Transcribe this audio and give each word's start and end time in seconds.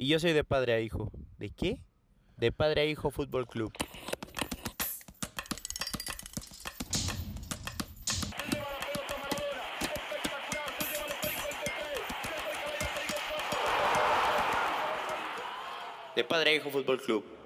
Y 0.00 0.06
yo 0.06 0.20
soy 0.20 0.32
de 0.32 0.44
padre 0.44 0.74
a 0.74 0.80
hijo. 0.80 1.10
¿De 1.38 1.50
qué? 1.50 1.80
De 2.36 2.52
padre 2.52 2.82
a 2.82 2.84
hijo 2.84 3.10
Fútbol 3.10 3.48
Club. 3.48 3.72
De 16.14 16.22
padre 16.22 16.50
a 16.50 16.54
hijo 16.54 16.70
Fútbol 16.70 17.00
Club. 17.02 17.37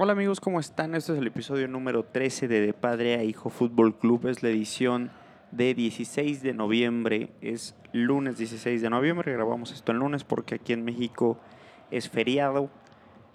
Hola 0.00 0.12
amigos, 0.12 0.38
¿cómo 0.38 0.60
están? 0.60 0.94
Este 0.94 1.10
es 1.10 1.18
el 1.18 1.26
episodio 1.26 1.66
número 1.66 2.04
13 2.04 2.46
de 2.46 2.60
De 2.60 2.72
Padre 2.72 3.16
a 3.16 3.24
Hijo 3.24 3.50
Fútbol 3.50 3.98
Club. 3.98 4.28
Es 4.28 4.44
la 4.44 4.48
edición 4.48 5.10
de 5.50 5.74
16 5.74 6.40
de 6.40 6.54
noviembre. 6.54 7.30
Es 7.40 7.74
lunes 7.92 8.38
16 8.38 8.80
de 8.80 8.90
noviembre. 8.90 9.32
Grabamos 9.32 9.72
esto 9.72 9.90
el 9.90 9.98
lunes 9.98 10.22
porque 10.22 10.54
aquí 10.54 10.72
en 10.72 10.84
México 10.84 11.40
es 11.90 12.08
feriado. 12.08 12.70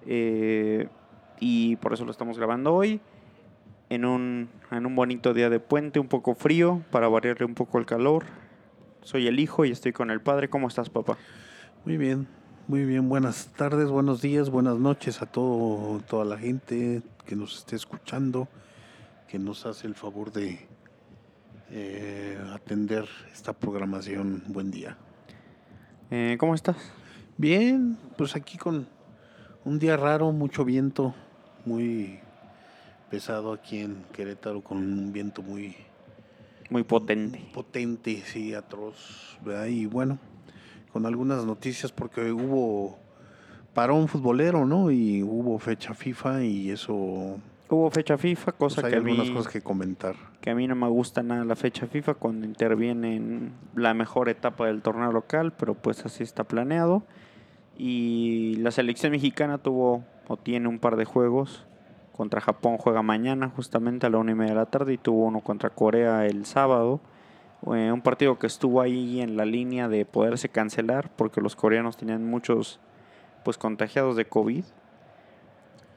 Eh, 0.06 0.88
y 1.42 1.76
por 1.76 1.92
eso 1.92 2.06
lo 2.06 2.12
estamos 2.12 2.38
grabando 2.38 2.74
hoy. 2.74 3.02
En 3.90 4.06
un, 4.06 4.48
en 4.72 4.86
un 4.86 4.96
bonito 4.96 5.34
día 5.34 5.50
de 5.50 5.60
puente, 5.60 6.00
un 6.00 6.08
poco 6.08 6.34
frío, 6.34 6.82
para 6.92 7.10
variarle 7.10 7.46
un 7.46 7.56
poco 7.56 7.78
el 7.78 7.86
calor. 7.86 8.24
Soy 9.02 9.28
el 9.28 9.42
hijo 9.42 9.66
y 9.66 9.72
estoy 9.72 9.92
con 9.92 10.12
el 10.12 10.22
padre. 10.22 10.48
¿Cómo 10.48 10.70
estás, 10.70 10.90
papá? 10.90 11.18
Muy 11.84 11.98
bien, 11.98 12.26
muy 12.68 12.86
bien. 12.86 13.10
Buenas 13.10 13.48
tardes, 13.58 13.90
buenos 13.90 14.22
días, 14.22 14.50
buenas 14.50 14.78
noches 14.78 15.22
a 15.22 15.26
todo, 15.26 16.00
toda 16.08 16.26
la 16.26 16.38
gente 16.38 17.02
que 17.26 17.36
nos 17.36 17.58
esté 17.58 17.76
escuchando, 17.76 18.48
que 19.28 19.40
nos 19.40 19.66
hace 19.66 19.88
el 19.88 19.96
favor 19.96 20.32
de 20.32 20.68
eh, 21.72 22.38
atender 22.54 23.08
esta 23.32 23.54
programación. 23.54 24.44
Buen 24.48 24.72
día. 24.72 24.98
Eh, 26.12 26.38
¿Cómo 26.40 26.56
estás? 26.56 26.78
Bien, 27.38 27.98
pues 28.18 28.36
aquí 28.36 28.58
con 28.58 28.88
un 29.66 29.80
día 29.80 29.98
raro, 29.98 30.32
mucho 30.32 30.66
viento, 30.66 31.14
muy 31.66 32.20
pesado 33.10 33.54
aquí 33.54 33.80
en 33.80 34.04
Querétaro, 34.14 34.62
con 34.62 34.78
un 34.78 35.12
viento 35.14 35.42
muy 35.42 35.76
Muy 36.70 36.84
potente. 36.84 37.42
potente, 37.54 38.22
sí, 38.26 38.54
atroz, 38.54 39.38
¿verdad? 39.44 39.66
Y 39.66 39.86
bueno, 39.86 40.20
con 40.94 41.06
algunas 41.06 41.44
noticias 41.46 41.92
porque 41.92 42.32
hubo 42.32 42.98
parón 43.74 44.08
futbolero, 44.08 44.66
¿no? 44.66 44.92
Y 44.92 45.24
hubo 45.24 45.60
fecha 45.60 45.94
FIFA 45.94 46.44
y 46.44 46.70
eso, 46.70 47.40
Hubo 47.70 47.90
fecha 47.90 48.20
FIFA, 48.20 48.52
cosa 48.52 48.82
pues 48.82 48.86
hay 48.86 48.92
que, 48.92 48.98
a 48.98 49.02
mí, 49.02 49.12
algunas 49.14 49.32
cosas 49.36 49.52
que 49.52 49.62
comentar. 49.62 50.16
que 50.42 50.52
a 50.52 50.56
mí 50.56 50.68
no 50.68 50.76
me 50.76 50.88
gusta 50.88 51.24
nada 51.24 51.44
la 51.44 51.56
fecha 51.56 51.88
FIFA 51.88 52.14
cuando 52.14 52.46
interviene 52.46 53.16
en 53.16 53.54
la 53.76 53.96
mejor 53.96 54.30
etapa 54.30 54.68
del 54.68 54.84
torneo 54.84 55.12
local, 55.12 55.54
pero 55.58 55.74
pues 55.74 56.06
así 56.06 56.22
está 56.22 56.44
planeado. 56.44 57.02
Y 57.76 58.58
la 58.58 58.70
selección 58.70 59.12
mexicana 59.12 59.58
tuvo 59.58 60.04
o 60.28 60.38
tiene 60.38 60.68
un 60.68 60.78
par 60.78 60.98
de 60.98 61.06
juegos. 61.06 61.66
Contra 62.12 62.42
Japón 62.42 62.78
juega 62.78 63.02
mañana 63.02 63.50
justamente 63.50 64.06
a 64.06 64.12
la 64.12 64.20
una 64.20 64.34
y 64.34 64.36
media 64.36 64.52
de 64.52 64.60
la 64.60 64.66
tarde 64.68 64.94
y 64.94 64.98
tuvo 65.00 65.26
uno 65.26 65.42
contra 65.42 65.72
Corea 65.72 66.28
el 66.28 66.46
sábado. 66.46 67.02
Eh, 67.68 67.92
un 67.92 68.02
partido 68.02 68.38
que 68.40 68.48
estuvo 68.48 68.82
ahí 68.82 69.22
en 69.22 69.38
la 69.38 69.46
línea 69.46 69.88
de 69.88 70.06
poderse 70.06 70.50
cancelar 70.50 71.10
porque 71.16 71.40
los 71.40 71.56
coreanos 71.56 71.96
tenían 71.96 72.26
muchos 72.26 72.80
pues 73.44 73.58
contagiados 73.58 74.16
de 74.16 74.26
COVID. 74.26 74.66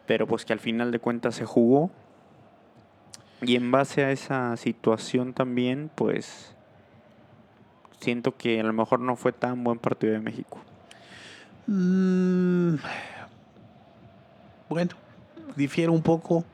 Pero 0.06 0.26
pues 0.26 0.44
que 0.44 0.52
al 0.52 0.60
final 0.60 0.92
de 0.92 0.98
cuentas 0.98 1.34
se 1.34 1.44
jugó. 1.44 1.90
Y 3.42 3.56
en 3.56 3.70
base 3.70 4.04
a 4.04 4.12
esa 4.12 4.56
situación 4.56 5.34
también, 5.34 5.90
pues 5.94 6.54
siento 8.00 8.36
que 8.36 8.60
a 8.60 8.62
lo 8.62 8.72
mejor 8.72 9.00
no 9.00 9.16
fue 9.16 9.32
tan 9.32 9.64
buen 9.64 9.78
partido 9.78 10.12
de 10.12 10.20
México. 10.20 10.58
Mm, 11.66 12.76
bueno, 14.68 14.92
difiere 15.56 15.90
un 15.90 16.02
poco. 16.02 16.44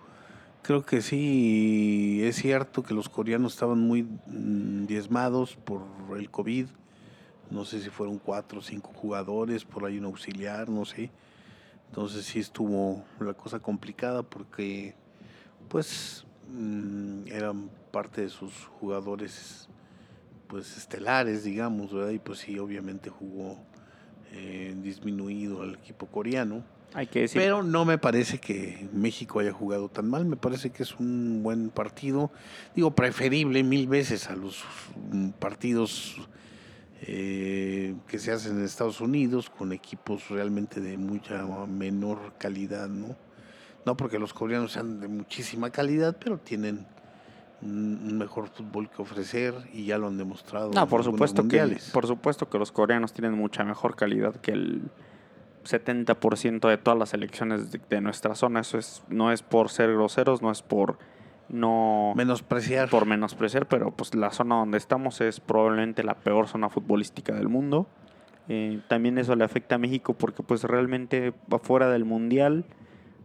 Creo 0.62 0.86
que 0.86 1.02
sí, 1.02 2.20
es 2.22 2.36
cierto 2.36 2.84
que 2.84 2.94
los 2.94 3.08
coreanos 3.08 3.54
estaban 3.54 3.80
muy 3.80 4.04
mm, 4.04 4.86
diezmados 4.86 5.56
por 5.56 5.82
el 6.16 6.30
COVID. 6.30 6.66
No 7.50 7.64
sé 7.64 7.82
si 7.82 7.90
fueron 7.90 8.18
cuatro 8.18 8.60
o 8.60 8.62
cinco 8.62 8.92
jugadores, 8.94 9.64
por 9.64 9.84
ahí 9.84 9.98
un 9.98 10.04
auxiliar, 10.04 10.68
no 10.68 10.84
sé. 10.84 11.10
Entonces 11.88 12.26
sí 12.26 12.38
estuvo 12.38 13.04
la 13.18 13.34
cosa 13.34 13.58
complicada 13.58 14.22
porque, 14.22 14.94
pues, 15.68 16.24
mm, 16.48 17.26
eran 17.26 17.68
parte 17.90 18.20
de 18.20 18.28
sus 18.28 18.52
jugadores, 18.78 19.68
pues, 20.46 20.76
estelares, 20.76 21.42
digamos, 21.42 21.92
¿verdad? 21.92 22.10
Y 22.10 22.20
pues 22.20 22.38
sí, 22.38 22.56
obviamente 22.60 23.10
jugó 23.10 23.58
eh, 24.32 24.76
disminuido 24.80 25.62
al 25.62 25.74
equipo 25.74 26.06
coreano. 26.06 26.62
Hay 26.94 27.06
que 27.06 27.20
decir, 27.20 27.40
Pero 27.40 27.62
no 27.62 27.84
me 27.84 27.98
parece 27.98 28.38
que 28.38 28.88
México 28.92 29.40
haya 29.40 29.52
jugado 29.52 29.88
tan 29.88 30.08
mal. 30.10 30.24
Me 30.24 30.36
parece 30.36 30.70
que 30.70 30.82
es 30.82 30.98
un 30.98 31.42
buen 31.42 31.70
partido. 31.70 32.30
Digo, 32.74 32.90
preferible 32.90 33.62
mil 33.62 33.88
veces 33.88 34.28
a 34.28 34.36
los 34.36 34.64
mm, 35.10 35.30
partidos 35.30 36.16
eh, 37.02 37.94
que 38.06 38.18
se 38.18 38.30
hacen 38.30 38.58
en 38.58 38.64
Estados 38.64 39.00
Unidos 39.00 39.50
con 39.50 39.72
equipos 39.72 40.28
realmente 40.28 40.80
de 40.80 40.96
mucha 40.98 41.44
menor 41.66 42.34
calidad, 42.38 42.88
¿no? 42.88 43.16
No 43.84 43.96
porque 43.96 44.18
los 44.18 44.32
coreanos 44.32 44.72
sean 44.72 45.00
de 45.00 45.08
muchísima 45.08 45.70
calidad, 45.70 46.16
pero 46.22 46.38
tienen 46.38 46.86
un 47.62 48.18
mejor 48.18 48.48
fútbol 48.48 48.90
que 48.90 49.02
ofrecer 49.02 49.54
y 49.72 49.86
ya 49.86 49.98
lo 49.98 50.08
han 50.08 50.18
demostrado. 50.18 50.70
no, 50.72 50.88
por 50.88 51.04
supuesto 51.04 51.42
que 51.42 51.58
mundiales. 51.58 51.90
por 51.90 52.06
supuesto 52.06 52.48
que 52.48 52.58
los 52.58 52.72
coreanos 52.72 53.12
tienen 53.12 53.34
mucha 53.34 53.64
mejor 53.64 53.96
calidad 53.96 54.36
que 54.36 54.52
el 54.52 54.82
70% 55.64 56.68
de 56.68 56.78
todas 56.78 56.98
las 56.98 57.10
selecciones 57.10 57.72
de, 57.72 57.80
de 57.88 58.00
nuestra 58.00 58.34
zona. 58.34 58.60
Eso 58.60 58.78
es 58.78 59.02
no 59.08 59.32
es 59.32 59.42
por 59.42 59.68
ser 59.68 59.92
groseros, 59.92 60.42
no 60.42 60.50
es 60.50 60.62
por 60.62 60.98
no 61.52 62.14
Menospreciar. 62.16 62.88
por 62.88 63.06
menospreciar, 63.06 63.66
pero 63.66 63.90
pues 63.90 64.14
la 64.14 64.30
zona 64.30 64.56
donde 64.56 64.78
estamos 64.78 65.20
es 65.20 65.38
probablemente 65.38 66.02
la 66.02 66.14
peor 66.14 66.48
zona 66.48 66.70
futbolística 66.70 67.34
del 67.34 67.48
mundo. 67.48 67.86
Eh, 68.48 68.80
también 68.88 69.18
eso 69.18 69.36
le 69.36 69.44
afecta 69.44 69.76
a 69.76 69.78
México 69.78 70.14
porque 70.14 70.42
pues 70.42 70.64
realmente 70.64 71.32
afuera 71.50 71.88
del 71.90 72.04
mundial 72.04 72.64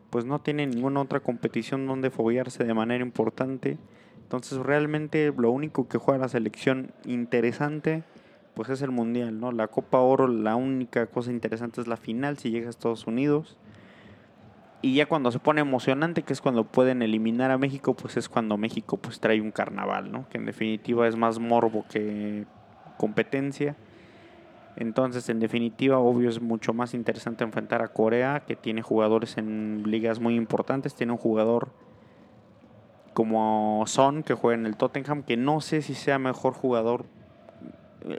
pues 0.09 0.25
no 0.25 0.39
tiene 0.39 0.67
ninguna 0.67 1.01
otra 1.01 1.21
competición 1.21 1.87
donde 1.87 2.11
foguearse 2.11 2.63
de 2.63 2.73
manera 2.73 3.03
importante. 3.03 3.77
Entonces 4.23 4.57
realmente 4.59 5.33
lo 5.35 5.51
único 5.51 5.87
que 5.87 5.97
juega 5.97 6.19
la 6.19 6.27
selección 6.27 6.91
interesante 7.05 8.03
pues 8.57 8.69
es 8.69 8.81
el 8.81 8.89
mundial, 8.89 9.39
¿no? 9.39 9.51
La 9.51 9.67
Copa 9.67 9.99
Oro, 9.99 10.27
la 10.27 10.55
única 10.55 11.05
cosa 11.05 11.29
interesante 11.29 11.79
es 11.79 11.85
la 11.85 11.95
final 11.95 12.39
si 12.39 12.49
llega 12.49 12.65
a 12.65 12.69
Estados 12.71 13.05
Unidos. 13.05 13.55
Y 14.81 14.95
ya 14.95 15.05
cuando 15.05 15.31
se 15.31 15.37
pone 15.37 15.61
emocionante, 15.61 16.23
que 16.23 16.33
es 16.33 16.41
cuando 16.41 16.63
pueden 16.63 17.03
eliminar 17.03 17.51
a 17.51 17.59
México, 17.59 17.93
pues 17.93 18.17
es 18.17 18.27
cuando 18.27 18.57
México 18.57 18.97
pues 18.97 19.19
trae 19.19 19.41
un 19.41 19.51
carnaval, 19.51 20.11
¿no? 20.11 20.27
Que 20.29 20.39
en 20.39 20.45
definitiva 20.45 21.07
es 21.07 21.15
más 21.15 21.37
morbo 21.37 21.85
que 21.87 22.47
competencia. 22.97 23.75
Entonces, 24.75 25.29
en 25.29 25.39
definitiva, 25.39 25.99
obvio 25.99 26.27
es 26.27 26.41
mucho 26.41 26.73
más 26.73 26.95
interesante 26.95 27.43
enfrentar 27.43 27.83
a 27.83 27.89
Corea, 27.89 28.41
que 28.47 28.55
tiene 28.55 28.81
jugadores 28.81 29.37
en 29.37 29.83
ligas 29.85 30.19
muy 30.19 30.33
importantes. 30.33 30.95
Tiene 30.95 31.11
un 31.11 31.19
jugador 31.19 31.69
como 33.13 33.83
Son, 33.85 34.23
que 34.23 34.33
juega 34.33 34.59
en 34.59 34.65
el 34.65 34.77
Tottenham, 34.77 35.21
que 35.21 35.37
no 35.37 35.61
sé 35.61 35.83
si 35.83 35.93
sea 35.93 36.17
mejor 36.17 36.53
jugador, 36.53 37.05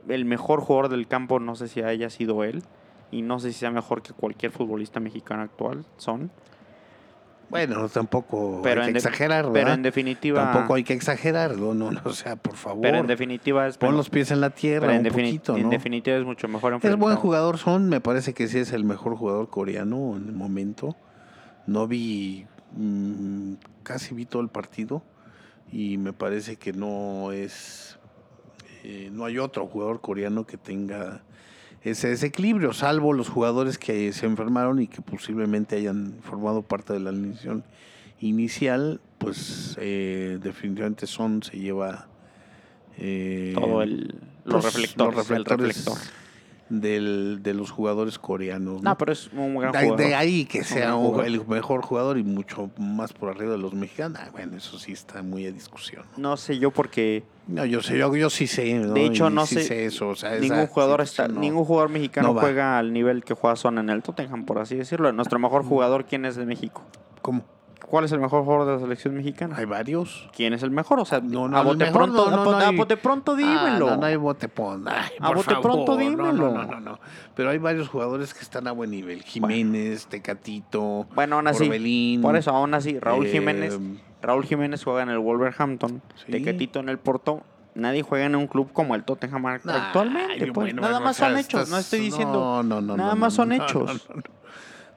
el 0.09 0.25
mejor 0.25 0.61
jugador 0.61 0.91
del 0.91 1.07
campo, 1.07 1.41
no 1.41 1.57
sé 1.57 1.69
si 1.69 1.83
haya 1.83 2.11
sido 2.11 2.45
él. 2.45 2.63
Y 3.11 3.23
no 3.23 3.39
sé 3.39 3.53
si 3.53 3.61
sea 3.61 3.71
mejor 3.71 4.03
que 4.03 4.13
cualquier 4.13 4.53
futbolista 4.53 5.01
mexicano 5.01 5.43
actual, 5.43 5.85
Son. 5.97 6.31
Bueno, 7.51 7.89
tampoco 7.89 8.61
Pero 8.63 8.83
hay 8.83 8.89
en 8.89 8.93
que 8.93 8.99
exagerar, 8.99 9.45
Pero 9.45 9.53
¿verdad? 9.55 9.75
en 9.75 9.83
definitiva... 9.83 10.53
Tampoco 10.53 10.75
hay 10.75 10.85
que 10.85 10.93
exagerar, 10.93 11.57
no, 11.57 11.73
no, 11.73 11.91
o 12.05 12.13
sea, 12.13 12.37
por 12.37 12.57
favor. 12.57 12.83
Pero 12.83 12.99
en 12.99 13.07
definitiva 13.07 13.67
es... 13.67 13.79
Pon 13.79 13.97
los 13.97 14.11
pies 14.11 14.31
en 14.31 14.41
la 14.41 14.51
tierra 14.51 14.89
pero 14.89 15.01
en, 15.01 15.07
un 15.07 15.13
poquito, 15.13 15.57
en 15.57 15.63
¿no? 15.63 15.71
definitiva 15.71 16.17
es 16.17 16.25
mucho 16.25 16.47
mejor 16.49 16.79
Es 16.83 16.97
buen 16.97 17.17
jugador, 17.17 17.57
Son, 17.57 17.89
me 17.89 18.01
parece 18.01 18.35
que 18.35 18.49
sí 18.49 18.59
es 18.59 18.73
el 18.73 18.85
mejor 18.85 19.17
jugador 19.17 19.49
coreano 19.49 20.17
en 20.17 20.29
el 20.29 20.35
momento. 20.35 20.95
No 21.67 21.87
vi, 21.87 22.47
mm, 22.73 23.55
casi 23.83 24.15
vi 24.15 24.27
todo 24.27 24.43
el 24.43 24.49
partido 24.49 25.03
y 25.73 25.97
me 25.97 26.13
parece 26.13 26.57
que 26.57 26.73
no 26.73 27.33
es, 27.33 27.98
eh, 28.89 29.11
no 29.13 29.27
hay 29.27 29.37
otro 29.37 29.67
jugador 29.67 30.01
coreano 30.01 30.47
que 30.47 30.57
tenga 30.57 31.21
ese 31.83 32.09
desequilibrio, 32.09 32.73
salvo 32.73 33.13
los 33.13 33.29
jugadores 33.29 33.77
que 33.77 34.15
se 34.15 34.25
enfermaron 34.25 34.81
y 34.81 34.87
que 34.87 35.03
posiblemente 35.03 35.77
hayan 35.77 36.15
formado 36.23 36.63
parte 36.63 36.95
de 36.95 37.01
la 37.01 37.11
alineación 37.11 37.65
inicial, 38.19 39.03
pues 39.19 39.77
eh, 39.79 40.39
definitivamente 40.43 41.07
Son 41.07 41.43
se 41.43 41.59
lleva 41.59 42.07
eh, 42.97 43.53
todo 43.55 43.83
el... 43.83 44.15
Los 44.47 44.63
pues, 44.63 44.65
reflectores, 44.65 45.17
los 45.17 45.31
el 45.33 45.45
reflector. 45.45 45.99
Del, 46.69 47.41
de 47.43 47.55
los 47.55 47.71
jugadores 47.71 48.19
coreanos. 48.19 48.83
¿no? 48.83 48.91
No, 48.91 48.99
pero 48.99 49.13
es 49.13 49.31
un 49.33 49.57
gran 49.57 49.73
de, 49.73 49.79
jugador. 49.81 49.97
de 49.99 50.15
ahí 50.15 50.45
que 50.45 50.65
sea 50.65 50.95
un- 50.97 51.25
el 51.25 51.47
mejor 51.47 51.83
jugador 51.83 52.19
y 52.19 52.23
mucho 52.23 52.71
más 52.79 53.13
por 53.13 53.31
arriba 53.31 53.53
de 53.53 53.59
los 53.59 53.73
mexicanos. 53.75 54.19
ah, 54.23 54.29
bueno, 54.33 54.57
eso 54.57 54.79
sí 54.79 54.93
está 54.93 55.23
muy 55.23 55.47
a 55.47 55.53
discusión. 55.53 56.05
No 56.17 56.37
sé 56.37 56.59
yo 56.59 56.71
porque 56.71 57.25
No, 57.47 57.65
yo 57.65 57.83
sé, 57.83 57.97
yo, 57.99 58.15
yo 58.15 58.29
sí 58.31 58.47
sé. 58.47 58.75
¿no? 58.75 58.93
De 58.93 59.07
hecho, 59.07 59.29
Y 59.31 59.33
no 59.35 59.47
sí 59.47 59.63
sé- 59.63 59.87
eso. 59.87 60.09
o 60.09 60.15
sea, 60.17 60.33
esa 60.35 60.41
ningún 60.43 60.67
jugador 60.67 61.01
está, 61.01 61.29
ningún 61.29 61.65
jugador 61.65 61.89
mexicano 61.91 62.35
juega 62.35 62.79
al 62.79 62.93
nivel 62.93 63.25
que 63.25 63.35
juega 63.35 63.57
Son 63.57 63.79
en 63.79 63.89
el 63.91 64.03
Tottenham, 64.03 64.45
por 64.45 64.59
así 64.59 64.77
decirlo. 64.77 65.11
Nuestro 65.13 65.39
mejor 65.39 65.65
jugador, 65.65 66.05
¿quién 66.05 66.25
es 66.27 66.37
de 66.37 66.45
México? 66.45 66.83
¿Cómo? 67.23 67.43
¿Cuál 67.89 68.05
es 68.05 68.13
el 68.13 68.21
mejor 68.21 68.45
jugador 68.45 68.67
de 68.67 68.73
la 68.75 68.79
selección 68.81 69.15
mexicana? 69.15 69.57
Hay 69.57 69.65
varios. 69.65 70.29
¿Quién 70.37 70.53
es 70.53 70.63
el 70.63 70.71
mejor? 70.71 71.01
O 71.01 71.05
sea, 71.07 71.21
No, 71.21 71.49
no, 71.49 71.57
a 71.57 71.63
bote 71.63 71.85
mejor 71.85 71.93
pronto, 72.03 72.31
no, 72.31 72.45
no, 72.45 72.51
a, 72.53 72.69
hay- 72.69 72.77
bote 72.77 72.97
pronto 72.99 73.35
dímelo. 73.35 73.61
Ah, 73.61 73.79
no, 73.79 73.97
no 73.97 74.07
hay 74.07 74.17
bote 74.17 74.51
ay, 74.87 75.11
A 75.21 75.33
bote 75.33 75.55
pronto, 75.63 75.87
favor, 75.87 75.99
dímelo. 75.99 76.33
No, 76.33 76.51
no, 76.53 76.65
no, 76.67 76.81
no. 76.81 77.01
Pero 77.35 77.49
hay 77.51 77.57
varios 77.59 77.89
jugadores 77.89 78.35
que 78.35 78.41
están 78.41 78.67
a 78.69 78.73
buen 78.73 78.91
nivel. 78.91 79.23
Jiménez, 79.23 80.07
Tecatito, 80.07 81.07
Bueno, 81.15 81.37
aún 81.37 81.47
así, 81.49 81.65
Orbelín. 81.65 82.21
por 82.21 82.37
eso, 82.37 82.51
aún 82.51 82.75
así, 82.75 82.99
Raúl 82.99 83.27
eh, 83.27 83.31
Jiménez, 83.31 83.79
Raúl 84.21 84.45
Jiménez 84.45 84.85
juega 84.85 85.03
en 85.03 85.09
el 85.09 85.19
Wolverhampton, 85.19 86.03
Sí. 86.27 86.33
Tecatito 86.33 86.81
en 86.81 86.89
el 86.91 86.99
Porto. 86.99 87.43
Nadie 87.75 88.03
juega 88.03 88.27
en 88.27 88.35
un 88.35 88.49
club 88.49 88.71
como 88.73 88.97
el 88.97 89.05
Tottenham 89.05 89.47
Ay, 89.47 89.61
actualmente. 89.65 90.39
pues. 90.39 90.53
bueno, 90.53 90.83
nada 90.83 90.95
bueno, 90.95 91.05
más 91.07 91.17
o 91.17 91.19
sea, 91.21 91.29
son 91.29 91.39
hechos, 91.39 91.61
estás- 91.61 91.71
no 91.71 91.79
estoy 91.79 92.01
diciendo. 92.01 92.35
No, 92.35 92.63
no, 92.63 92.81
no. 92.81 92.97
nada 92.97 93.15
no, 93.15 93.21
más 93.21 93.33
son 93.35 93.49
no, 93.51 93.55
hechos. 93.55 94.09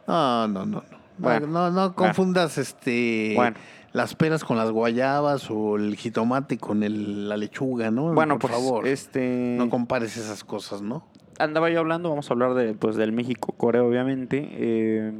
No, 0.08 0.48
no, 0.48 0.48
no. 0.48 0.66
no, 0.66 0.82
no. 0.82 1.01
Bueno. 1.22 1.48
no, 1.48 1.70
no 1.72 1.94
confundas 1.96 2.58
este 2.58 3.34
Bueno. 3.36 3.58
las 3.94 4.16
peras 4.16 4.44
con 4.44 4.58
las 4.58 4.72
guayabas 4.72 5.50
o 5.52 5.76
el 5.78 5.96
jitomate 5.96 6.58
con 6.58 6.84
el- 6.84 7.30
la 7.30 7.38
lechuga, 7.38 7.92
¿no? 7.92 8.14
Bueno, 8.14 8.40
por 8.40 8.52
pues, 8.52 8.64
favor. 8.64 8.88
este. 8.88 9.56
No 9.58 9.70
compares 9.70 10.18
esas 10.18 10.44
cosas, 10.44 10.82
¿no? 10.82 11.06
andaba 11.40 11.72
yo 11.72 11.80
hablando, 11.80 12.10
vamos 12.10 12.30
a 12.30 12.34
hablar 12.36 12.54
de, 12.54 12.76
pues, 12.76 12.96
del 12.98 13.14
México-Corea, 13.14 13.82
obviamente. 13.84 14.48
Eh, 14.52 15.12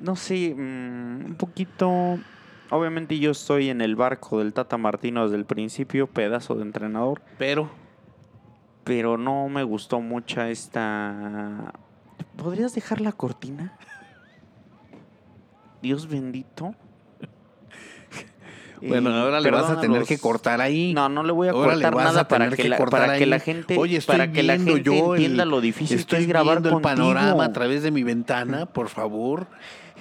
no 0.00 0.16
sé, 0.16 0.54
mm, 0.56 1.24
un 1.26 1.34
poquito... 1.38 2.18
Obviamente 2.70 3.16
yo 3.20 3.30
estoy 3.30 3.70
en 3.70 3.80
el 3.80 3.94
barco 3.94 4.40
del 4.40 4.52
Tata 4.52 4.76
Martino 4.76 5.22
desde 5.22 5.36
el 5.36 5.44
principio, 5.44 6.08
pedazo 6.08 6.56
de 6.56 6.62
entrenador, 6.62 7.22
Pero 7.38 7.70
pero 8.82 9.18
no 9.18 9.48
me 9.48 9.62
gustó 9.62 10.00
mucho 10.00 10.42
esta... 10.42 11.72
¿Podrías 12.36 12.74
dejar 12.74 13.00
la 13.00 13.12
cortina? 13.12 13.76
Dios 15.82 16.08
bendito. 16.08 16.74
bueno, 18.82 19.10
Eh, 19.10 19.20
ahora 19.20 19.40
le 19.40 19.50
vas 19.50 19.70
a 19.70 19.80
tener 19.80 20.00
los- 20.00 20.08
que 20.08 20.18
cortar 20.18 20.60
ahí. 20.60 20.92
No, 20.94 21.08
no 21.08 21.22
le 21.22 21.32
voy 21.32 21.48
a 21.48 21.52
Ahora 21.52 21.72
cortar 21.74 21.96
nada 21.96 22.28
para 22.28 22.48
que, 22.50 22.56
que 22.62 22.68
la, 22.68 22.78
para 22.78 23.18
que 23.18 23.26
la 23.26 23.40
gente, 23.40 23.76
Oye, 23.78 24.00
para 24.02 24.30
que 24.32 24.42
la 24.42 24.54
gente 24.56 24.82
yo 24.82 25.14
el- 25.14 25.22
entienda 25.22 25.44
lo 25.44 25.60
difícil 25.60 25.96
que 25.96 26.00
Estoy 26.00 26.20
es 26.22 26.26
grabar 26.28 26.58
el 26.58 26.62
contigo. 26.64 26.80
panorama 26.82 27.44
a 27.44 27.52
través 27.52 27.82
de 27.82 27.90
mi 27.90 28.02
ventana, 28.02 28.66
por 28.66 28.88
favor. 28.88 29.46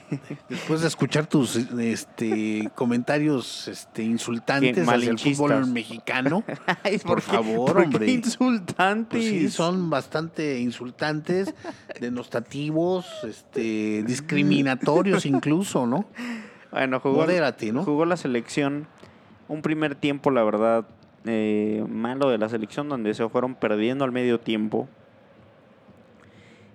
Después 0.50 0.82
de 0.82 0.88
escuchar 0.88 1.28
tus 1.28 1.56
este, 1.56 2.70
comentarios 2.76 3.68
este, 3.68 4.04
insultantes 4.04 4.88
hacia 4.88 5.10
el 5.12 5.20
fútbol 5.20 5.68
mexicano. 5.68 6.44
Ay, 6.84 6.98
Por 7.00 7.18
qué- 7.18 7.32
favor, 7.32 7.74
por 7.74 7.84
hombre. 7.84 8.06
Qué 8.06 8.12
insultantes. 8.14 9.20
Pues 9.20 9.24
sí, 9.30 9.50
son 9.50 9.90
bastante 9.90 10.60
insultantes, 10.60 11.54
denostativos, 12.00 13.06
este, 13.24 14.04
discriminatorios 14.04 15.26
incluso, 15.26 15.86
¿no? 15.86 16.06
Bueno, 16.72 17.00
jugó, 17.00 17.18
Modérate, 17.18 17.72
¿no? 17.72 17.84
jugó 17.84 18.06
la 18.06 18.18
selección. 18.18 18.88
Un 19.48 19.62
primer 19.62 19.96
tiempo, 19.96 20.30
la 20.32 20.44
verdad, 20.44 20.86
eh, 21.26 21.86
malo 21.90 22.30
de 22.30 22.38
la 22.38 22.50
selección, 22.50 22.90
donde 22.90 23.14
se 23.14 23.28
fueron 23.30 23.56
perdiendo 23.56 24.04
al 24.06 24.12
medio 24.12 24.40
tiempo. 24.40 24.90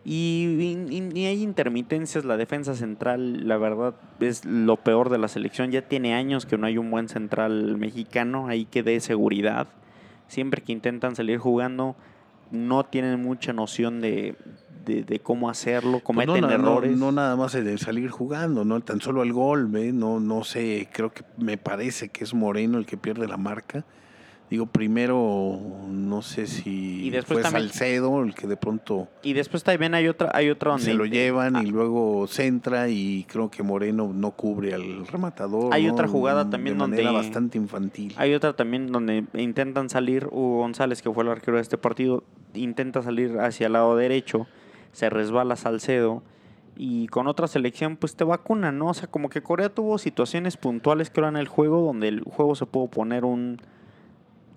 Y, 0.05 0.77
y- 0.91 1.11
y 1.21 1.27
hay 1.27 1.43
intermitencias. 1.43 2.25
La 2.25 2.37
defensa 2.37 2.75
central, 2.75 3.47
la 3.47 3.57
verdad, 3.57 3.95
es 4.21 4.45
lo 4.45 4.77
peor 4.77 5.11
de 5.11 5.19
la 5.19 5.29
selección. 5.29 5.71
Ya 5.71 5.83
tiene 5.83 6.15
años 6.15 6.45
que 6.47 6.59
no 6.59 6.67
hay 6.67 6.79
un 6.79 6.91
buen 6.91 7.09
central 7.09 7.77
mexicano 7.79 8.49
ahí 8.49 8.65
que 8.65 8.83
dé 8.83 8.99
seguridad. 9.01 9.69
Siempre 10.29 10.63
que 10.63 10.73
intentan 10.73 11.15
salir 11.15 11.39
jugando, 11.39 11.95
no 12.51 12.85
tienen 12.85 13.23
mucha 13.23 13.53
noción 13.53 14.01
de, 14.01 14.35
de- 14.85 15.05
de 15.05 15.19
cómo 15.21 15.49
hacerlo, 15.49 15.93
Pues 15.93 16.05
cometen 16.05 16.41
no, 16.41 16.49
no, 16.49 16.53
errores. 16.55 16.97
No, 16.99 17.13
nada 17.13 17.37
más 17.37 17.53
de 17.53 17.79
salir 17.79 18.11
jugando, 18.11 18.65
no 18.65 18.81
tan 18.81 19.01
solo 19.01 19.23
el 19.23 19.33
gol, 19.33 19.69
¿ve? 19.69 19.93
No, 19.93 20.19
no 20.21 20.43
sé, 20.43 20.89
creo 20.93 21.13
que 21.13 21.23
me 21.39 21.59
parece 21.59 22.09
que 22.09 22.25
es 22.25 22.35
Moreno 22.35 22.79
el 22.79 22.87
que 22.87 22.97
pierde 22.97 23.29
la 23.29 23.37
marca. 23.37 23.85
Digo, 24.53 24.67
primero, 24.67 25.59
no 25.89 26.21
sé 26.21 26.47
si 26.47 27.07
Y 27.07 27.09
después 27.09 27.41
fue 27.41 27.43
también- 27.43 27.71
Salcedo 27.71 28.23
el 28.23 28.35
que 28.35 28.47
de 28.47 28.59
pronto 28.59 29.09
Y 29.23 29.33
después 29.33 29.65
también 29.65 29.95
hay 29.95 30.09
otra, 30.09 30.31
hay 30.35 30.51
otra 30.51 30.73
donde 30.73 30.85
se 30.85 30.93
lo 30.93 31.07
llevan 31.07 31.57
Ah, 31.57 31.63
y 31.63 31.69
luego 31.69 32.27
centra 32.27 32.91
y 32.91 33.25
creo 33.31 33.51
que 33.51 33.63
Moreno 33.63 34.13
no 34.15 34.33
cubre 34.33 34.75
al 34.75 35.07
rematador. 35.07 35.73
Hay 35.73 35.87
¿no? 35.87 35.95
otra 35.95 36.07
jugada 36.07 36.45
De 36.45 36.51
también 36.51 36.77
manera 36.77 37.05
donde- 37.13 37.19
bastante 37.19 37.57
infantil. 37.57 38.13
Hay 38.19 38.35
otra 38.35 38.53
también 38.53 38.89
donde 38.89 39.25
intentan 39.33 39.89
salir, 39.89 40.27
Hugo 40.27 40.59
González, 40.59 41.01
que 41.01 41.11
fue 41.11 41.25
el 41.25 41.31
arquero 41.31 41.57
de 41.57 41.63
este 41.63 41.79
partido, 41.79 42.23
intenta 42.53 43.01
salir 43.01 43.39
hacia 43.41 43.69
el 43.69 43.73
lado 43.73 43.97
derecho, 43.97 44.47
se 44.93 45.09
resbala 45.09 45.57
Salcedo 45.57 46.23
y 46.77 47.07
con 47.07 47.27
otra 47.27 47.47
selección 47.47 47.97
pues 47.97 48.17
te 48.17 48.25
vacuna, 48.25 48.71
¿no? 48.71 48.89
O 48.89 48.95
sea, 48.95 49.09
como 49.09 49.31
que 49.31 49.41
Corea 49.43 49.71
tuvo 49.71 49.97
situaciones 49.97 50.59
puntuales 50.59 51.09
que 51.09 51.23
en 51.23 51.39
el 51.39 51.49
juego 51.49 51.81
donde 51.81 52.09
el 52.09 52.21
juego 52.21 52.55
se 52.55 52.67
pudo 52.67 52.89
poner 52.89 53.25
un 53.25 53.57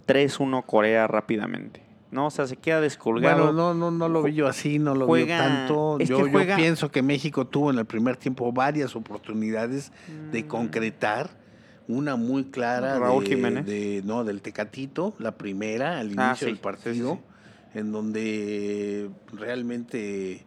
3-1 0.06 0.64
Corea 0.66 1.08
rápidamente, 1.08 1.82
¿no? 2.12 2.28
O 2.28 2.32
sea, 2.32 2.48
se 2.48 2.58
queda 2.58 2.82
descolgado. 2.82 3.46
Bueno, 3.46 3.54
no, 3.54 3.74
no, 3.74 3.92
no 3.92 4.10
lo 4.10 4.24
vi 4.24 4.34
yo 4.34 4.48
así, 4.48 4.80
no 4.80 4.94
lo 4.96 5.06
Juega- 5.08 5.42
vi 5.42 5.50
tanto. 5.56 6.00
Yo, 6.00 6.28
yo 6.28 6.56
pienso 6.56 6.92
que 6.92 7.02
México 7.02 7.46
tuvo 7.48 7.72
en 7.72 7.80
el 7.80 7.86
primer 7.86 8.18
tiempo 8.18 8.52
varias 8.52 8.96
oportunidades 8.96 9.92
de 10.32 10.44
Mm. 10.44 10.48
concretar. 10.48 11.30
Una 11.88 12.16
muy 12.16 12.46
clara 12.46 12.98
Raúl 12.98 13.24
de, 13.26 13.30
Jiménez. 13.30 13.66
de- 13.68 14.02
no, 14.06 14.24
del 14.24 14.42
Tecatito, 14.42 15.14
la 15.20 15.34
primera 15.38 16.00
al 16.00 16.08
inicio 16.08 16.24
Ah, 16.24 16.36
sí, 16.36 16.46
del 16.46 16.56
sí, 16.56 16.62
partido, 16.62 17.20
sí, 17.74 17.80
en 17.80 17.92
donde 17.92 19.10
realmente 19.32 20.44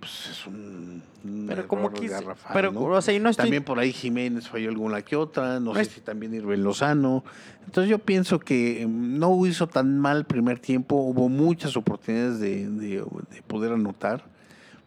pues, 0.00 0.28
es 0.30 0.46
un, 0.46 1.02
un 1.24 1.44
Pero 1.46 1.68
como 1.68 1.92
que... 1.92 2.08
garrafal, 2.08 2.52
Pero, 2.52 2.72
¿no? 2.72 2.80
o 2.84 3.02
sea, 3.02 3.14
y 3.14 3.20
no 3.20 3.28
estoy... 3.28 3.44
También 3.44 3.62
por 3.64 3.78
ahí 3.78 3.92
Jiménez 3.92 4.48
falló 4.48 4.70
alguna 4.70 5.02
que 5.02 5.14
otra, 5.14 5.60
no, 5.60 5.60
No 5.60 5.74
sé 5.74 5.82
es- 5.82 5.88
si 5.88 6.00
también 6.00 6.34
Irving 6.34 6.58
Lozano. 6.62 7.22
Entonces 7.66 7.90
yo 7.90 7.98
pienso 7.98 8.38
que 8.40 8.86
mm, 8.88 9.18
no 9.18 9.46
hizo 9.46 9.66
tan 9.68 9.98
mal 9.98 10.16
el 10.18 10.24
primer 10.24 10.58
tiempo, 10.58 10.96
hubo 10.96 11.28
muchas 11.28 11.76
oportunidades 11.76 12.40
de, 12.40 12.68
de- 12.68 13.04
de 13.30 13.42
poder 13.46 13.72
anotar, 13.72 14.24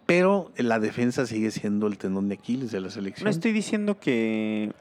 pero 0.05 0.51
la 0.57 0.79
defensa 0.79 1.25
sigue 1.25 1.51
siendo 1.51 1.87
el 1.87 1.97
tendón 1.97 2.27
de 2.27 2.35
Aquiles 2.35 2.71
de 2.71 2.81
la 2.81 2.89
selección. 2.89 3.23
No 3.25 3.29
estoy 3.29 3.53
diciendo 3.53 3.99
que, 3.99 4.73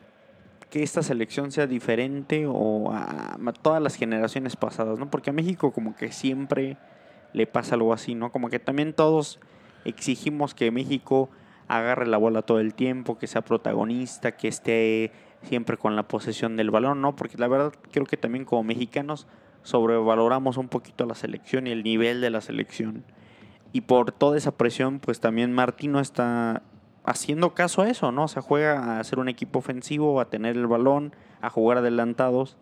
que 0.70 0.82
esta 0.82 1.02
selección 1.02 1.52
sea 1.52 1.66
diferente 1.66 2.46
o 2.48 2.90
a, 2.92 3.34
a 3.34 3.52
todas 3.52 3.80
las 3.82 3.94
generaciones 3.94 4.56
pasadas, 4.56 4.98
¿no? 4.98 5.10
Porque 5.10 5.30
a 5.30 5.32
México 5.32 5.70
como 5.72 5.94
que 5.94 6.10
siempre 6.10 6.76
le 7.34 7.46
pasa 7.46 7.74
algo 7.76 7.92
así, 7.92 8.14
¿no? 8.14 8.32
Como 8.32 8.48
que 8.48 8.58
también 8.58 8.94
todos 8.94 9.38
exigimos 9.84 10.54
que 10.54 10.70
México 10.70 11.30
agarre 11.68 12.06
la 12.06 12.18
bola 12.18 12.42
todo 12.42 12.60
el 12.60 12.74
tiempo, 12.74 13.18
que 13.18 13.26
sea 13.26 13.42
protagonista, 13.42 14.32
que 14.32 14.48
esté 14.48 15.12
siempre 15.42 15.76
con 15.76 15.96
la 15.96 16.06
posesión 16.08 16.56
del 16.56 16.70
balón, 16.70 17.00
¿no? 17.00 17.16
Porque 17.16 17.38
la 17.38 17.48
verdad 17.48 17.72
creo 17.90 18.06
que 18.06 18.16
también 18.16 18.44
como 18.44 18.62
mexicanos 18.62 19.26
sobrevaloramos 19.62 20.56
un 20.56 20.68
poquito 20.68 21.06
la 21.06 21.14
selección 21.14 21.66
y 21.66 21.70
el 21.70 21.82
nivel 21.82 22.20
de 22.20 22.30
la 22.30 22.40
selección. 22.40 23.04
Y 23.72 23.82
por 23.82 24.12
toda 24.12 24.36
esa 24.36 24.52
presión, 24.52 25.00
pues 25.00 25.20
también 25.20 25.52
Martino 25.52 26.00
está 26.00 26.62
haciendo 27.04 27.54
caso 27.54 27.82
a 27.82 27.88
eso, 27.88 28.12
¿no? 28.12 28.24
O 28.24 28.28
sea, 28.28 28.42
juega 28.42 28.98
a 28.98 29.04
ser 29.04 29.18
un 29.18 29.28
equipo 29.28 29.58
ofensivo, 29.60 30.20
a 30.20 30.28
tener 30.28 30.56
el 30.56 30.66
balón, 30.66 31.14
a 31.40 31.48
jugar 31.48 31.78
adelantados. 31.78 32.56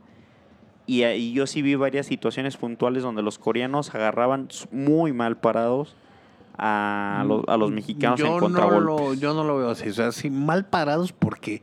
Y, 0.86 1.02
ahí 1.02 1.32
yo 1.32 1.46
sí 1.46 1.62
vi 1.62 1.74
varias 1.74 2.06
situaciones 2.06 2.56
puntuales 2.56 3.02
donde 3.02 3.22
los 3.22 3.38
coreanos 3.38 3.94
agarraban 3.94 4.48
muy 4.70 5.12
mal 5.12 5.36
parados 5.38 5.96
a, 6.62 7.24
los, 7.26 7.42
a 7.48 7.56
los 7.56 7.70
mexicanos 7.70 8.18
yo 8.20 8.26
en 8.26 8.32
no 8.34 8.38
contragolpes. 8.40 8.84
lo, 8.84 9.14
Yo 9.14 9.32
no 9.34 9.44
lo 9.44 9.56
veo 9.56 9.70
así, 9.70 9.88
o 9.88 9.94
sea, 9.94 10.12
sí, 10.12 10.28
mal 10.30 10.66
parados 10.66 11.12
porque 11.12 11.62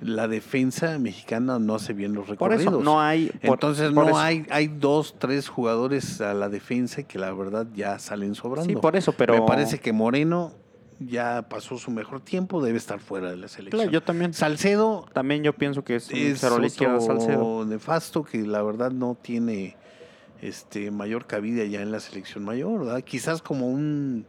la 0.00 0.26
defensa 0.26 0.98
mexicana 0.98 1.60
no 1.60 1.76
hace 1.76 1.92
bien 1.92 2.12
los 2.12 2.24
Por 2.26 2.50
recorridos. 2.50 2.74
eso 2.74 2.82
no 2.82 3.00
hay... 3.00 3.28
por- 3.44 3.50
Entonces 3.54 3.92
por 3.92 4.04
no 4.04 4.10
eso. 4.10 4.18
hay, 4.18 4.44
hay 4.50 4.66
dos, 4.66 5.14
tres 5.18 5.48
jugadores 5.48 6.20
a 6.20 6.34
la 6.34 6.48
defensa 6.48 7.04
que 7.04 7.20
la 7.20 7.32
verdad 7.32 7.68
ya 7.74 8.00
salen 8.00 8.34
sobrando. 8.34 8.68
Sí, 8.68 8.74
por 8.74 8.96
eso, 8.96 9.12
pero... 9.12 9.34
Me 9.34 9.42
parece 9.46 9.78
que 9.78 9.92
Moreno 9.92 10.52
ya 10.98 11.46
pasó 11.48 11.78
su 11.78 11.92
mejor 11.92 12.20
tiempo, 12.20 12.60
debe 12.64 12.78
estar 12.78 12.98
fuera 12.98 13.30
de 13.30 13.36
la 13.36 13.46
selección. 13.46 13.82
Claro, 13.82 13.92
yo 13.92 14.02
también. 14.02 14.34
Salcedo 14.34 15.06
También 15.12 15.44
yo 15.44 15.52
pienso 15.52 15.84
que 15.84 15.94
es 15.96 16.08
un 16.10 16.16
es 16.16 16.42
izquierda 16.66 17.00
Salcedo. 17.00 17.64
nefasto 17.64 18.24
que 18.24 18.42
la 18.42 18.62
verdad 18.62 18.90
no 18.90 19.16
tiene 19.20 19.76
este 20.40 20.90
mayor 20.90 21.26
cabida 21.26 21.64
ya 21.64 21.80
en 21.80 21.92
la 21.92 22.00
selección 22.00 22.44
mayor, 22.44 22.80
¿verdad? 22.80 23.02
Quizás 23.02 23.40
como 23.42 23.68
un 23.68 24.26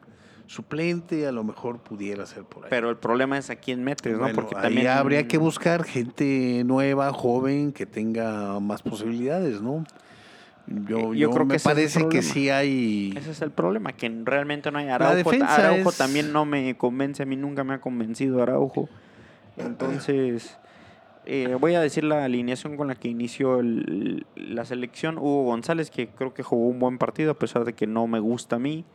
suplente 0.53 1.25
a 1.27 1.31
lo 1.31 1.43
mejor 1.43 1.79
pudiera 1.79 2.25
ser 2.25 2.43
por 2.43 2.63
ahí. 2.65 2.69
Pero 2.69 2.89
el 2.89 2.97
problema 2.97 3.37
es 3.37 3.49
a 3.49 3.55
quién 3.55 3.83
metes, 3.83 4.17
¿no? 4.17 4.29
Porque 4.33 4.55
ahí 4.55 4.61
también 4.61 4.87
habría 4.87 5.27
que 5.27 5.37
buscar 5.37 5.83
gente 5.83 6.63
nueva, 6.65 7.11
joven, 7.11 7.71
que 7.73 7.85
tenga 7.85 8.59
más 8.59 8.83
posibilidades, 8.83 9.61
¿no? 9.61 9.83
Yo, 10.67 10.97
Eh, 10.97 11.01
yo 11.01 11.13
yo 11.15 11.31
creo 11.31 11.45
me 11.45 11.55
que 11.57 11.59
parece 11.59 12.07
que 12.07 12.21
sí 12.21 12.49
hay. 12.49 13.13
Ese 13.17 13.31
es 13.31 13.41
el 13.41 13.51
problema, 13.51 13.93
que 13.93 14.09
realmente 14.23 14.71
no 14.71 14.77
hay 14.79 14.87
Araujo. 14.89 15.31
Araujo 15.43 15.89
es- 15.89 15.97
también 15.97 16.31
no 16.31 16.45
me 16.45 16.75
convence, 16.77 17.23
a 17.23 17.25
mí 17.25 17.35
nunca 17.35 17.63
me 17.63 17.73
ha 17.73 17.81
convencido 17.81 18.41
Araujo. 18.41 18.87
Entonces, 19.57 20.57
eh, 21.25 21.55
voy 21.59 21.75
a 21.75 21.81
decir 21.81 22.03
la 22.03 22.23
alineación 22.23 22.77
con 22.77 22.87
la 22.87 22.95
que 22.95 23.07
inició 23.07 23.59
el- 23.59 24.25
la 24.35 24.65
selección. 24.65 25.17
Hugo 25.17 25.43
González, 25.45 25.89
que 25.91 26.07
creo 26.07 26.33
que 26.33 26.43
jugó 26.43 26.67
un 26.67 26.79
buen 26.79 26.97
partido, 26.97 27.31
a 27.31 27.39
pesar 27.39 27.65
de 27.65 27.73
que 27.73 27.87
no 27.87 28.07
me 28.07 28.19
gusta 28.19 28.55
a 28.57 28.59
mí. 28.59 28.85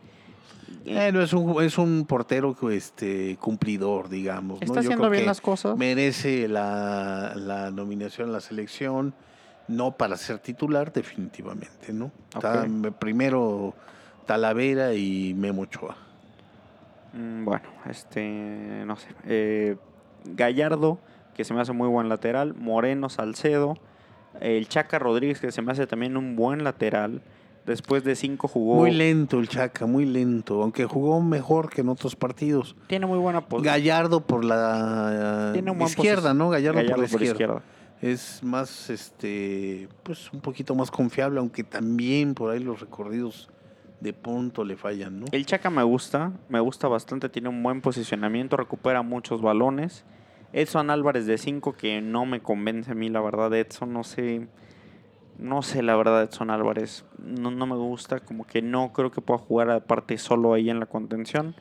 Eh, 0.85 1.11
no, 1.11 1.21
es 1.21 1.33
un, 1.33 1.61
es 1.63 1.77
un 1.77 2.05
portero 2.05 2.55
este, 2.71 3.37
cumplidor, 3.37 4.09
digamos. 4.09 4.59
¿no? 4.59 4.65
Está 4.65 4.75
Yo 4.75 4.79
haciendo 4.79 4.97
creo 5.03 5.09
bien 5.11 5.23
que 5.23 5.27
las 5.27 5.41
cosas. 5.41 5.77
Merece 5.77 6.47
la, 6.47 7.33
la 7.35 7.71
nominación 7.71 8.29
a 8.29 8.31
la 8.33 8.39
selección, 8.39 9.13
no 9.67 9.91
para 9.97 10.17
ser 10.17 10.39
titular, 10.39 10.91
definitivamente, 10.93 11.93
¿no? 11.93 12.11
Está, 12.33 12.65
primero 12.99 13.73
Talavera 14.25 14.93
y 14.93 15.33
Memo 15.35 15.63
Ochoa. 15.63 15.95
Mm, 17.13 17.45
Bueno, 17.45 17.67
este, 17.89 18.83
no 18.85 18.95
sé. 18.95 19.07
eh, 19.25 19.75
Gallardo, 20.25 20.99
que 21.35 21.43
se 21.43 21.53
me 21.53 21.61
hace 21.61 21.71
muy 21.73 21.87
buen 21.87 22.09
lateral. 22.09 22.53
Moreno, 22.55 23.09
Salcedo. 23.09 23.77
El 24.41 24.67
Chaca 24.67 24.99
Rodríguez, 24.99 25.39
que 25.39 25.51
se 25.51 25.61
me 25.61 25.71
hace 25.71 25.87
también 25.87 26.17
un 26.17 26.35
buen 26.35 26.63
lateral. 26.63 27.21
Después 27.69 28.03
de 28.03 28.15
cinco 28.15 28.47
jugó. 28.47 28.75
Muy 28.77 28.89
lento 28.91 29.37
el 29.39 29.47
Chaca, 29.47 29.85
muy 29.85 30.03
lento, 30.05 30.63
aunque 30.63 30.85
jugó 30.85 31.21
mejor 31.21 31.69
que 31.69 31.81
en 31.81 31.89
otros 31.89 32.15
partidos. 32.15 32.75
Tiene 32.87 33.05
muy 33.05 33.19
buena 33.19 33.41
pos- 33.47 33.61
Gallardo 33.61 34.21
por 34.21 34.43
la 34.43 35.51
Tiene 35.53 35.69
un 35.69 35.77
buen 35.77 35.87
izquierda, 35.87 36.33
¿no? 36.33 36.49
Gallardo, 36.49 36.79
Gallardo 36.81 37.05
por 37.07 37.21
la 37.21 37.27
izquierda. 37.27 37.61
Es 38.01 38.41
más, 38.43 38.89
este, 38.89 39.87
pues 40.01 40.33
un 40.33 40.41
poquito 40.41 40.73
más 40.73 40.89
confiable, 40.89 41.39
aunque 41.39 41.63
también 41.63 42.33
por 42.33 42.49
ahí 42.49 42.59
los 42.59 42.79
recorridos 42.79 43.49
de 43.99 44.13
punto 44.13 44.63
le 44.63 44.75
fallan, 44.75 45.19
¿no? 45.19 45.25
El 45.31 45.45
Chaca 45.45 45.69
me 45.69 45.83
gusta, 45.83 46.31
me 46.49 46.59
gusta 46.59 46.87
bastante, 46.87 47.29
tiene 47.29 47.49
un 47.49 47.61
buen 47.61 47.81
posicionamiento, 47.81 48.57
recupera 48.57 49.03
muchos 49.03 49.41
balones. 49.43 50.05
Edson 50.53 50.89
Álvarez 50.89 51.27
de 51.27 51.37
5 51.37 51.73
que 51.73 52.01
no 52.01 52.25
me 52.25 52.39
convence 52.41 52.89
a 52.91 52.95
mí, 52.95 53.09
la 53.09 53.21
verdad, 53.21 53.53
Edson, 53.53 53.93
no 53.93 54.03
sé, 54.03 54.47
no 55.39 55.61
sé 55.61 55.81
la 55.81 55.95
verdad 55.95 56.23
Edson 56.23 56.49
Álvarez, 56.49 57.05
no, 57.17 57.49
no 57.51 57.65
me 57.65 57.75
gusta, 57.75 58.19
como 58.19 58.45
que 58.45 58.61
no 58.61 58.91
creo 58.93 59.11
que 59.11 59.21
pueda 59.21 59.39
jugar 59.39 59.69
aparte 59.71 60.17
solo 60.17 60.53
ahí 60.53 60.69
en 60.69 60.79
la 60.79 60.85
contención. 60.85 61.55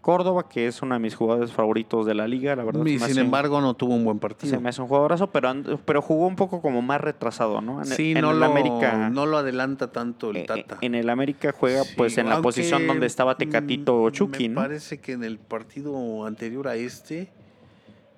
Córdoba, 0.00 0.50
que 0.50 0.66
es 0.66 0.82
uno 0.82 0.94
de 0.94 0.98
mis 0.98 1.14
jugadores 1.14 1.50
favoritos 1.50 2.04
de 2.04 2.12
la 2.14 2.28
liga, 2.28 2.54
la 2.54 2.62
verdad. 2.62 2.84
Y 2.84 2.98
sin 2.98 3.18
embargo 3.18 3.62
no 3.62 3.72
tuvo 3.72 3.94
un 3.94 4.04
buen 4.04 4.18
partido. 4.18 4.54
se 4.54 4.60
me 4.60 4.68
hace 4.68 4.82
un 4.82 4.88
jugadorazo, 4.88 5.28
pero, 5.28 5.54
pero 5.86 6.02
jugó 6.02 6.26
un 6.26 6.36
poco 6.36 6.60
como 6.60 6.82
más 6.82 7.00
retrasado, 7.00 7.62
¿no? 7.62 7.78
En, 7.78 7.86
sí, 7.86 8.12
en 8.12 8.20
no, 8.20 8.32
el 8.32 8.40
lo, 8.40 8.44
América, 8.44 9.08
no 9.08 9.24
lo 9.24 9.38
adelanta 9.38 9.92
tanto 9.92 10.30
el 10.30 10.36
eh, 10.36 10.44
Tata. 10.44 10.76
en 10.82 10.94
el 10.94 11.08
América 11.08 11.54
juega 11.58 11.84
Sí, 11.84 11.94
pues 11.96 12.18
en 12.18 12.28
la 12.28 12.42
posición 12.42 12.86
donde 12.86 13.06
estaba 13.06 13.38
Tecatito 13.38 13.94
mm, 14.06 14.10
Chucky, 14.12 14.48
Me 14.50 14.54
¿no? 14.56 14.60
parece 14.60 15.00
que 15.00 15.12
en 15.12 15.24
el 15.24 15.38
partido 15.38 16.26
anterior 16.26 16.68
a 16.68 16.76
este, 16.76 17.32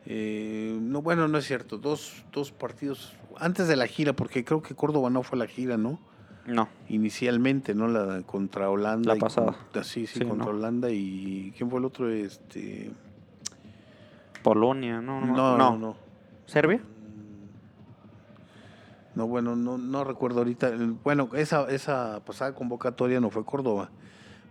eh, 0.07 0.79
no, 0.81 1.03
bueno, 1.03 1.29
no 1.29 1.39
es 1.39 1.47
cierto, 1.47 1.79
dos, 1.79 2.25
dos 2.33 2.53
partidos 2.53 3.15
antes 3.39 3.69
de 3.69 3.77
la 3.77 3.87
gira, 3.87 4.15
porque 4.15 4.45
creo 4.45 4.63
que 4.63 4.75
Córdoba 4.75 5.11
no 5.11 5.23
fue 5.23 5.39
la 5.39 5.47
gira, 5.47 5.77
¿no? 5.77 5.99
No, 6.47 6.69
Inicialmente, 6.89 7.75
¿no? 7.75 7.89
La 7.89 8.23
contra 8.23 8.71
Holanda. 8.71 9.11
La 9.13 9.17
y 9.17 9.21
pasada. 9.21 9.57
con- 9.73 9.85
sí, 9.85 10.07
sí, 10.07 10.21
Sí, 10.21 10.25
contra 10.25 10.53
¿no? 10.53 10.59
Holanda 10.59 10.91
y 10.91 11.53
¿quién 11.57 11.69
fue 11.69 11.81
el 11.81 11.85
otro? 11.87 12.09
Este, 12.09 12.93
Polonia, 14.43 15.01
no, 15.01 15.21
no, 15.21 15.37
no, 15.37 15.59
no, 15.59 15.79
no. 15.79 15.97
¿Serbia? 16.47 16.81
No, 19.17 19.27
bueno, 19.27 19.57
no, 19.57 19.79
no 19.79 20.05
recuerdo 20.05 20.39
ahorita. 20.41 20.73
Bueno, 21.03 21.31
esa, 21.35 21.69
esa 21.71 22.21
pasada 22.25 22.55
convocatoria 22.55 23.19
no 23.19 23.31
fue 23.31 23.45
Córdoba. 23.45 23.91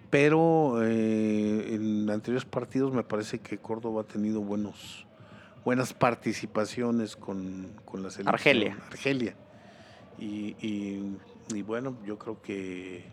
Pero 0.09 0.81
eh, 0.83 1.75
en 1.75 2.09
anteriores 2.09 2.45
partidos 2.45 2.91
me 2.93 3.03
parece 3.03 3.39
que 3.39 3.57
Córdoba 3.57 4.01
ha 4.01 4.05
tenido 4.05 4.41
buenos, 4.41 5.04
buenas 5.65 5.93
participaciones 5.93 7.15
con, 7.15 7.71
con 7.83 8.03
la 8.03 8.09
selección. 8.11 8.33
Argelia. 8.33 8.77
Argelia. 8.87 9.35
Y, 10.19 10.55
y- 10.65 11.17
y 11.53 11.61
bueno, 11.61 11.97
yo 12.05 12.17
creo 12.17 12.41
que 12.41 13.03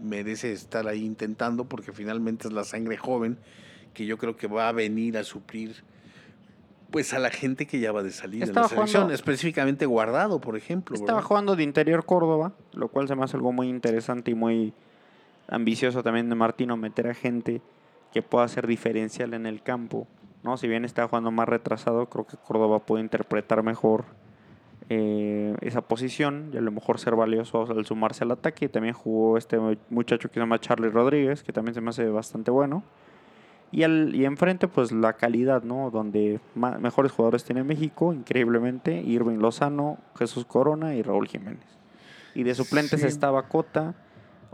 merece 0.00 0.52
estar 0.52 0.86
ahí 0.88 1.04
intentando 1.04 1.64
porque 1.64 1.92
finalmente 1.92 2.48
es 2.48 2.54
la 2.54 2.64
sangre 2.64 2.96
joven 2.96 3.38
que 3.94 4.06
yo 4.06 4.16
creo 4.18 4.36
que 4.36 4.46
va 4.46 4.68
a 4.68 4.72
venir 4.72 5.16
a 5.18 5.24
suplir 5.24 5.82
pues 6.90 7.12
a 7.12 7.18
la 7.18 7.30
gente 7.30 7.66
que 7.66 7.80
ya 7.80 7.92
va 7.92 8.02
de 8.02 8.12
salida 8.12 8.44
en 8.46 8.54
la 8.54 8.68
selección, 8.68 8.86
jugando- 9.02 9.14
específicamente 9.14 9.84
guardado, 9.86 10.40
por 10.40 10.56
ejemplo. 10.56 10.94
Estaba 10.94 11.16
¿verdad? 11.18 11.26
jugando 11.28 11.56
de 11.56 11.64
interior 11.64 12.04
Córdoba, 12.06 12.52
lo 12.72 12.88
cual 12.88 13.08
se 13.08 13.16
me 13.16 13.24
hace 13.24 13.36
algo 13.36 13.52
muy 13.52 13.68
interesante 13.68 14.30
y 14.30 14.34
muy 14.34 14.72
ambicioso 15.48 16.02
también 16.02 16.28
de 16.28 16.34
Martino 16.36 16.76
meter 16.76 17.08
a 17.08 17.14
gente 17.14 17.60
que 18.12 18.22
pueda 18.22 18.46
ser 18.48 18.66
diferencial 18.66 19.34
en 19.34 19.46
el 19.46 19.62
campo. 19.62 20.06
¿No? 20.46 20.56
Si 20.56 20.66
bien 20.68 20.84
está 20.86 21.06
jugando 21.06 21.30
más 21.30 21.48
retrasado, 21.48 22.06
creo 22.08 22.26
que 22.26 22.36
Córdoba 22.38 22.78
puede 22.78 23.02
interpretar 23.02 23.62
mejor 23.62 24.04
eh, 24.88 25.54
esa 25.60 25.82
posición 25.82 26.50
y 26.54 26.56
a 26.56 26.60
lo 26.60 26.70
mejor 26.70 26.98
ser 27.00 27.16
valioso 27.16 27.66
al 27.70 27.84
sumarse 27.84 28.24
al 28.24 28.30
ataque. 28.30 28.68
También 28.68 28.94
jugó 28.94 29.36
este 29.36 29.58
muchacho 29.90 30.28
que 30.28 30.34
se 30.34 30.40
llama 30.40 30.60
Charlie 30.60 30.88
Rodríguez, 30.88 31.42
que 31.42 31.52
también 31.52 31.74
se 31.74 31.80
me 31.80 31.90
hace 31.90 32.08
bastante 32.08 32.50
bueno. 32.50 32.84
Y, 33.72 33.82
al, 33.82 34.14
y 34.14 34.24
enfrente, 34.24 34.68
pues 34.68 34.92
la 34.92 35.14
calidad, 35.14 35.64
¿no? 35.64 35.90
Donde 35.90 36.38
mejores 36.54 37.10
jugadores 37.10 37.42
tiene 37.44 37.64
México, 37.64 38.12
increíblemente, 38.14 39.02
Irving 39.02 39.38
Lozano, 39.38 39.98
Jesús 40.16 40.44
Corona 40.46 40.94
y 40.94 41.02
Raúl 41.02 41.26
Jiménez. 41.26 41.66
Y 42.36 42.44
de 42.44 42.54
suplentes 42.54 43.00
Sí. 43.00 43.06
estaba 43.08 43.48
Cota, 43.48 43.94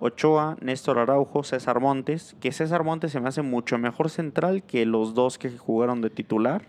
Ochoa, 0.05 0.57
Néstor 0.61 0.99
Araujo, 0.99 1.45
César 1.45 1.79
Montes, 1.79 2.35
que 2.41 2.51
César 2.51 2.83
Montes 2.83 3.13
se 3.13 3.21
me 3.21 3.29
hace 3.29 3.43
mucho 3.43 3.79
mejor 3.79 4.11
central 4.11 4.65
que 4.65 4.85
los 4.85 5.15
dos 5.15 5.39
que 5.39 5.57
jugaron 5.57 6.01
de 6.01 6.11
titular. 6.11 6.63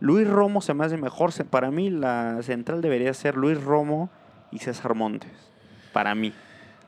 Luis 0.00 0.26
Romo 0.26 0.62
se 0.62 0.72
me 0.72 0.86
hace 0.86 0.96
mejor, 0.96 1.32
para 1.50 1.70
mí 1.70 1.90
la 1.90 2.42
central 2.42 2.80
debería 2.80 3.12
ser 3.12 3.36
Luis 3.36 3.62
Romo 3.62 4.08
y 4.50 4.60
César 4.60 4.94
Montes, 4.94 5.30
para 5.92 6.14
mí. 6.14 6.32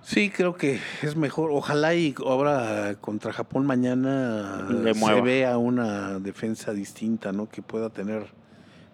Sí, 0.00 0.30
creo 0.30 0.54
que 0.54 0.80
es 1.02 1.16
mejor. 1.16 1.50
Ojalá 1.52 1.94
y 1.94 2.14
ahora 2.24 2.94
contra 2.98 3.34
Japón 3.34 3.66
mañana 3.66 4.66
Le 4.70 4.94
se 4.94 5.00
mueva. 5.00 5.20
vea 5.20 5.58
una 5.58 6.18
defensa 6.18 6.72
distinta, 6.72 7.32
¿no? 7.32 7.46
Que 7.46 7.60
pueda 7.60 7.90
tener 7.90 8.32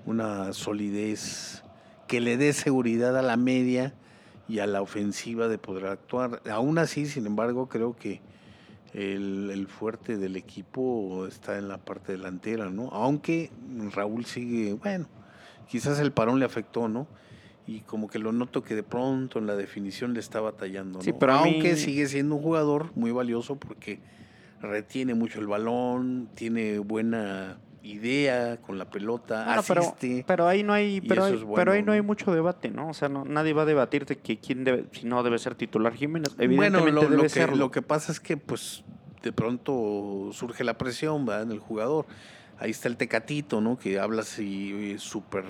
una 0.06 0.52
solidez, 0.52 1.62
que 2.08 2.20
le 2.20 2.36
dé 2.36 2.52
seguridad 2.52 3.16
a 3.16 3.22
la 3.22 3.36
media 3.36 3.94
y 4.48 4.58
a 4.58 4.66
la 4.66 4.82
ofensiva 4.82 5.48
de 5.48 5.58
poder 5.58 5.86
actuar. 5.86 6.42
Aún 6.50 6.78
así, 6.78 7.06
sin 7.06 7.26
embargo, 7.26 7.68
creo 7.68 7.96
que 7.96 8.20
el, 8.92 9.50
el 9.50 9.66
fuerte 9.66 10.16
del 10.18 10.36
equipo 10.36 11.26
está 11.26 11.58
en 11.58 11.68
la 11.68 11.78
parte 11.78 12.12
delantera, 12.12 12.70
¿no? 12.70 12.88
Aunque 12.92 13.50
Raúl 13.94 14.24
sigue, 14.24 14.74
bueno, 14.74 15.06
quizás 15.68 15.98
el 15.98 16.12
parón 16.12 16.38
le 16.38 16.44
afectó, 16.44 16.88
¿no? 16.88 17.06
Y 17.66 17.80
como 17.80 18.08
que 18.08 18.18
lo 18.18 18.30
noto 18.32 18.62
que 18.62 18.74
de 18.74 18.82
pronto 18.82 19.38
en 19.38 19.46
la 19.46 19.56
definición 19.56 20.12
le 20.12 20.20
está 20.20 20.40
batallando, 20.40 20.98
¿no? 20.98 21.02
Sí, 21.04 21.12
pero 21.18 21.42
mí- 21.42 21.50
Aunque 21.54 21.76
sigue 21.76 22.06
siendo 22.06 22.34
un 22.36 22.42
jugador 22.42 22.90
muy 22.94 23.10
valioso 23.10 23.56
porque 23.56 24.00
retiene 24.60 25.14
mucho 25.14 25.40
el 25.40 25.46
balón, 25.46 26.28
tiene 26.34 26.78
buena 26.78 27.58
idea 27.84 28.56
con 28.62 28.78
la 28.78 28.86
pelota, 28.90 29.44
Bueno, 29.44 29.62
pero, 29.68 29.80
asiste. 29.82 30.24
pero 30.26 30.48
ahí 30.48 30.62
no 30.62 30.72
hay, 30.72 31.00
pero, 31.02 31.26
eso 31.26 31.34
hay- 31.34 31.38
es 31.38 31.44
bueno, 31.44 31.54
pero 31.56 31.72
ahí 31.72 31.82
no 31.82 31.92
hay 31.92 32.00
mucho 32.02 32.32
debate, 32.34 32.70
¿no? 32.70 32.88
O 32.88 32.94
sea, 32.94 33.08
no, 33.08 33.24
nadie 33.24 33.52
va 33.52 33.62
a 33.62 33.66
debatirte 33.66 34.16
que 34.16 34.38
quién 34.38 34.64
debe, 34.64 34.86
si 34.92 35.06
no 35.06 35.22
debe 35.22 35.38
ser 35.38 35.54
titular 35.54 35.92
Jiménez. 35.94 36.34
Bueno, 36.36 36.44
Evidentemente 36.44 36.92
lo, 36.92 37.00
debe 37.02 37.16
lo 37.16 37.22
que, 37.24 37.28
serlo. 37.28 37.56
lo 37.56 37.70
que 37.70 37.82
pasa 37.82 38.10
es 38.10 38.20
que 38.20 38.36
pues 38.38 38.82
de 39.22 39.32
pronto 39.32 40.30
surge 40.32 40.64
la 40.64 40.76
presión 40.78 41.24
¿verdad? 41.26 41.42
en 41.44 41.52
el 41.52 41.58
jugador. 41.60 42.06
Ahí 42.58 42.70
está 42.70 42.88
el 42.88 42.96
Tecatito, 42.96 43.60
¿no? 43.60 43.78
Que 43.78 43.98
habla 43.98 44.22
así 44.22 44.94
súper 44.98 45.44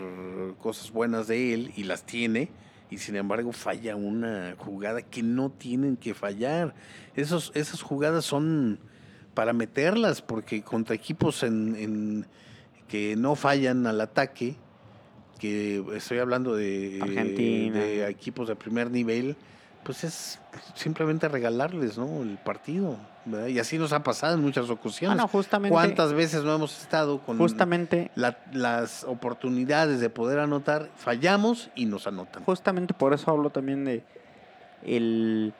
cosas 0.59 0.91
buenas 0.91 1.29
de 1.29 1.55
él 1.55 1.73
y 1.76 1.85
las 1.85 2.05
tiene 2.05 2.50
y 2.91 2.99
sin 2.99 3.17
embargo 3.17 3.53
falla 3.53 3.95
una 3.97 4.55
jugada 4.59 5.03
que 5.03 5.23
no 5.23 5.50
tienen 5.50 5.97
que 5.97 6.14
fallar. 6.14 6.75
Esos, 7.14 7.53
esas 7.55 7.83
jugadas 7.83 8.25
son 8.25 8.79
para 9.35 9.53
meterlas 9.53 10.23
porque 10.23 10.62
contra 10.62 10.95
equipos 10.95 11.43
en, 11.43 11.76
en- 11.76 12.26
que 12.88 13.17
no 13.17 13.35
fallan 13.35 13.87
al 13.87 14.00
ataque, 14.00 14.55
que 15.38 15.85
estoy 15.95 16.19
hablando 16.19 16.55
de, 16.55 17.00
Argentina. 17.03 17.79
de 17.81 18.09
equipos 18.09 18.47
de 18.49 18.55
primer 18.57 18.91
nivel, 18.91 19.37
pues 19.83 20.05
es 20.05 20.38
simplemente 20.75 21.29
regalarles 21.29 21.99
¿no? 21.99 22.23
el 22.23 22.38
partido. 22.38 22.97
¿verdad? 23.26 23.47
Y 23.49 23.59
así 23.59 23.79
nos 23.79 23.93
ha 23.95 24.03
pasado 24.03 24.35
en 24.35 24.43
muchas 24.43 24.69
Ah, 24.69 24.75
ocasiones. 24.75 25.17
no, 25.17 25.26
justamente, 25.29 25.73
¿Cuántas 25.73 26.12
veces 26.12 26.45
no 26.45 26.55
hemos 26.55 26.81
estado 26.83 27.21
con 27.21 27.38
justamente, 27.38 28.11
la- 28.14 28.38
las 28.53 29.03
oportunidades 29.05 29.99
de 30.00 30.11
poder 30.11 30.38
anotar? 30.38 30.91
Fallamos 30.97 31.71
y 31.75 31.87
nos 31.87 32.07
anotan. 32.07 32.45
justamente 32.45 32.93
por 32.95 33.12
eso 33.14 33.31
hablo 33.31 33.50
también 33.50 33.85
de 33.87 34.05
el 34.85 35.53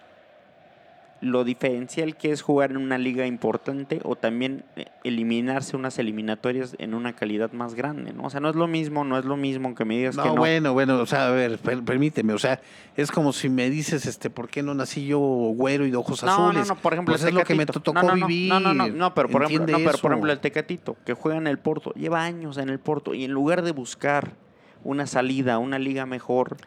lo 1.25 1.43
diferencial 1.45 2.17
que 2.17 2.31
es 2.31 2.43
jugar 2.43 2.71
en 2.71 2.77
una 2.77 2.99
liga 2.99 3.27
importante 3.27 4.01
o 4.05 4.15
también 4.15 4.63
eh, 4.77 4.85
eliminarse 5.05 5.77
unas 5.77 5.99
eliminatorias 5.99 6.77
en 6.79 6.93
una 6.95 7.15
calidad 7.15 7.51
más 7.53 7.75
grande, 7.75 8.13
¿no? 8.13 8.25
O 8.25 8.31
sea, 8.31 8.41
no 8.41 8.51
es 8.51 8.57
lo 8.57 8.67
mismo, 8.67 9.05
no 9.05 9.19
es 9.19 9.25
lo 9.25 9.37
mismo 9.37 9.75
que 9.75 9.85
me 9.85 9.97
digas 9.97 10.17
que 10.17 10.23
No, 10.23 10.29
no. 10.35 10.37
bueno, 10.37 10.73
bueno, 10.75 10.99
o 11.01 11.07
sea, 11.07 11.29
a 11.29 11.31
ver, 11.31 11.59
per- 11.59 11.83
permíteme, 11.83 12.33
o 12.35 12.39
sea, 12.39 12.61
es 12.97 13.11
como 13.11 13.33
si 13.33 13.49
me 13.49 13.71
dices, 13.71 14.07
este, 14.07 14.29
¿por 14.29 14.49
qué 14.49 14.63
no 14.63 14.75
nací 14.75 15.07
yo 15.07 15.19
güero 15.19 15.87
y 15.87 15.91
de 15.91 15.97
ojos 15.97 16.23
No, 16.23 16.31
azules? 16.31 16.69
no, 16.69 16.75
no, 16.75 16.81
por 16.81 16.93
ejemplo, 16.93 17.13
Pues 17.13 17.23
el 17.23 17.29
es 17.29 17.35
lo 17.35 17.45
que 17.45 17.55
me 17.55 17.67
Tecatito. 17.67 17.81
tocó 17.93 18.03
no, 18.03 18.09
no, 18.09 18.17
no, 18.17 18.27
vivir. 18.27 18.49
No, 18.53 18.61
no, 18.61 18.75
no, 18.75 18.89
no, 18.89 19.15
pero 19.15 19.29
por 19.29 19.45
ejemplo, 19.45 19.79
no, 19.79 19.85
pero 19.85 19.99
por 19.99 20.13
ejemplo 20.13 20.31
el 20.33 20.39
Tecatito, 20.41 20.97
que 21.07 21.15
juega 21.15 21.39
en 21.39 21.47
el 21.47 21.59
Porto, 21.59 21.93
lleva 21.95 22.23
años 22.23 22.59
en 22.59 22.69
el 22.69 22.79
Porto 22.79 23.15
y 23.15 23.25
en 23.25 23.33
lugar 23.33 23.63
de 23.63 23.73
buscar 23.73 24.33
una 24.83 25.07
salida, 25.07 25.57
una 25.59 25.79
liga 25.79 26.05
mejor, 26.05 26.59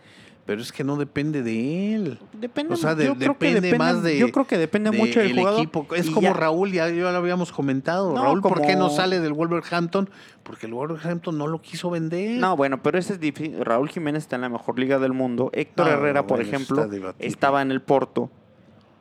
Pero 0.47 0.61
es 0.61 0.71
que 0.71 0.83
no 0.85 0.95
depende 0.95 1.43
de 1.43 1.93
él. 1.93 2.19
depende, 2.33 2.73
O 2.73 2.77
sea, 2.77 2.95
de- 2.95 3.05
yo 3.05 3.15
creo 3.15 3.37
que 3.37 3.47
depende 3.47 3.61
depende 3.61 3.77
más 3.77 4.01
de- 4.01 4.17
yo 4.17 4.31
creo 4.31 4.47
que 4.47 4.57
depende 4.57 4.89
de 4.91 4.97
mucho 4.97 5.19
del 5.19 5.31
el 5.31 5.37
jugador. 5.37 5.59
equipo. 5.59 5.85
Es 5.93 6.07
y 6.07 6.11
como 6.11 6.21
ya. 6.29 6.33
Raúl, 6.33 6.71
ya, 6.71 6.87
ya 6.89 7.11
lo 7.11 7.17
habíamos 7.17 7.51
comentado. 7.51 8.13
No, 8.15 8.23
Raúl, 8.23 8.41
¿por 8.41 8.61
qué 8.61 8.75
no 8.77 8.89
sale 8.89 9.19
del 9.19 9.33
Wolverhampton? 9.33 10.09
Porque 10.43 10.65
el 10.65 10.73
Wolverhampton 10.73 11.37
no 11.37 11.47
lo 11.47 11.61
quiso 11.61 11.89
vender. 11.89 12.39
No, 12.39 12.55
bueno, 12.55 12.81
pero 12.81 12.97
ese 12.97 13.13
es 13.13 13.19
difícil. 13.19 13.63
Raúl 13.63 13.89
Jiménez 13.89 14.23
está 14.23 14.37
en 14.37 14.43
la 14.43 14.49
mejor 14.49 14.79
liga 14.79 14.97
del 14.99 15.11
mundo. 15.11 15.49
Héctor 15.51 15.85
No, 15.87 15.91
Herrera, 15.91 16.25
por 16.25 16.37
bueno, 16.37 16.49
ejemplo, 16.49 16.89
estaba 17.19 17.61
en 17.61 17.71
el 17.71 17.81
Porto, 17.81 18.31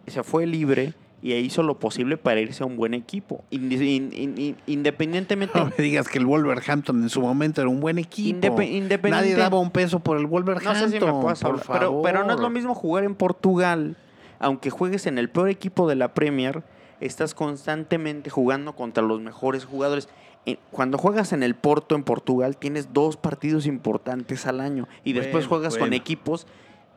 se 0.08 0.24
fue 0.24 0.46
libre 0.46 0.94
y 1.23 1.32
hizo 1.35 1.62
lo 1.62 1.78
posible 1.78 2.16
para 2.16 2.40
irse 2.40 2.62
a 2.62 2.66
un 2.66 2.76
buen 2.76 2.94
equipo. 2.94 3.44
Independientemente. 3.50 5.58
No 5.58 5.66
me 5.76 5.85
digas 5.85 6.08
que 6.08 6.18
el 6.18 6.26
Wolverhampton 6.26 7.02
en 7.02 7.08
su 7.08 7.20
momento 7.20 7.61
era 7.61 7.70
un 7.70 7.80
buen 7.80 7.99
equipo. 7.99 8.28
Independiente- 8.37 9.11
Nadie 9.11 9.35
daba 9.35 9.58
un 9.58 9.70
peso 9.70 10.00
por 10.00 10.16
el 10.16 10.25
No 10.25 10.28
Wolverhampton. 10.28 10.90
sé 10.90 10.99
si 10.99 11.04
me 11.04 11.12
puedas 11.12 11.40
por 11.40 11.50
hablar, 11.52 11.66
pero, 11.73 12.02
pero 12.02 12.25
no 12.25 12.35
es 12.35 12.40
lo 12.40 12.50
mismo 12.50 12.75
jugar 12.75 13.04
en 13.04 13.14
Portugal, 13.14 13.96
aunque 14.38 14.70
juegues 14.70 15.06
en 15.06 15.18
el 15.18 15.28
peor 15.30 15.49
equipo 15.49 15.88
de 15.88 15.96
la 15.96 16.14
Premier, 16.14 16.62
estás 17.00 17.35
constantemente 17.35 18.30
jugando 18.30 18.75
contra 18.75 19.02
los 19.02 19.20
mejores 19.20 19.64
jugadores. 19.64 20.08
Eh, 20.44 20.58
Cuando 20.70 20.99
juegas 20.99 21.32
en 21.32 21.42
el 21.42 21.54
Porto 21.56 21.96
en 21.96 22.04
Portugal, 22.04 22.56
tienes 22.56 22.92
dos 22.92 23.16
partidos 23.16 23.66
importantes 23.66 24.46
al 24.46 24.61
año 24.61 24.87
y 25.02 25.12
después 25.12 25.49
Bueno, 25.49 25.49
juegas 25.49 25.78
con 25.78 25.92
equipos 25.92 26.46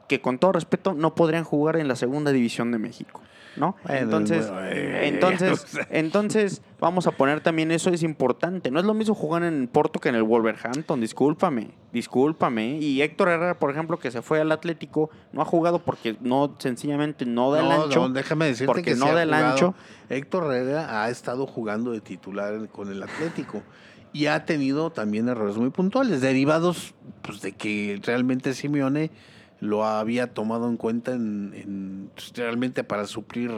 que 0.08 0.22
con 0.22 0.38
todo 0.40 0.52
respeto 0.54 0.94
no 0.94 1.16
podrían 1.16 1.44
jugar 1.44 1.78
en 1.78 1.88
la 1.88 1.96
segunda 1.96 2.32
división 2.32 2.72
de 2.72 2.80
México, 2.80 3.22
¿no? 3.60 3.76
Bueno, 3.84 4.02
entonces, 4.02 4.50
bueno, 4.50 4.68
eh, 4.68 5.08
entonces, 5.08 5.52
o 5.52 5.68
sea. 5.68 5.88
entonces 5.92 6.62
vamos 6.80 7.08
a 7.08 7.12
poner 7.12 7.42
también 7.42 7.72
eso 7.72 7.90
es 7.90 8.04
importante. 8.04 8.72
No 8.72 8.80
es 8.80 8.86
lo 8.86 8.94
mismo 8.94 9.14
jugar 9.14 9.44
en 9.44 9.62
el 9.62 9.68
Porto 9.68 10.00
que 10.00 10.10
en 10.10 10.16
el 10.16 10.24
Wolverhampton, 10.24 11.02
discúlpame, 11.02 11.72
discúlpame. 11.92 12.78
Y 12.80 13.02
Héctor 13.02 13.30
Herrera, 13.30 13.60
por 13.60 13.72
ejemplo, 13.72 14.00
que 14.00 14.12
se 14.12 14.22
fue 14.22 14.40
al 14.42 14.52
Atlético, 14.52 15.10
no 15.34 15.42
ha 15.42 15.46
jugado 15.46 15.80
porque 15.80 16.16
no 16.22 16.56
sencillamente 16.58 17.26
no 17.26 17.52
da 17.52 17.60
el 17.60 17.70
No, 17.70 17.84
ancho. 17.84 18.00
no, 18.00 18.10
déjame 18.10 18.46
decirte 18.46 18.68
porque 18.68 18.94
que 18.94 18.96
no 18.96 19.08
sí 19.08 19.12
da 19.14 19.24
el 19.24 19.34
ancho. 19.34 19.76
Héctor 20.10 20.54
Herrera 20.54 21.04
ha 21.04 21.10
estado 21.10 21.46
jugando 21.46 21.92
de 21.92 22.02
titular 22.02 22.68
con 22.70 22.92
el 22.92 23.04
Atlético 23.04 23.62
y 24.12 24.26
ha 24.26 24.46
tenido 24.46 24.90
también 24.92 25.30
errores 25.30 25.58
muy 25.58 25.70
puntuales, 25.70 26.22
derivados 26.22 26.96
pues, 27.22 27.42
de 27.42 27.52
que 27.52 28.00
realmente 28.04 28.54
Simeone 28.54 29.12
lo 29.60 29.86
había 29.86 30.34
tomado 30.34 30.70
en 30.70 30.78
cuenta 30.78 31.12
en, 31.12 31.54
en, 31.56 32.12
pues, 32.14 32.32
realmente 32.36 32.84
para 32.84 33.06
suplir 33.08 33.52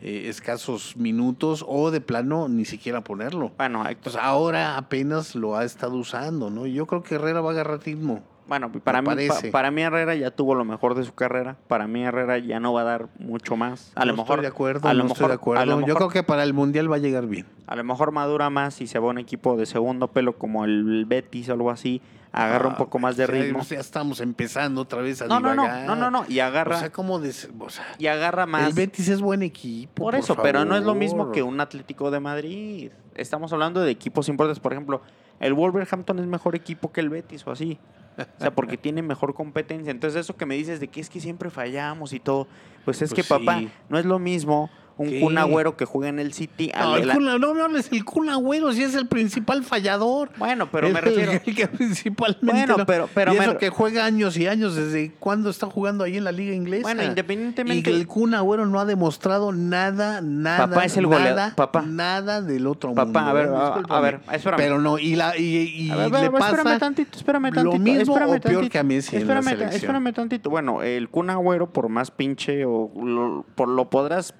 eh, 0.00 0.28
escasos 0.28 0.96
minutos 0.96 1.64
o 1.66 1.90
de 1.90 2.00
plano 2.00 2.48
ni 2.48 2.64
siquiera 2.64 3.02
ponerlo. 3.02 3.52
Bueno, 3.56 3.88
Héctor, 3.88 4.12
Pues 4.12 4.16
ahora 4.16 4.76
apenas 4.76 5.34
lo 5.34 5.56
ha 5.56 5.64
estado 5.64 5.96
usando, 5.96 6.50
¿no? 6.50 6.66
Yo 6.66 6.86
creo 6.86 7.02
que 7.02 7.14
Herrera 7.14 7.40
va 7.40 7.50
a 7.50 7.52
agarrar 7.52 7.80
ritmo. 7.84 8.22
Bueno, 8.46 8.70
para 8.70 9.00
mí, 9.02 9.08
pa- 9.28 9.40
para 9.50 9.70
mí 9.70 9.82
Herrera 9.82 10.14
ya 10.14 10.30
tuvo 10.30 10.54
lo 10.54 10.64
mejor 10.64 10.94
de 10.94 11.04
su 11.04 11.14
carrera. 11.14 11.56
Para 11.68 11.86
mí 11.86 12.02
Herrera 12.04 12.38
ya 12.38 12.60
no 12.60 12.72
va 12.72 12.82
a 12.82 12.84
dar 12.84 13.06
mucho 13.18 13.56
más. 13.56 13.92
A 13.94 14.04
lo 14.04 14.12
mejor 14.12 14.26
estoy 14.38 14.42
de 14.42 14.48
acuerdo, 14.48 14.88
a 14.88 14.94
lo 14.94 15.04
no 15.04 15.08
estoy 15.08 15.24
de 15.24 15.28
mejor- 15.28 15.30
a 15.30 15.34
acuerdo. 15.62 15.64
lo 15.66 15.80
Yo 15.80 15.86
mejor- 15.86 15.96
creo 15.96 16.08
que 16.10 16.22
para 16.22 16.42
el 16.42 16.52
Mundial 16.54 16.90
va 16.90 16.96
a 16.96 16.98
llegar 16.98 17.26
bien. 17.26 17.46
A 17.66 17.76
lo 17.76 17.84
mejor 17.84 18.12
madura 18.12 18.50
más 18.50 18.80
y 18.80 18.86
se 18.86 18.98
va 18.98 19.06
a 19.06 19.10
un 19.10 19.18
equipo 19.18 19.56
de 19.56 19.66
segundo 19.66 20.08
pelo 20.08 20.36
como 20.38 20.64
el 20.64 21.04
Betis 21.06 21.48
o 21.48 21.52
algo 21.52 21.70
así. 21.70 22.02
Agarra 22.36 22.66
un 22.66 22.74
Ah, 22.74 22.78
poco 22.78 22.98
más 22.98 23.16
de 23.16 23.28
ritmo. 23.28 23.60
Ya, 23.62 23.78
estamos 23.78 24.20
empezando 24.20 24.80
otra 24.80 25.00
vez 25.02 25.22
a 25.22 25.28
No, 25.28 25.38
no, 25.38 25.54
no, 25.54 25.62
divagar. 25.62 25.86
no, 25.86 25.94
no, 25.94 26.10
no. 26.10 26.24
Y 26.28 26.40
agarra, 26.40 26.74
O 26.76 26.80
sea, 26.80 26.90
¿cómo 26.90 27.20
de, 27.20 27.28
o 27.30 27.70
sea, 27.70 27.84
y 27.96 28.08
agarra 28.08 28.44
más. 28.44 28.66
el 28.66 28.72
Betis 28.74 29.08
es 29.08 29.20
buen 29.20 29.44
equipo. 29.44 30.02
Por 30.02 30.16
eso, 30.16 30.34
pero 30.42 30.64
no 30.64 30.76
es 30.76 30.82
lo 30.82 30.96
mismo 30.96 31.30
que 31.30 31.44
un 31.44 31.60
Atlético 31.60 32.10
de 32.10 32.18
Madrid. 32.18 32.90
Estamos 33.14 33.52
hablando 33.52 33.80
de 33.82 33.90
equipos 33.92 34.28
importantes. 34.28 34.58
Por 34.58 34.72
ejemplo, 34.72 35.00
el 35.38 35.54
Wolverhampton 35.54 36.18
es 36.18 36.26
mejor 36.26 36.56
equipo 36.56 36.90
que 36.90 37.00
el 37.00 37.08
Betis 37.08 37.46
o 37.46 37.52
así. 37.52 37.78
O 38.18 38.40
sea, 38.40 38.54
porque 38.54 38.76
tiene 38.76 39.02
mejor 39.02 39.34
competencia. 39.34 39.90
Entonces, 39.90 40.20
eso 40.20 40.36
que 40.36 40.46
me 40.46 40.54
dices 40.54 40.80
de 40.80 40.88
que 40.88 41.00
es 41.00 41.10
que 41.10 41.20
siempre 41.20 41.50
fallamos 41.50 42.12
y 42.12 42.20
todo, 42.20 42.46
pues 42.84 43.02
es 43.02 43.12
Pues 43.12 43.26
que, 43.26 43.28
papá, 43.28 43.62
no 43.88 43.98
es 43.98 44.04
lo 44.04 44.18
mismo 44.18 44.70
un 44.96 45.08
¿Qué? 45.10 45.20
Kun 45.20 45.36
Agüero 45.38 45.76
que 45.76 45.84
juega 45.84 46.08
en 46.08 46.18
el 46.20 46.32
City. 46.32 46.70
No, 46.78 46.96
el 46.96 47.10
Kun- 47.10 47.38
no, 47.40 47.54
no 47.54 47.64
hables 47.64 47.90
el 47.92 48.04
Kun 48.04 48.28
Agüero, 48.30 48.72
si 48.72 48.82
es 48.82 48.94
el 48.94 49.06
principal 49.08 49.64
fallador. 49.64 50.30
Bueno, 50.38 50.68
pero 50.70 50.86
Es 50.86 50.94
me 50.94 51.00
refiero. 51.00 51.32
el 51.32 51.40
que 51.54 51.66
principalmente. 51.68 52.46
Bueno, 52.46 52.76
no- 52.78 52.86
pero- 52.86 53.08
pero 53.12 53.34
y 53.34 53.36
eso 53.38 53.52
me- 53.52 53.58
que 53.58 53.70
juega 53.70 54.04
años 54.04 54.36
y 54.36 54.46
años, 54.46 54.76
¿desde 54.76 55.12
cuándo 55.18 55.50
está 55.50 55.66
jugando 55.66 56.04
ahí 56.04 56.16
en 56.16 56.24
la 56.24 56.32
liga 56.32 56.54
inglesa? 56.54 56.82
Bueno, 56.82 57.02
Y 57.02 57.06
independientemente. 57.06 57.90
el 57.90 58.06
Kun 58.06 58.34
Agüero 58.34 58.66
no 58.66 58.78
ha 58.78 58.84
demostrado 58.84 59.52
nada, 59.52 60.20
nada, 60.20 60.68
Papá 60.68 60.84
es 60.84 60.96
el 60.96 61.06
goleador, 61.06 61.34
nada, 61.36 61.54
papá. 61.56 61.82
nada 61.82 62.40
del 62.42 62.66
otro 62.66 62.94
Papá, 62.94 63.04
mundo. 63.04 63.18
a 63.20 63.32
ver, 63.32 63.46
¿eh? 63.46 63.82
a- 63.88 64.00
ver, 64.00 64.20
espérame. 64.32 64.56
Pero 64.58 64.80
no, 64.80 64.98
y, 64.98 65.16
la, 65.16 65.36
y, 65.36 65.42
y 65.86 65.90
A 65.90 65.96
ver, 65.96 66.10
le 66.10 66.26
espérame 66.26 66.78
tantito, 66.78 67.18
espérame 67.18 67.50
lo 67.50 67.70
tantito. 67.70 67.78
mismo 67.78 68.14
espérame 68.14 68.36
o 68.36 68.40
peor 68.40 68.68
que 68.68 68.78
a 68.78 68.82
Messi 68.84 69.16
en 69.16 69.26
la 69.26 69.34
espérame, 69.40 69.44
selección. 69.58 69.74
espérame 69.96 70.12
tantito. 70.14 70.50
Bueno, 70.50 70.82
el 70.82 71.08
Kun 71.08 71.30
Agüero, 71.30 71.72
por 71.72 71.88
más 71.88 72.10
pinche 72.10 72.64
o 72.64 72.90
lo, 73.02 73.44
por 73.54 73.68
lo 73.68 73.90
podrás 73.90 74.32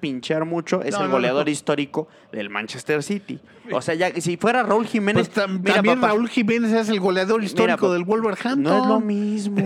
mucho, 0.45 0.81
es 0.81 0.93
No, 0.93 1.01
el 1.01 1.07
no, 1.07 1.11
goleador 1.13 1.45
no. 1.45 1.51
histórico 1.51 2.07
del 2.31 2.49
Manchester 2.49 3.03
City. 3.03 3.39
O 3.71 3.81
sea, 3.81 3.95
ya 3.95 4.11
si 4.21 4.37
fuera 4.37 4.61
Raúl 4.63 4.85
Jiménez, 4.85 5.27
Pues 5.29 5.45
tam- 5.47 5.59
mira, 5.59 5.75
también 5.75 5.99
papá, 5.99 6.13
Raúl 6.13 6.29
Jiménez 6.29 6.71
es 6.71 6.87
el 6.89 6.99
goleador 6.99 7.43
histórico 7.43 7.91
del 7.91 8.03
Wolverhampton. 8.03 8.61
no 8.63 8.77
es 8.81 8.85
lo 8.87 8.99
mismo, 9.01 9.61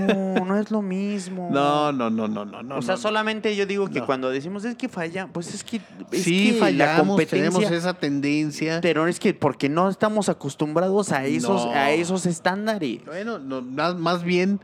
no 0.46 0.58
es 0.58 0.72
lo 0.72 0.82
mismo. 0.82 1.50
No, 1.52 1.92
no, 1.92 2.10
no, 2.10 2.28
no, 2.28 2.46
no. 2.46 2.64
no, 2.64 2.78
o 2.78 2.82
sea, 2.82 2.96
no. 2.96 3.02
solamente 3.02 3.56
yo 3.56 3.66
digo 3.66 3.90
que 3.90 4.00
No. 4.00 4.06
cuando 4.06 4.30
decimos 4.30 4.64
es 4.66 4.76
que 4.76 4.88
falla, 4.90 5.28
pues 5.28 5.54
es 5.54 5.64
que 5.64 5.82
es 6.12 6.24
sí, 6.24 6.46
que 6.48 6.54
la 6.54 6.60
fallamos, 6.60 7.08
competencia 7.08 7.50
tenemos 7.52 7.72
esa 7.72 7.94
tendencia. 7.94 8.80
pero 8.82 9.06
es 9.08 9.20
que 9.20 9.34
porque 9.34 9.68
no 9.70 9.90
estamos 9.90 10.30
acostumbrados 10.30 11.12
a 11.12 11.26
esos 11.26 11.66
No. 11.66 11.72
a 11.74 11.92
esos 11.92 12.26
estándares. 12.26 13.04
Bueno, 13.06 13.38
no, 13.38 13.62
más, 13.62 13.96
más 13.96 14.24
bien 14.24 14.62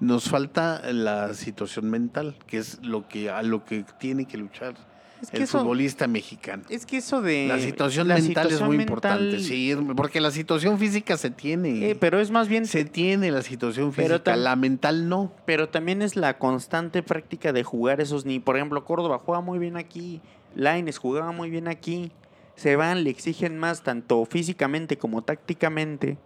nos 0.00 0.30
falta 0.30 0.80
la 0.92 1.34
situación 1.34 1.90
mental, 1.90 2.34
que 2.46 2.56
es 2.56 2.78
lo 2.82 3.06
que 3.06 3.28
a 3.28 3.42
lo 3.42 3.66
que 3.66 3.84
tiene 3.98 4.24
que 4.26 4.38
luchar 4.38 4.74
Es 5.22 5.30
que 5.30 5.36
el 5.38 5.42
eso- 5.44 5.58
futbolista 5.60 6.06
mexicano. 6.06 6.62
Es 6.68 6.86
que 6.86 6.96
eso 6.98 7.20
de. 7.20 7.46
La 7.46 7.58
situación 7.58 8.08
la 8.08 8.16
mental 8.16 8.50
es 8.50 8.60
muy 8.60 8.76
mental, 8.78 8.82
importante, 8.88 9.38
sí, 9.40 9.76
porque 9.96 10.20
la 10.20 10.30
situación 10.30 10.78
física 10.78 11.16
se 11.16 11.30
tiene. 11.30 11.90
eh, 11.90 11.94
pero 11.94 12.20
es 12.20 12.30
más 12.30 12.48
bien. 12.48 12.66
se 12.66 12.84
tiene 12.84 13.30
la 13.30 13.42
situación 13.42 13.92
física, 13.92 14.36
la 14.36 14.56
mental 14.56 15.08
no. 15.08 15.32
Pero 15.44 15.68
también 15.68 16.02
es 16.02 16.16
la 16.16 16.38
constante 16.38 17.02
práctica 17.02 17.52
de 17.52 17.62
jugar 17.64 18.00
esos 18.00 18.24
ni. 18.24 18.38
Por 18.40 18.56
ejemplo, 18.56 18.84
Córdoba 18.84 19.20
juega 19.24 19.40
muy 19.40 19.58
bien 19.58 19.76
aquí. 19.76 20.20
Laines 20.54 20.98
jugaba 20.98 21.32
muy 21.32 21.50
bien 21.50 21.68
aquí. 21.68 22.12
Se 22.56 22.76
van, 22.76 23.04
le 23.04 23.10
exigen 23.10 23.56
más, 23.58 23.82
tanto 23.82 24.24
físicamente 24.26 24.98
como 24.98 25.22
tácticamente. 25.22 26.18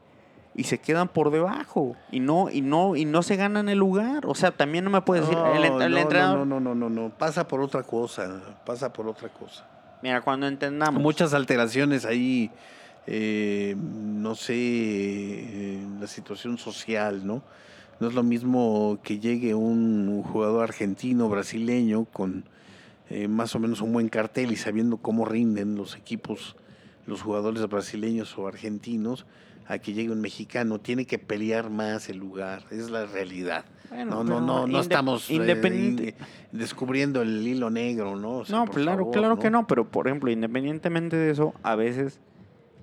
Y 0.56 0.64
se 0.64 0.78
quedan 0.78 1.08
por 1.08 1.30
debajo. 1.30 1.96
Y 2.12 2.20
no, 2.20 2.48
y 2.50 2.60
no, 2.60 2.94
y 2.94 3.04
no 3.04 3.22
se 3.22 3.36
ganan 3.36 3.68
el 3.68 3.78
lugar. 3.78 4.24
O 4.26 4.34
sea, 4.34 4.52
también 4.52 4.84
no 4.84 4.90
me 4.90 5.00
puedes 5.00 5.26
decir. 5.28 5.36
El, 5.38 5.68
No, 5.70 5.82
el 5.82 5.92
no, 5.92 5.98
entrenador. 5.98 6.46
no, 6.46 6.60
no, 6.60 6.74
no, 6.74 6.88
no, 6.88 6.90
no, 6.90 7.10
pasa 7.10 7.48
por 7.48 7.60
otra 7.60 7.82
cosa, 7.82 8.40
pasa 8.64 8.92
por 8.92 9.08
otra 9.08 9.28
cosa. 9.28 9.66
Mira, 10.02 10.20
cuando 10.20 10.46
entendamos. 10.46 11.02
Muchas 11.02 11.34
alteraciones 11.34 12.04
ahí, 12.04 12.50
eh, 13.06 13.74
no 13.76 14.34
sé, 14.36 14.54
eh, 14.56 15.86
la 16.00 16.06
situación 16.06 16.56
social, 16.58 17.26
¿no? 17.26 17.42
No 18.00 18.08
es 18.08 18.14
lo 18.14 18.22
mismo 18.22 18.98
que 19.02 19.18
llegue 19.18 19.54
un, 19.54 20.08
un 20.08 20.22
jugador 20.22 20.62
argentino, 20.62 21.28
brasileño, 21.28 22.04
con 22.04 22.44
eh, 23.10 23.28
más 23.28 23.54
o 23.54 23.58
menos 23.58 23.80
un 23.80 23.92
buen 23.92 24.08
cartel 24.08 24.52
y 24.52 24.56
sabiendo 24.56 24.96
cómo 24.98 25.24
rinden 25.24 25.76
los 25.76 25.96
equipos, 25.96 26.56
los 27.06 27.22
jugadores 27.22 27.66
brasileños 27.68 28.36
o 28.38 28.46
argentinos, 28.48 29.26
a 29.66 29.78
que 29.78 29.92
llegue 29.92 30.10
un 30.10 30.20
mexicano. 30.20 30.78
Tiene 30.80 31.06
que 31.06 31.18
pelear 31.18 31.70
más 31.70 32.08
el 32.08 32.18
lugar, 32.18 32.62
es 32.70 32.90
la 32.90 33.06
realidad. 33.06 33.64
Bueno, 33.90 34.22
No, 34.22 34.24
no, 34.24 34.40
no, 34.40 34.66
no 34.66 34.80
estamos 34.80 35.30
eh, 35.30 35.34
Independiente. 35.34 36.16
in- 36.52 36.58
descubriendo 36.58 37.22
el 37.22 37.46
hilo 37.46 37.70
negro, 37.70 38.16
¿no? 38.16 38.38
O 38.38 38.44
sea, 38.44 38.56
No, 38.58 38.64
claro, 38.66 38.98
favor, 38.98 39.12
claro 39.12 39.38
que 39.38 39.50
no, 39.50 39.66
pero 39.66 39.88
por 39.88 40.06
ejemplo, 40.08 40.30
independientemente 40.30 41.16
de 41.16 41.30
eso, 41.30 41.54
a 41.62 41.74
veces 41.76 42.18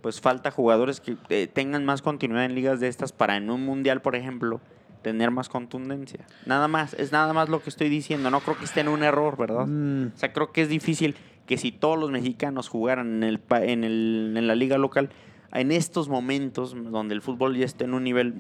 pues 0.02 0.20
falta 0.20 0.50
jugadores 0.50 1.00
que 1.00 1.16
eh, 1.30 1.48
tengan 1.52 1.86
más 1.86 2.02
continuidad 2.02 2.46
en 2.46 2.56
ligas 2.56 2.80
de 2.80 2.88
estas 2.88 3.12
para 3.12 3.38
en 3.38 3.52
un 3.52 3.64
mundial, 3.64 4.02
por 4.02 4.16
ejemplo, 4.16 4.60
tener 5.04 5.30
más 5.30 5.48
contundencia. 5.48 6.26
Nada 6.48 6.68
más, 6.68 6.96
es 6.96 7.12
nada 7.12 7.34
más 7.34 7.50
lo 7.50 7.62
que 7.62 7.70
estoy 7.70 7.88
diciendo, 7.90 8.32
no 8.32 8.40
creo 8.40 8.58
que 8.58 8.66
esté 8.66 8.80
en 8.80 8.88
un 8.88 9.04
error, 9.04 9.38
¿verdad? 9.38 9.68
Mm, 9.68 10.08
O 10.16 10.18
sea, 10.18 10.34
creo 10.34 10.52
que 10.52 10.64
es 10.64 10.70
difícil 10.70 11.16
que 11.46 11.58
si 11.58 11.72
todos 11.72 12.00
los 12.00 12.10
mexicanos 12.10 12.68
jugaran 12.68 13.18
en 13.18 13.24
el 13.24 13.40
en 13.62 13.84
el 13.84 14.34
en 14.38 14.48
la 14.48 14.56
liga 14.56 14.78
local 14.80 15.10
en 15.54 15.72
estos 15.72 16.08
momentos 16.10 16.76
donde 16.92 17.14
el 17.14 17.22
fútbol 17.22 17.58
ya 17.58 17.66
está 17.66 17.84
en 17.84 17.94
un 17.94 18.04
nivel 18.04 18.34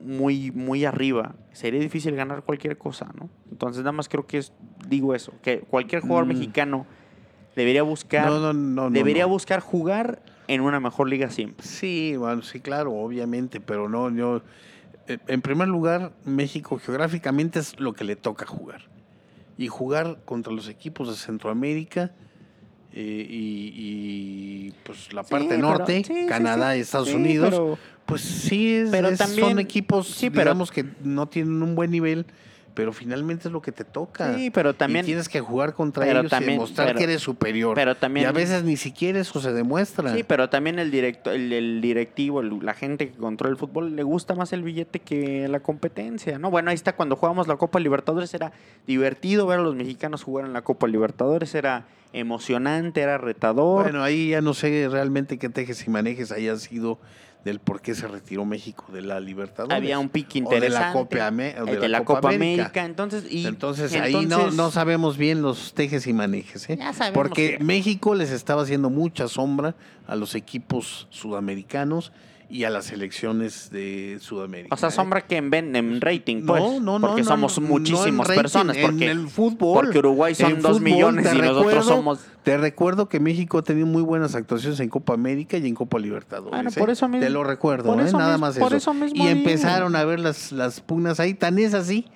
muy 0.00 0.50
muy 0.50 0.84
arriba, 0.84 1.34
sería 1.52 1.80
difícil 1.80 2.14
ganar 2.14 2.42
cualquier 2.42 2.76
cosa, 2.76 3.08
¿no? 3.18 3.30
Entonces, 3.50 3.82
nada 3.82 3.92
más 3.92 4.08
creo 4.08 4.26
que 4.26 4.38
es 4.38 4.52
digo 4.88 5.14
eso, 5.14 5.32
que 5.42 5.60
cualquier 5.60 6.02
jugador 6.02 6.26
Mm. 6.26 6.28
mexicano 6.28 6.86
debería 7.56 7.82
buscar, 7.82 8.30
No, 8.30 8.90
debería 8.90 9.26
buscar 9.26 9.60
jugar 9.60 10.22
en 10.48 10.60
una 10.60 10.80
mejor 10.80 11.08
liga 11.08 11.30
siempre. 11.30 11.64
Sí, 11.66 12.14
bueno, 12.16 12.42
sí, 12.42 12.60
claro, 12.60 12.92
obviamente, 12.92 13.60
pero 13.60 13.88
no, 13.88 14.10
yo, 14.10 14.42
eh, 15.06 15.18
en 15.28 15.42
primer 15.42 15.68
lugar, 15.68 16.12
México 16.24 16.78
geográficamente 16.78 17.58
es 17.58 17.78
lo 17.78 17.92
que 17.92 18.04
le 18.04 18.16
toca 18.16 18.46
jugar. 18.46 18.82
Y 19.56 19.68
jugar 19.68 20.18
contra 20.24 20.52
los 20.52 20.68
equipos 20.68 21.08
de 21.08 21.14
Centroamérica 21.14 22.12
y, 22.92 23.72
y, 24.68 24.74
pues 24.84 25.12
la 25.12 25.22
parte 25.22 25.56
norte, 25.58 26.02
sí, 26.04 26.26
Canadá 26.28 26.72
sí. 26.72 26.78
y 26.78 26.80
Estados 26.82 27.08
Sí, 27.08 27.14
Unidos, 27.14 27.50
pero- 27.50 27.78
pues 28.06 28.22
sí, 28.22 28.74
es- 28.74 28.90
pero 28.90 29.08
es- 29.08 29.18
también- 29.18 29.48
son 29.48 29.58
equipos, 29.60 30.08
sí, 30.08 30.30
pero- 30.30 30.42
digamos, 30.50 30.70
que 30.72 30.84
no 31.02 31.28
tienen 31.28 31.62
un 31.62 31.74
buen 31.74 31.90
nivel, 31.90 32.26
pero 32.74 32.92
finalmente 32.92 33.48
es 33.48 33.52
lo 33.52 33.60
que 33.62 33.72
te 33.72 33.84
toca. 33.84 34.34
Sí, 34.36 34.50
pero 34.50 34.74
también- 34.74 35.04
Y 35.04 35.06
tienes 35.06 35.28
que 35.28 35.40
jugar 35.40 35.74
contra 35.74 36.04
pero 36.04 36.20
ellos 36.20 36.30
también- 36.30 36.52
y 36.52 36.54
demostrar 36.54 36.86
pero- 36.88 36.98
que 36.98 37.04
eres 37.04 37.20
superior. 37.20 37.74
pero 37.74 37.96
también- 37.96 38.24
y 38.24 38.28
a 38.28 38.32
veces 38.32 38.64
ni 38.64 38.76
siquiera 38.76 39.18
eso 39.20 39.40
se 39.40 39.52
demuestra. 39.52 40.14
Sí, 40.14 40.22
pero 40.22 40.48
también 40.48 40.78
el 40.78 40.90
directo, 40.90 41.30
el, 41.30 41.52
el 41.52 41.80
directivo, 41.80 42.40
el- 42.40 42.58
la 42.62 42.74
gente 42.74 43.10
que 43.10 43.16
controla 43.16 43.52
el 43.52 43.56
fútbol, 43.58 43.96
le 43.96 44.02
gusta 44.02 44.34
más 44.34 44.52
el 44.52 44.62
billete 44.62 45.00
que 45.00 45.48
la 45.48 45.60
competencia, 45.60 46.38
¿no? 46.38 46.50
Bueno, 46.50 46.70
ahí 46.70 46.74
está, 46.76 46.94
cuando 46.94 47.16
jugamos 47.16 47.48
la 47.48 47.56
Copa 47.56 47.80
Libertadores 47.80 48.32
era 48.34 48.52
divertido 48.86 49.46
ver 49.46 49.58
a 49.60 49.62
los 49.62 49.74
mexicanos 49.74 50.22
jugar 50.22 50.46
en 50.46 50.52
la 50.52 50.62
Copa 50.62 50.86
Libertadores, 50.86 51.54
era 51.54 51.86
emocionante, 52.12 53.00
era 53.00 53.18
retador. 53.18 53.82
Bueno, 53.84 54.02
ahí 54.02 54.30
ya 54.30 54.40
no 54.40 54.54
sé 54.54 54.88
realmente 54.90 55.38
qué 55.38 55.48
tejes 55.48 55.86
y 55.86 55.90
manejes 55.90 56.32
haya 56.32 56.56
sido 56.56 56.98
del 57.44 57.58
por 57.58 57.80
qué 57.80 57.94
se 57.94 58.06
retiró 58.06 58.44
México 58.44 58.86
de 58.92 59.02
la 59.02 59.18
Libertadores. 59.20 59.76
Había 59.76 59.98
un 59.98 60.08
pique 60.08 60.42
O 60.44 60.50
de 60.50 60.60
la 60.60 60.66
interesante. 60.66 60.98
Copa 60.98 61.28
o 61.62 61.64
de, 61.66 61.88
la, 61.88 62.04
Copa, 62.04 62.28
América. 62.28 62.84
Entonces, 62.84 63.24
y, 63.30 63.46
entonces, 63.46 63.92
ahí 63.94 64.26
no, 64.26 64.50
no 64.50 64.70
sabemos 64.70 65.16
bien 65.16 65.42
los 65.42 65.72
tejes 65.74 66.06
y 66.06 66.12
manejes. 66.12 66.68
¿eh? 66.68 66.76
Ya 66.78 66.92
sabemos 66.92 67.14
Porque 67.14 67.56
que- 67.58 67.64
México 67.64 68.14
les 68.14 68.30
estaba 68.30 68.62
haciendo 68.62 68.90
mucha 68.90 69.28
sombra 69.28 69.74
a 70.06 70.16
los 70.16 70.34
equipos 70.34 71.06
sudamericanos 71.10 72.12
y 72.50 72.64
a 72.64 72.70
las 72.70 72.86
selecciones 72.86 73.70
de 73.70 74.18
Sudamérica. 74.20 74.74
O 74.74 74.76
sea, 74.78 74.88
¿eh? 74.88 74.92
sombra 74.92 75.20
que 75.20 75.36
en, 75.36 75.54
en 75.54 76.00
rating, 76.00 76.44
pues. 76.44 76.60
No, 76.60 76.80
no, 76.80 76.98
no. 76.98 77.06
Porque 77.06 77.22
no, 77.22 77.28
somos 77.28 77.60
no 77.60 77.68
muchísimas 77.68 78.26
rating, 78.26 78.40
personas. 78.42 78.76
Porque, 78.76 79.04
en 79.04 79.10
el 79.10 79.28
fútbol. 79.28 79.84
porque 79.84 79.98
Uruguay 79.98 80.34
son 80.34 80.60
dos 80.60 80.80
millones 80.80 81.32
y 81.32 81.38
nosotros 81.38 81.86
somos. 81.86 82.20
Te 82.42 82.56
recuerdo 82.58 83.08
que 83.08 83.20
México 83.20 83.58
ha 83.58 83.62
tenido 83.62 83.86
muy 83.86 84.02
buenas 84.02 84.34
actuaciones 84.34 84.80
en 84.80 84.88
Copa 84.88 85.14
América 85.14 85.58
y 85.58 85.66
en 85.68 85.74
Copa 85.74 85.98
Libertadores. 85.98 86.50
Bueno, 86.50 86.70
¿eh? 86.70 86.74
por 86.76 86.90
eso 86.90 87.06
mismo- 87.06 87.24
Te 87.24 87.30
lo 87.30 87.44
recuerdo, 87.44 87.94
por 87.94 88.04
¿eh? 88.04 88.10
nada 88.12 88.36
más 88.36 88.58
por 88.58 88.68
eso. 88.68 88.76
eso 88.76 88.94
mismo 88.94 89.22
y 89.22 89.28
empezaron 89.28 89.94
a 89.94 90.04
ver 90.04 90.18
las, 90.18 90.50
las 90.50 90.80
pugnas 90.80 91.20
ahí. 91.20 91.34
Tan 91.34 91.58
es 91.58 91.74
así 91.74 92.06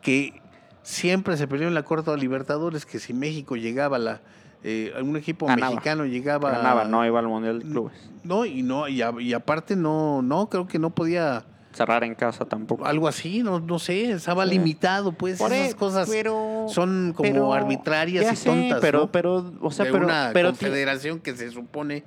que 0.00 0.40
siempre 0.82 1.36
se 1.36 1.46
peleó 1.46 1.68
en 1.68 1.74
la 1.74 1.82
Corte 1.82 2.10
de 2.10 2.16
Libertadores 2.16 2.86
que 2.86 2.98
si 2.98 3.12
México 3.12 3.56
llegaba 3.56 3.96
a 3.96 4.00
la. 4.00 4.20
Eh, 4.64 4.92
algún 4.96 5.16
equipo 5.16 5.46
Ganaba. 5.46 5.70
mexicano 5.72 6.04
llegaba. 6.06 6.50
Ganaba, 6.50 6.84
no 6.84 7.04
iba 7.04 7.18
al 7.18 7.26
Mundial 7.28 7.58
de 7.60 7.64
Clubes. 7.66 8.10
No, 8.22 8.44
y 8.44 8.62
no, 8.62 8.86
y, 8.88 9.02
a- 9.02 9.14
y 9.20 9.32
aparte 9.32 9.74
no, 9.76 10.22
no, 10.22 10.48
creo 10.48 10.66
que 10.66 10.78
no 10.78 10.90
podía. 10.90 11.44
Cerrar 11.72 12.04
en 12.04 12.14
casa 12.14 12.44
tampoco. 12.44 12.84
Algo 12.84 13.08
así, 13.08 13.42
no, 13.42 13.58
no 13.58 13.78
sé, 13.78 14.10
estaba 14.12 14.44
Sí. 14.44 14.50
limitado, 14.50 15.12
pues 15.12 15.38
Por 15.38 15.52
esas 15.54 15.72
e- 15.72 15.74
cosas 15.76 16.06
pero- 16.10 16.66
son 16.68 17.14
como 17.16 17.30
pero- 17.32 17.52
arbitrarias 17.54 18.30
y 18.30 18.36
sé, 18.36 18.48
tontas, 18.50 18.78
pero, 18.82 18.98
¿no? 19.00 19.10
pero, 19.10 19.52
o 19.62 19.70
sea, 19.70 19.86
de 19.86 19.92
pero, 19.92 20.04
una 20.04 20.30
pero 20.34 20.50
confederación 20.50 21.18
que 21.20 21.34
se 21.34 21.50
supone 21.50 22.04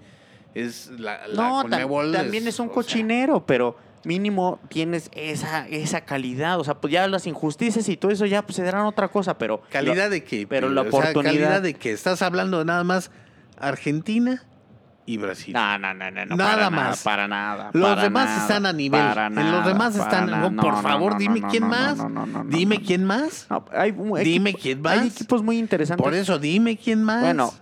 es 0.54 0.92
la, 1.00 1.28
la 1.28 1.50
no, 1.50 1.62
Conmebol 1.64 2.12
también 2.12 2.48
es 2.48 2.60
un 2.60 2.68
sea, 2.68 2.76
cochinero, 2.76 3.44
pero 3.46 3.76
mínimo 4.06 4.60
tienes 4.70 5.10
esa, 5.14 5.68
esa 5.68 6.02
calidad, 6.02 6.60
o 6.60 6.64
sea, 6.64 6.76
pues 6.76 6.92
ya 6.94 7.08
las 7.08 7.28
injusticias 7.28 7.88
y 7.90 7.98
todo 7.98 8.12
eso 8.12 8.26
ya 8.26 8.42
pues, 8.44 8.56
se 8.56 8.64
darán 8.64 8.86
otra 8.86 9.08
cosa, 9.10 9.38
pero 9.38 9.62
calidad 9.72 10.10
de 10.10 10.24
que 10.24 10.48
pero 10.48 10.70
la 10.70 10.82
oportunidad- 10.82 11.24
calidad 11.24 11.62
de 11.62 11.74
que 11.74 11.92
estás 11.92 12.22
hablando 12.22 12.60
de 12.60 12.66
nada 12.66 12.84
más 12.84 13.12
Argentina 13.58 14.44
y 15.08 15.18
Brasil. 15.18 15.54
No, 15.54 15.78
no, 15.78 15.94
no, 15.94 16.10
no, 16.10 16.26
no, 16.26 16.36
Nada 16.36 16.54
para 16.56 16.70
más. 16.72 16.84
Nada, 16.86 17.04
para 17.04 17.28
nada. 17.28 17.70
Los 17.74 17.90
para 17.90 18.02
demás 18.02 18.26
nada, 18.26 18.42
están 18.42 18.66
a 18.66 18.74
nivel. 18.74 19.00
para 19.02 19.30
los 19.30 19.36
nada, 19.46 19.68
demás 19.68 19.98
para 19.98 20.04
están. 20.04 20.42
no, 20.56 20.62
por 20.62 20.74
no, 20.74 20.82
favor, 20.82 21.14
no, 21.14 21.20
dime 21.20 21.42
quién 21.50 21.68
más. 21.68 21.98
dime 22.48 22.82
quién 22.82 23.04
más. 23.04 23.46
No, 23.50 23.66
hay, 23.72 23.92
un 23.92 24.20
Dime 24.24 24.50
equipo- 24.50 24.62
quién 24.64 24.82
más. 24.82 24.98
Hay 25.00 25.08
equipos 25.10 25.44
muy 25.44 25.60
interesantes. 25.60 26.04
Por 26.04 26.16
eso, 26.16 26.40
dime 26.40 26.76
quién 26.78 27.04
más. 27.04 27.22
Bueno, 27.22 27.54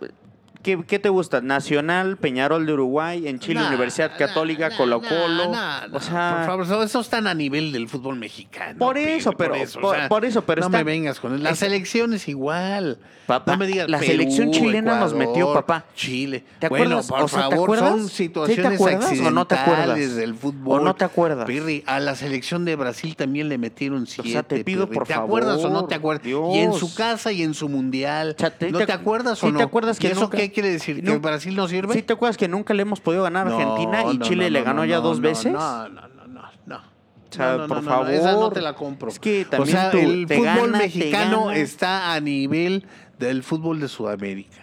¿qué, 0.64 0.84
qué 0.88 0.98
te 0.98 1.10
gusta? 1.10 1.42
Nacional, 1.42 2.18
Peñarol 2.18 2.66
de 2.66 2.74
Uruguay, 2.74 3.28
en 3.28 3.40
Chile, 3.40 3.60
Nah, 3.60 3.68
Universidad 3.68 4.18
Católica, 4.18 4.70
nah, 4.70 4.78
Colo 4.78 5.02
Colo. 5.02 5.52
nah, 5.52 5.82
o 5.92 6.00
sea, 6.00 6.36
por 6.38 6.46
favor, 6.48 6.66
eso- 6.66 6.84
esos 6.84 7.06
están 7.06 7.28
a 7.28 7.34
nivel 7.34 7.72
del 7.72 7.88
fútbol 7.88 8.16
mexicano. 8.16 8.80
Por 8.80 8.98
eso, 8.98 9.34
pero- 9.34 9.54
o 9.54 9.82
por- 9.82 9.96
sea, 9.96 10.10
por 10.10 10.26
eso, 10.26 10.42
pero 10.44 10.62
no 10.62 10.68
está- 10.68 10.78
me 10.80 10.84
vengas 10.84 11.20
con 11.20 11.36
eso. 11.36 11.44
Las 11.44 11.54
Esa- 11.54 11.68
elecciones 11.68 12.28
igual. 12.28 12.98
Papá, 13.28 13.54
no 13.54 13.60
me 13.60 13.68
digas 13.68 13.88
la 13.90 14.00
Perú, 14.00 14.12
selección 14.12 14.52
chilena 14.52 15.00
nos 15.00 15.14
metió, 15.14 15.54
papá. 15.54 15.86
Chile. 15.96 16.44
¿Te 16.60 16.68
bueno, 16.68 17.00
acuerdas? 17.00 17.08
por 17.08 17.22
O 17.22 17.28
sea, 17.30 17.38
¿te 17.50 17.56
favor, 17.56 17.64
acuerdas? 17.70 17.90
son 17.90 18.00
¿Sí 18.02 18.06
te 18.08 18.24
situaciones 18.24 18.74
acuerdas 18.74 19.20
o 19.20 19.32
no 19.32 19.48
te 19.48 19.56
acuerdas? 19.56 20.16
del 20.16 20.36
fútbol. 20.36 20.80
¿O 20.82 20.84
no 20.84 20.94
te 20.96 21.06
acuerdas? 21.06 21.46
Pirri, 21.46 21.84
a 21.88 22.00
la 22.02 22.16
selección 22.16 22.66
de 22.66 22.76
Brasil 22.76 23.16
también 23.16 23.48
le 23.50 23.58
metieron 23.58 24.08
siete. 24.08 24.30
sea, 24.32 24.44
te 24.44 24.64
pido, 24.64 24.88
Pirri. 24.88 24.94
por 24.98 25.08
¿Te 25.08 25.14
acuerdas 25.14 25.60
o 25.60 25.68
no 25.70 25.74
favor? 25.76 25.88
te 25.90 25.96
acuerdas? 25.96 26.28
Y 26.28 26.58
en 26.60 26.74
su 26.74 26.94
casa 26.96 27.32
y 27.32 27.44
en 27.44 27.54
su 27.54 27.70
mundial. 27.70 28.36
O 28.38 28.40
sea, 28.42 28.50
te- 28.52 28.72
¿No 28.72 28.80
te- 28.86 28.92
acuerdas 28.92 29.40
sí 29.40 29.46
o 29.48 29.52
no? 29.52 29.58
te 29.58 29.64
acuerdas 29.64 30.00
que 30.00 30.08
¿Y 30.08 30.12
eso 30.12 30.30
qué 30.30 30.52
quiere 30.54 30.70
decir? 30.70 30.98
¿Que 30.98 31.02
no- 31.02 31.20
Brasil 31.20 31.56
no 31.56 31.68
sirve? 31.68 31.94
¿Sí 31.94 32.02
te 32.04 32.14
acuerdas 32.14 32.38
que 32.38 32.48
nunca 32.48 32.74
le 32.74 32.84
hemos 32.84 33.02
podido 33.02 33.24
ganar 33.24 33.48
a 33.48 33.50
No, 33.50 33.58
Argentina 33.60 34.04
y 34.14 34.18
no, 34.18 34.26
Chile 34.26 34.50
le 34.50 34.62
ganó 34.64 34.86
ya 34.86 35.00
dos 35.00 35.20
veces? 35.20 35.52
No, 35.52 35.90
no, 35.90 36.08
no, 36.08 36.28
no, 36.28 36.42
no. 36.66 36.76
O 36.78 37.36
sea, 37.36 37.66
por 37.68 37.82
no, 37.84 38.08
Esa 38.08 38.32
no 38.32 38.38
favor. 38.38 38.54
te 38.54 38.62
la 38.62 38.74
compro. 38.76 39.10
Es 39.10 39.20
que 39.20 39.42
o 39.42 39.50
también 39.50 39.76
sea, 39.78 39.92
tú 39.92 39.98
el 39.98 40.28
fútbol 40.28 40.44
gana, 40.46 40.78
mexicano 40.78 41.52
está 41.52 42.14
a 42.14 42.20
nivel 42.20 42.86
del 43.20 43.44
fútbol 43.44 43.80
de 43.80 43.88
Sudamérica. 43.88 44.63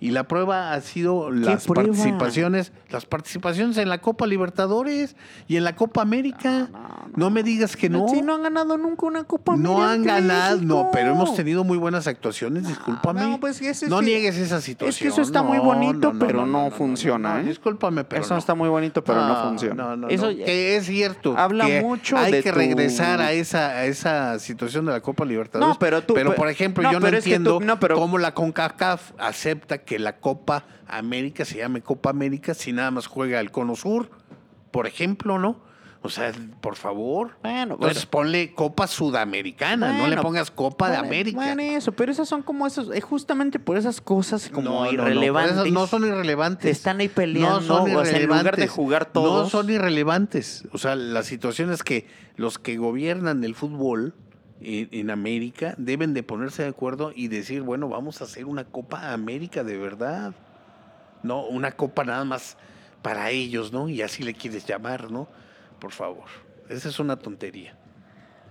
Y 0.00 0.12
la 0.12 0.24
prueba 0.26 0.72
ha 0.72 0.80
sido 0.80 1.30
las 1.30 1.66
prueba? 1.66 1.92
participaciones, 1.92 2.72
las 2.88 3.04
participaciones 3.04 3.76
en 3.76 3.90
la 3.90 3.98
Copa 3.98 4.26
Libertadores 4.26 5.14
y 5.46 5.56
en 5.56 5.64
la 5.64 5.76
Copa 5.76 6.00
América. 6.00 6.68
No, 7.16 7.28
me 7.28 7.42
digas 7.42 7.76
que 7.76 7.90
no. 7.90 8.08
Sí, 8.08 8.22
no 8.22 8.34
han 8.34 8.42
ganado 8.42 8.78
nunca 8.78 9.04
una 9.06 9.24
Copa 9.24 9.56
No 9.56 9.82
América 9.82 9.92
han 10.16 10.26
ganado, 10.28 10.56
México. 10.56 10.74
no, 10.74 10.90
pero 10.90 11.10
hemos 11.12 11.34
tenido 11.34 11.64
muy 11.64 11.76
buenas 11.76 12.06
actuaciones, 12.06 12.66
discúlpame. 12.66 13.20
no, 13.20 13.40
pues, 13.40 13.60
es- 13.60 13.82
no 13.88 13.98
que- 14.00 14.06
niegues 14.06 14.36
esa 14.38 14.60
situación. 14.62 14.88
es 14.88 14.98
que 14.98 15.08
eso 15.08 15.20
está 15.20 15.42
muy 15.42 15.58
no, 15.58 15.64
bonito, 15.64 16.12
pero 16.18 16.46
no 16.46 16.70
funciona, 16.70 17.34
no, 17.34 17.40
¿eh? 17.40 17.44
Discúlpame, 17.44 18.04
pero 18.04 18.22
Eso 18.22 18.32
no. 18.34 18.38
está 18.38 18.54
muy 18.54 18.68
bonito, 18.70 19.04
pero 19.04 19.26
no, 19.26 19.42
funciona. 19.48 19.74
No, 19.74 19.96
no, 19.96 20.08
Eso 20.08 20.30
no. 20.30 20.36
Que 20.36 20.76
es 20.76 20.86
cierto. 20.86 21.34
habla 21.36 21.66
que 21.66 21.82
mucho 21.82 22.16
Hay 22.16 22.32
de 22.32 22.42
que 22.42 22.52
tu- 22.52 22.58
regresar 22.58 23.20
a 23.20 23.32
esa, 23.32 23.68
a 23.70 23.84
esa 23.84 24.38
situación 24.38 24.86
de 24.86 24.92
la 24.92 25.00
Copa 25.00 25.24
Libertadores. 25.26 25.74
No, 25.74 25.78
pero 25.78 26.02
tú- 26.02 26.14
Pero, 26.14 26.30
pe- 26.30 26.36
por 26.36 26.48
ejemplo, 26.48 26.82
no, 26.84 26.92
yo 26.92 27.00
no 27.00 27.08
entiendo 27.08 27.58
tú- 27.58 27.64
no, 27.66 27.78
pero- 27.78 27.96
cómo 27.96 28.16
la 28.18 28.32
CONCACAF 28.32 29.12
acepta 29.18 29.78
que 29.78 29.89
la 29.98 30.18
Copa 30.20 30.66
América 30.86 31.44
se 31.44 31.58
llame 31.58 31.82
Copa 31.82 32.10
América 32.10 32.54
si 32.54 32.72
nada 32.72 32.90
más 32.90 33.06
juega 33.06 33.40
el 33.40 33.50
Cono 33.50 33.76
Sur, 33.76 34.10
por 34.70 34.86
ejemplo, 34.86 35.38
¿no? 35.38 35.68
O 36.02 36.08
sea, 36.08 36.32
por 36.62 36.76
favor. 36.76 37.32
Bueno, 37.42 37.74
Entonces 37.74 38.06
ponle 38.06 38.54
Copa 38.54 38.86
Sudamericana, 38.86 39.92
no 39.98 40.06
le 40.06 40.16
pongas 40.16 40.50
Copa 40.50 40.90
de 40.90 40.96
América. 40.96 41.36
Bueno, 41.36 41.60
eso, 41.60 41.92
pero 41.92 42.10
esas 42.10 42.26
son 42.26 42.42
como 42.42 42.66
esos, 42.66 42.90
eh, 42.94 43.02
justamente 43.02 43.58
por 43.58 43.76
esas 43.76 44.00
cosas 44.00 44.48
como 44.48 44.62
No, 44.70 44.74
no, 44.76 44.84
no, 44.86 44.92
irrelevantes. 44.92 45.70
no 45.70 45.86
son 45.86 46.06
irrelevantes. 46.06 46.70
Están 46.70 47.00
ahí 47.00 47.08
peleando, 47.08 47.60
No 47.60 47.66
son 47.66 47.96
o 47.96 48.04
sea, 48.06 48.16
en 48.18 48.26
lugar 48.28 48.44
de 48.56 48.62
irrelevantes. 48.62 48.70
jugar 48.70 49.04
todos. 49.12 49.44
No 49.44 49.50
son 49.50 49.68
irrelevantes. 49.68 50.64
O 50.72 50.78
sea, 50.78 50.96
la 50.96 51.22
situación 51.22 51.70
es 51.70 51.82
que 51.82 52.06
los 52.36 52.58
que 52.58 52.78
gobiernan 52.78 53.44
el 53.44 53.54
fútbol 53.54 54.14
en, 54.60 54.88
en 54.92 55.10
América 55.10 55.74
deben 55.78 56.14
de 56.14 56.22
ponerse 56.22 56.62
de 56.62 56.68
acuerdo 56.68 57.12
y 57.14 57.28
decir, 57.28 57.62
bueno, 57.62 57.88
vamos 57.88 58.20
a 58.20 58.24
hacer 58.24 58.46
una 58.46 58.64
Copa 58.64 59.12
América 59.12 59.64
de 59.64 59.76
verdad. 59.76 60.34
No, 61.22 61.46
una 61.46 61.72
copa 61.72 62.04
nada 62.04 62.24
más 62.24 62.56
para 63.02 63.30
ellos, 63.30 63.72
¿no? 63.72 63.88
Y 63.88 64.02
así 64.02 64.22
le 64.22 64.34
quieres 64.34 64.66
llamar, 64.66 65.10
¿no? 65.10 65.28
Por 65.78 65.92
favor. 65.92 66.24
Esa 66.68 66.88
es 66.88 66.98
una 66.98 67.16
tontería. 67.16 67.76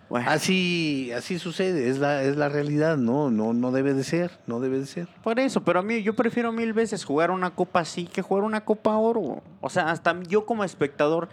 Bueno, 0.09 0.29
Así, 0.29 1.11
así 1.15 1.37
sucede, 1.37 1.87
es 1.87 1.99
la, 1.99 2.23
es 2.23 2.35
la 2.35 2.49
realidad, 2.49 2.97
¿no? 2.97 3.29
No, 3.29 3.53
no 3.53 3.71
debe 3.71 3.93
de 3.93 4.03
ser, 4.03 4.31
no 4.47 4.59
debe 4.59 4.79
de 4.79 4.87
ser. 4.87 5.07
por 5.21 5.39
eso, 5.39 5.63
pero 5.63 5.79
a 5.79 5.83
mí 5.83 6.01
yo 6.01 6.15
prefiero 6.15 6.51
mil 6.51 6.73
veces 6.73 7.05
jugar 7.05 7.29
una 7.29 7.51
Copa 7.51 7.81
así 7.81 8.05
que 8.05 8.23
jugar 8.23 8.43
una 8.43 8.65
Copa 8.65 8.97
Oro. 8.97 9.43
O 9.61 9.69
sea, 9.69 9.91
hasta 9.91 10.19
yo 10.23 10.47
como 10.47 10.63
espectador 10.63 11.29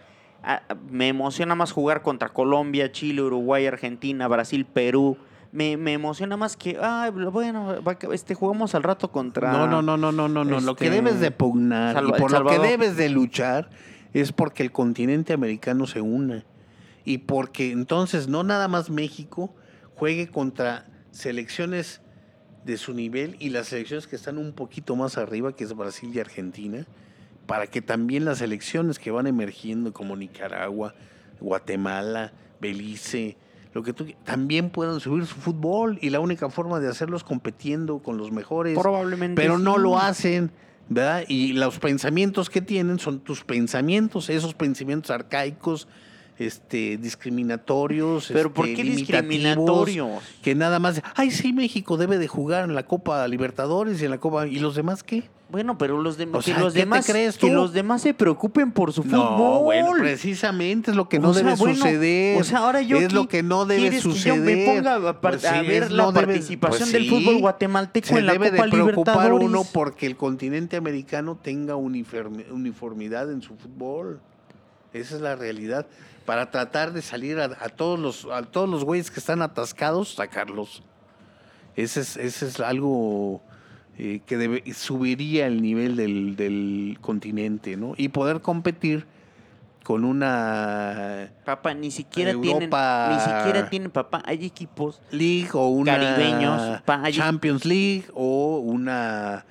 me 0.90 1.09
emociona 1.09 1.54
más 1.54 1.72
jugar 1.72 2.02
contra 2.02 2.28
Colombia, 2.28 2.92
Chile, 2.92 3.22
Uruguay, 3.22 3.66
Argentina, 3.66 4.28
Brasil, 4.28 4.64
Perú. 4.64 5.16
Me, 5.52 5.76
me 5.76 5.94
emociona 5.94 6.37
más 6.37 6.56
que, 6.56 6.76
ay, 6.80 7.11
bueno, 7.11 7.76
este, 8.12 8.35
jugamos 8.35 8.74
al 8.74 8.82
rato 8.82 9.11
contra... 9.11 9.52
No, 9.52 9.66
no, 9.66 9.80
no, 9.80 9.96
no, 9.96 10.12
no, 10.12 10.28
no, 10.28 10.44
no. 10.44 10.61
Lo 10.61 10.76
que 10.76 10.87
este, 10.87 10.96
debes 10.96 11.20
de 11.20 11.30
pugnar 11.30 11.94
Salva- 11.94 12.18
y 12.18 12.20
por 12.20 12.32
lo 12.32 12.46
que 12.46 12.59
debes 12.59 12.96
de 12.96 13.09
luchar 13.09 13.70
es 14.12 14.32
porque 14.32 14.62
el 14.62 14.72
continente 14.72 15.32
americano 15.32 15.87
se 15.87 16.00
una 16.00 16.44
y 17.04 17.18
porque 17.18 17.70
entonces 17.70 18.28
no 18.28 18.42
nada 18.42 18.68
más 18.68 18.90
México 18.90 19.54
juegue 19.94 20.28
contra 20.28 20.87
selecciones 21.11 22.02
de 22.64 22.76
su 22.76 22.92
nivel 22.92 23.37
y 23.38 23.50
las 23.50 23.68
selecciones 23.68 24.06
que 24.06 24.16
están 24.16 24.38
un 24.38 24.52
poquito 24.52 24.96
más 24.96 25.16
arriba, 25.16 25.54
que 25.54 25.64
es 25.64 25.74
Brasil 25.74 26.11
y 26.12 26.18
Argentina, 26.18 26.85
para 27.46 27.66
que 27.66 27.82
también 27.82 28.24
las 28.24 28.38
selecciones 28.38 28.98
que 28.98 29.11
van 29.11 29.26
emergiendo 29.26 29.92
como 29.92 30.16
Nicaragua, 30.16 30.94
Guatemala, 31.40 32.32
Belice, 32.61 33.37
lo 33.72 33.82
que 33.82 33.92
tú 33.92 34.06
también 34.24 34.70
puedan 34.70 35.00
subir 35.00 35.26
su 35.26 35.35
fútbol 35.35 35.98
y 36.00 36.11
la 36.11 36.20
única 36.20 36.48
forma 36.48 36.80
de 36.80 36.88
hacerlo 36.88 37.16
es 37.16 37.24
compitiendo 37.24 37.98
con 37.98 38.16
los 38.16 38.32
mejores. 38.32 38.78
Probablemente. 38.78 39.40
Pero 39.40 39.59
no 39.59 39.76
lo 39.76 39.98
hacen, 39.98 40.50
¿verdad? 40.88 41.24
Y 41.28 41.52
los 41.52 41.78
pensamientos 41.78 42.48
que 42.48 42.62
tienen 42.62 42.98
son 42.98 43.20
tus 43.20 43.44
pensamientos, 43.44 44.30
esos 44.30 44.54
pensamientos 44.54 45.11
arcaicos, 45.11 45.88
este, 46.38 46.99
discriminatorios, 46.99 48.29
Pero 48.33 48.53
¿por 48.53 48.66
este, 48.66 48.83
qué 48.83 48.88
discriminatorios? 48.90 50.22
Que 50.42 50.55
nada 50.55 50.79
más, 50.79 51.03
ay, 51.14 51.31
sí, 51.31 51.53
México 51.53 51.96
debe 51.96 52.18
de 52.18 52.29
jugar 52.29 52.64
en 52.64 52.75
la 52.75 52.85
Copa 52.87 53.27
Libertadores 53.29 54.01
y 54.01 54.05
en 54.05 54.11
la 54.11 54.18
Copa, 54.18 54.46
¿y 54.46 54.59
los 54.59 54.75
demás 54.75 55.03
qué? 55.03 55.25
Bueno, 55.49 55.79
pero 55.79 56.03
los, 56.03 56.18
dem- 56.18 56.31
O 56.35 56.38
que 56.40 56.46
sea, 56.46 56.59
los 56.59 56.72
¿qué 56.72 56.81
te 56.81 56.85
demás 56.87 57.07
crees 57.07 57.38
que 57.38 57.53
los 57.53 57.72
demás 57.72 58.03
se 58.03 58.12
preocupen 58.14 58.72
por 58.72 58.92
su 58.92 59.05
fútbol. 59.05 59.18
No, 59.38 59.61
bueno, 59.62 59.92
precisamente 59.96 60.90
es 60.90 60.96
lo 60.96 61.09
que 61.09 61.20
no 61.20 61.31
O 61.31 61.35
sea, 61.35 61.44
debe 61.44 61.55
bueno, 61.57 61.77
suceder. 61.77 62.40
O 62.40 62.42
sea, 62.44 62.59
ahora 62.59 62.83
yo 62.83 62.96
es 62.99 63.12
lo 63.12 63.29
que 63.29 63.44
no 63.44 63.64
debe 63.64 63.83
¿quieres 63.83 64.03
que 64.03 64.11
suceder. 64.11 64.38
yo 64.38 64.42
me 64.44 64.66
ponga 64.66 65.09
a, 65.11 65.20
Pues 65.20 65.42
sí, 65.42 65.46
a 65.46 65.62
ver 65.62 65.92
la 65.92 66.03
no 66.03 66.12
debe- 66.12 66.27
participación 66.27 66.81
pues 66.81 66.92
del 66.92 67.05
sí, 67.05 67.09
fútbol 67.11 67.38
guatemalteco 67.38 68.09
se 68.09 68.18
en 68.18 68.27
la 68.27 68.33
debe 68.33 68.51
Copa 68.51 68.64
de 68.64 68.70
preocupar 68.72 68.96
Libertadores. 69.16 69.49
uno 69.49 69.62
porque 69.72 70.07
el 70.07 70.16
continente 70.16 70.77
americano 70.77 71.38
tenga 71.40 71.77
uniformidad 71.77 73.31
en 73.31 73.40
su 73.40 73.55
fútbol. 73.57 74.20
Esa 74.92 75.16
es 75.16 75.20
la 75.20 75.37
realidad. 75.37 75.87
Para 76.25 76.51
tratar 76.51 76.92
de 76.92 77.03
salir 77.03 77.38
a, 77.38 77.44
a 77.44 77.68
todos 77.68 77.99
los 78.01 78.25
a 78.33 78.42
todos 78.42 78.68
los 78.68 78.85
güeyes 78.85 79.11
que 79.11 79.20
están 79.20 79.42
atascados, 79.42 80.14
sacarlos. 80.14 80.83
Ese 81.77 82.01
es, 82.01 82.16
ese 82.16 82.46
es 82.49 82.59
algo 82.61 83.42
eh, 83.99 84.20
que 84.27 84.37
debe, 84.37 84.62
subiría 84.75 85.46
el 85.46 85.62
nivel 85.62 85.94
del, 85.96 86.35
del 86.37 86.99
continente, 87.01 87.77
¿no? 87.77 87.94
Y 87.96 88.09
poder 88.09 88.40
competir 88.40 89.07
con 89.85 90.05
una 90.05 91.31
Papá, 91.44 91.75
ni 91.75 91.90
siquiera 91.92 92.33
Europa- 92.33 93.07
tienen, 93.09 93.18
ni 93.18 93.20
siquiera 93.38 93.70
tienen, 93.70 93.90
papá, 93.92 94.20
hay 94.25 94.44
equipos 94.44 95.01
League 95.12 95.51
o 95.53 95.68
una 95.68 95.92
Caribeños, 95.96 96.83
pa- 96.83 97.03
hay- 97.05 97.12
Champions 97.12 97.64
League 97.64 98.07
o 98.14 98.59
una 98.59 99.44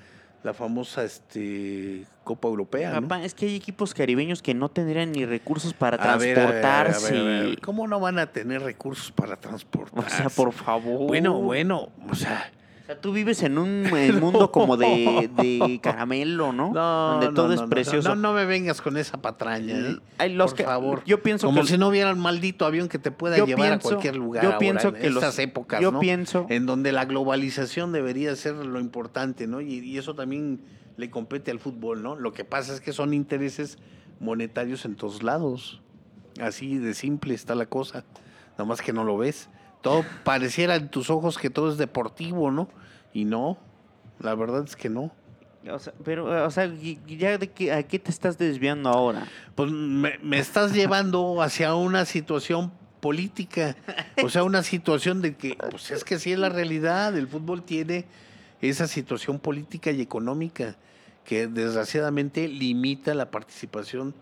la 0.46 0.54
famosa 0.54 1.04
este 1.04 2.06
Copa 2.24 2.48
Europea, 2.48 2.94
¿no? 2.94 3.08
Papá, 3.08 3.24
es 3.24 3.34
que 3.34 3.48
hay 3.48 3.56
equipos 3.56 3.96
caribeños 3.96 4.44
que 4.44 4.54
no 4.54 4.70
tendrían 4.70 5.12
ni 5.12 5.26
recursos 5.26 5.74
para 5.74 5.98
A 5.98 6.18
ver, 6.18 6.40
a 6.40 6.46
ver, 6.46 6.48
a 6.48 6.52
ver, 6.52 6.66
a 6.66 6.82
ver, 6.82 6.92
transportarse. 6.92 7.58
¿Cómo 7.64 7.88
no 7.88 8.00
van 8.00 8.20
a 8.20 8.28
tener 8.28 8.62
recursos 8.62 9.12
para 9.12 9.34
O 9.34 9.38
transportarse? 9.40 10.18
sea, 10.18 10.30
por 10.30 10.54
favor. 10.54 11.08
Bueno, 11.08 11.42
bueno, 11.42 11.90
o 12.08 12.14
sea, 12.14 12.52
O 12.86 12.88
sea, 12.88 13.02
tú 13.02 13.12
vives 13.14 13.42
en 13.42 13.58
un 13.58 13.84
eh, 13.98 14.12
mundo 14.12 14.52
como 14.52 14.78
de, 14.78 15.28
de 15.38 15.80
caramelo, 15.82 16.54
¿no? 16.54 16.72
no, 16.72 17.12
Donde 17.14 17.28
no, 17.30 17.34
todo 17.34 17.48
no, 17.48 17.54
es 17.56 17.62
no, 17.62 17.68
precioso. 17.70 18.10
No, 18.10 18.16
no 18.16 18.34
me 18.34 18.46
vengas 18.46 18.80
con 18.80 18.96
esa 18.96 19.20
patraña, 19.20 19.76
¿eh? 19.76 19.98
Ay, 20.20 20.34
los 20.34 20.52
por 20.52 20.58
que- 20.58 20.64
favor. 20.66 21.02
Yo 21.04 21.24
pienso 21.24 21.48
Como 21.48 21.62
que 21.62 21.68
si 21.68 21.78
no 21.80 21.88
hubiera 21.88 22.14
un 22.14 22.20
maldito 22.20 22.64
avión 22.64 22.88
que 22.88 23.00
te 23.00 23.10
pueda 23.10 23.38
Yo 23.38 23.48
llevar 23.48 23.72
a 23.74 23.80
cualquier 23.80 24.16
lugar 24.16 24.44
yo 24.44 24.50
ahora, 24.50 24.60
pienso 24.60 24.90
en 24.90 24.96
que 24.96 25.10
los- 25.10 25.24
estas 25.24 25.40
épocas, 25.40 25.82
yo 25.82 25.92
¿no? 25.92 26.00
pienso- 26.00 26.46
En 26.50 26.68
donde 26.68 26.92
la 26.92 27.06
globalización 27.06 27.92
debería 27.92 28.36
ser 28.36 28.54
lo 28.56 28.80
importante, 28.80 29.48
¿no? 29.48 29.62
Y, 29.62 29.80
y 29.80 29.98
eso 29.98 30.14
también 30.14 30.62
le 30.98 31.10
compete 31.10 31.50
al 31.50 31.60
fútbol, 31.60 32.04
¿no? 32.04 32.16
Lo 32.16 32.34
que 32.34 32.46
pasa 32.46 32.72
es 32.72 32.82
que 32.82 32.94
son 32.94 33.16
intereses 33.16 33.80
monetarios 34.20 34.86
en 34.86 34.96
todos 34.96 35.24
lados. 35.24 35.82
Así 36.40 36.78
de 36.78 36.94
simple 36.94 37.34
está 37.34 37.56
la 37.56 37.66
cosa. 37.66 38.06
Nada 38.52 38.66
más 38.66 38.82
que 38.82 38.94
no 38.94 39.04
lo 39.04 39.18
ves. 39.18 39.50
Todo 39.86 40.04
pareciera 40.24 40.76
en 40.78 40.90
tus 40.90 41.12
ojos 41.12 41.38
que 41.38 41.52
todo 41.52 41.70
es 41.72 41.78
deportivo, 41.78 42.50
¿no? 42.50 42.68
Y 43.14 43.24
no, 43.26 43.60
la 44.20 44.34
verdad 44.34 44.64
es 44.66 44.76
que 44.76 44.90
no. 44.90 45.12
O 45.72 45.78
sea, 45.78 45.94
pero, 46.04 46.46
o 46.46 46.50
sea, 46.50 46.66
y- 46.66 47.00
y 47.06 47.18
ya 47.18 47.38
de 47.38 47.52
qué, 47.52 47.72
¿a 47.72 47.84
qué 47.84 48.00
te 48.00 48.10
estás 48.10 48.40
desviando 48.40 48.90
ahora? 48.90 49.28
Pues 49.54 49.70
me, 49.72 50.18
me 50.24 50.40
estás 50.40 50.74
llevando 50.74 51.40
hacia 51.40 51.76
una 51.76 52.06
situación 52.06 52.72
política, 53.00 53.76
o 54.24 54.30
sea, 54.30 54.44
una 54.44 54.64
situación 54.64 55.22
de 55.22 55.36
que, 55.36 55.56
pues 55.70 55.92
es 55.92 56.04
que 56.04 56.18
sí 56.18 56.32
es 56.32 56.40
la 56.40 56.50
realidad, 56.50 57.16
el 57.16 57.28
fútbol 57.28 57.62
tiene 57.62 58.06
esa 58.62 58.88
situación 58.88 59.38
política 59.38 59.92
y 59.92 60.02
económica 60.02 60.76
que 61.26 61.46
desgraciadamente 61.46 62.48
limita 62.48 63.14
la 63.14 63.30
participación 63.30 64.16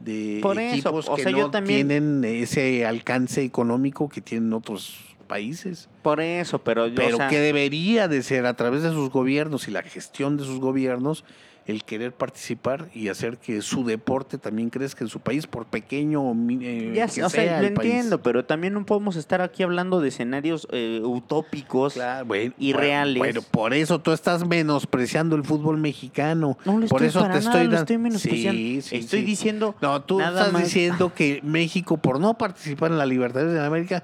de 0.00 0.38
Por 0.42 0.58
eso, 0.58 0.74
equipos 0.74 1.08
o 1.08 1.16
que 1.16 1.22
sea, 1.24 1.32
yo 1.32 1.38
no 1.38 1.50
también- 1.50 1.88
tienen 1.88 2.24
ese 2.24 2.86
alcance 2.86 3.42
económico 3.42 4.08
que 4.08 4.20
tienen 4.20 4.52
otros 4.52 4.98
países. 5.26 5.88
Por 6.02 6.20
eso, 6.20 6.58
pero 6.60 6.86
yo, 6.86 6.94
Pero 6.94 7.16
o 7.16 7.18
sea, 7.18 7.28
que 7.28 7.38
debería 7.40 8.08
de 8.08 8.22
ser 8.22 8.46
a 8.46 8.54
través 8.54 8.82
de 8.82 8.90
sus 8.90 9.10
gobiernos 9.10 9.68
y 9.68 9.70
la 9.70 9.82
gestión 9.82 10.36
de 10.36 10.44
sus 10.44 10.58
gobiernos 10.60 11.24
el 11.68 11.84
querer 11.84 12.12
participar 12.12 12.88
y 12.94 13.08
hacer 13.08 13.36
que 13.36 13.60
su 13.62 13.84
deporte 13.84 14.38
también 14.38 14.70
crezca 14.70 15.04
en 15.04 15.08
su 15.10 15.20
país, 15.20 15.46
por 15.46 15.66
pequeño 15.66 16.32
eh, 16.62 16.92
ya, 16.96 17.06
que 17.06 17.22
o 17.22 17.28
sea, 17.28 17.42
sea 17.44 17.60
lo 17.60 17.68
el 17.68 17.74
país. 17.74 17.90
entiendo, 17.92 18.22
pero 18.22 18.44
también 18.44 18.72
no 18.72 18.84
podemos 18.86 19.16
estar 19.16 19.42
aquí 19.42 19.62
hablando 19.62 20.00
de 20.00 20.08
escenarios 20.08 20.66
eh, 20.72 21.00
utópicos. 21.04 21.92
Claro, 21.92 22.24
bueno, 22.24 22.54
irreales. 22.58 23.18
Bueno, 23.18 23.42
por 23.42 23.74
eso 23.74 24.00
tú 24.00 24.12
estás 24.12 24.46
menospreciando 24.46 25.36
el 25.36 25.44
fútbol 25.44 25.76
mexicano. 25.76 26.56
No 26.64 26.78
lo 26.78 26.86
por 26.88 27.02
estoy 27.02 27.08
eso 27.08 27.20
para 27.20 27.34
te 27.38 27.44
nada, 27.44 27.50
estoy 27.52 27.64
lo 27.66 27.72
dan- 27.72 27.80
estoy 27.82 27.98
menospreciando. 27.98 28.58
Sí, 28.58 28.82
sí, 28.82 28.96
estoy 28.96 29.20
sí. 29.20 29.24
diciendo 29.26 29.74
No, 29.82 30.00
tú 30.02 30.18
nada 30.18 30.38
estás 30.40 30.52
más. 30.54 30.64
diciendo 30.64 31.12
que 31.14 31.40
México, 31.42 31.98
por 31.98 32.18
no 32.18 32.38
participar 32.38 32.90
en 32.92 32.98
la 32.98 33.04
Libertadores 33.06 33.52
de 33.52 33.62
América, 33.64 34.02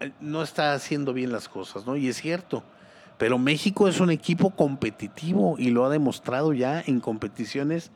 eh, 0.00 0.10
no 0.20 0.42
está 0.42 0.72
haciendo 0.74 1.12
bien 1.12 1.30
las 1.30 1.48
cosas, 1.48 1.86
¿no? 1.86 1.96
Y 1.96 2.08
es 2.08 2.16
cierto. 2.20 2.64
Pero 3.18 3.38
México 3.38 3.88
es 3.88 4.00
un 4.00 4.10
equipo 4.10 4.50
competitivo 4.50 5.56
y 5.58 5.70
lo 5.70 5.84
ha 5.84 5.90
demostrado 5.90 6.52
ya 6.52 6.82
en 6.86 7.00
competiciones 7.00 7.90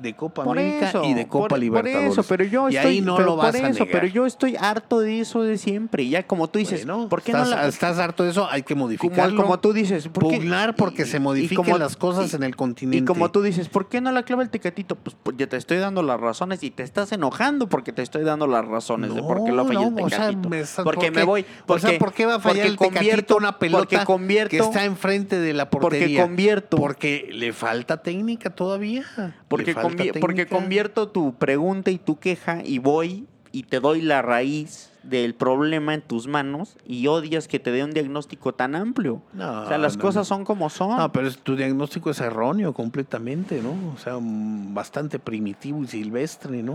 de 0.00 0.14
Copa 0.14 0.44
Por 0.44 0.58
América 0.58 0.88
eso, 0.88 1.04
y 1.04 1.14
de 1.14 1.28
Copa 1.28 1.48
por, 1.48 1.58
Libertadores. 1.58 2.14
Por 2.14 2.18
eso, 2.20 2.28
pero 2.28 2.44
yo 2.44 2.68
y 2.70 2.76
estoy, 2.76 2.90
ahí 2.92 3.00
no 3.00 3.16
pero 3.16 3.28
lo 3.30 3.36
vas 3.36 3.54
por 3.54 3.64
a 3.64 3.68
negar. 3.70 3.88
pero 3.90 4.06
yo 4.06 4.26
estoy 4.26 4.56
harto 4.56 5.00
de 5.00 5.20
eso 5.20 5.42
de 5.42 5.58
siempre. 5.58 6.08
Ya 6.08 6.26
como 6.26 6.48
tú 6.48 6.58
dices, 6.58 6.86
Bueno, 6.86 7.08
¿por 7.08 7.22
qué 7.22 7.32
estás, 7.32 7.50
no 7.50 7.56
la, 7.56 7.66
estás 7.68 7.98
harto 7.98 8.24
de 8.24 8.30
eso? 8.30 8.48
Hay 8.50 8.62
que 8.62 8.74
como, 8.74 8.86
modificarlo. 8.86 9.40
como 9.42 9.58
tú 9.60 9.72
dices, 9.72 10.08
¿por 10.08 10.28
qué- 10.28 10.36
pugnar 10.38 10.74
porque 10.76 11.02
y- 11.02 11.06
se 11.06 11.20
modifiquen 11.20 11.56
como- 11.64 11.78
las 11.78 11.96
cosas 11.96 12.32
y- 12.32 12.36
en 12.36 12.42
el 12.42 12.56
continente. 12.56 12.98
Y 12.98 13.04
como 13.04 13.30
tú 13.30 13.42
dices, 13.42 13.68
¿por 13.68 13.88
qué 13.88 14.00
no 14.00 14.10
la 14.12 14.22
clava 14.22 14.42
el 14.42 14.50
tecatito? 14.50 14.96
Pues, 14.96 15.16
pues, 15.22 15.36
ya 15.36 15.46
te 15.48 15.56
estoy 15.56 15.78
dando 15.78 16.02
las 16.02 16.18
razones 16.20 16.62
y 16.62 16.70
te 16.70 16.82
estás 16.82 17.12
enojando 17.12 17.68
porque 17.68 17.92
te 17.92 18.02
estoy 18.02 18.24
dando 18.24 18.46
las 18.46 18.64
razones 18.64 19.14
de 19.14 19.22
por 19.22 19.44
qué 19.44 19.52
lo 19.52 19.64
falla 19.66 19.82
el 19.86 19.94
No, 19.94 20.04
o 20.04 20.08
sea, 20.08 20.18
tecatito. 20.18 20.48
me 20.48 20.60
estás- 20.60 20.84
porque 20.84 21.06
¿por 21.08 21.14
me 21.16 21.24
voy. 21.24 21.40
o 21.42 21.66
Porque, 21.66 21.86
sea, 21.88 21.98
¿por 21.98 22.12
qué 22.12 22.26
va 22.26 22.34
a 22.36 22.40
fallar 22.40 22.74
porque 22.76 22.86
el 22.98 23.00
tecatito 23.04 23.36
una 23.36 23.58
pelota 23.58 23.80
porque 23.84 24.04
convierto, 24.04 24.50
que 24.50 24.58
está 24.58 24.84
enfrente 24.84 25.38
de 25.38 25.52
la 25.52 25.68
porque 25.70 25.82
portería? 25.98 26.22
convierto. 26.22 26.76
Porque 26.78 27.28
le 27.32 27.52
falta 27.52 28.02
técnica 28.02 28.50
todavía. 28.50 29.04
Porque, 29.50 29.74
convi- 29.74 30.18
porque 30.20 30.46
convierto 30.46 31.08
tu 31.08 31.34
pregunta 31.34 31.90
y 31.90 31.98
tu 31.98 32.18
queja 32.20 32.62
y 32.64 32.78
voy 32.78 33.26
y 33.52 33.64
te 33.64 33.80
doy 33.80 34.00
la 34.00 34.22
raíz 34.22 34.92
del 35.02 35.34
problema 35.34 35.92
en 35.94 36.02
tus 36.02 36.28
manos 36.28 36.76
y 36.86 37.08
odias 37.08 37.48
que 37.48 37.58
te 37.58 37.72
dé 37.72 37.82
un 37.82 37.90
diagnóstico 37.90 38.54
tan 38.54 38.76
amplio. 38.76 39.22
No, 39.32 39.62
o 39.62 39.66
sea, 39.66 39.76
las 39.76 39.96
no, 39.96 40.02
cosas 40.02 40.28
son 40.28 40.44
como 40.44 40.70
son. 40.70 40.96
No, 40.96 41.10
pero 41.10 41.32
tu 41.32 41.56
diagnóstico 41.56 42.10
es 42.10 42.20
erróneo 42.20 42.72
completamente, 42.72 43.60
¿no? 43.60 43.72
O 43.92 43.98
sea, 43.98 44.18
mm, 44.20 44.72
bastante 44.72 45.18
primitivo 45.18 45.82
y 45.82 45.88
silvestre, 45.88 46.62
¿no? 46.62 46.74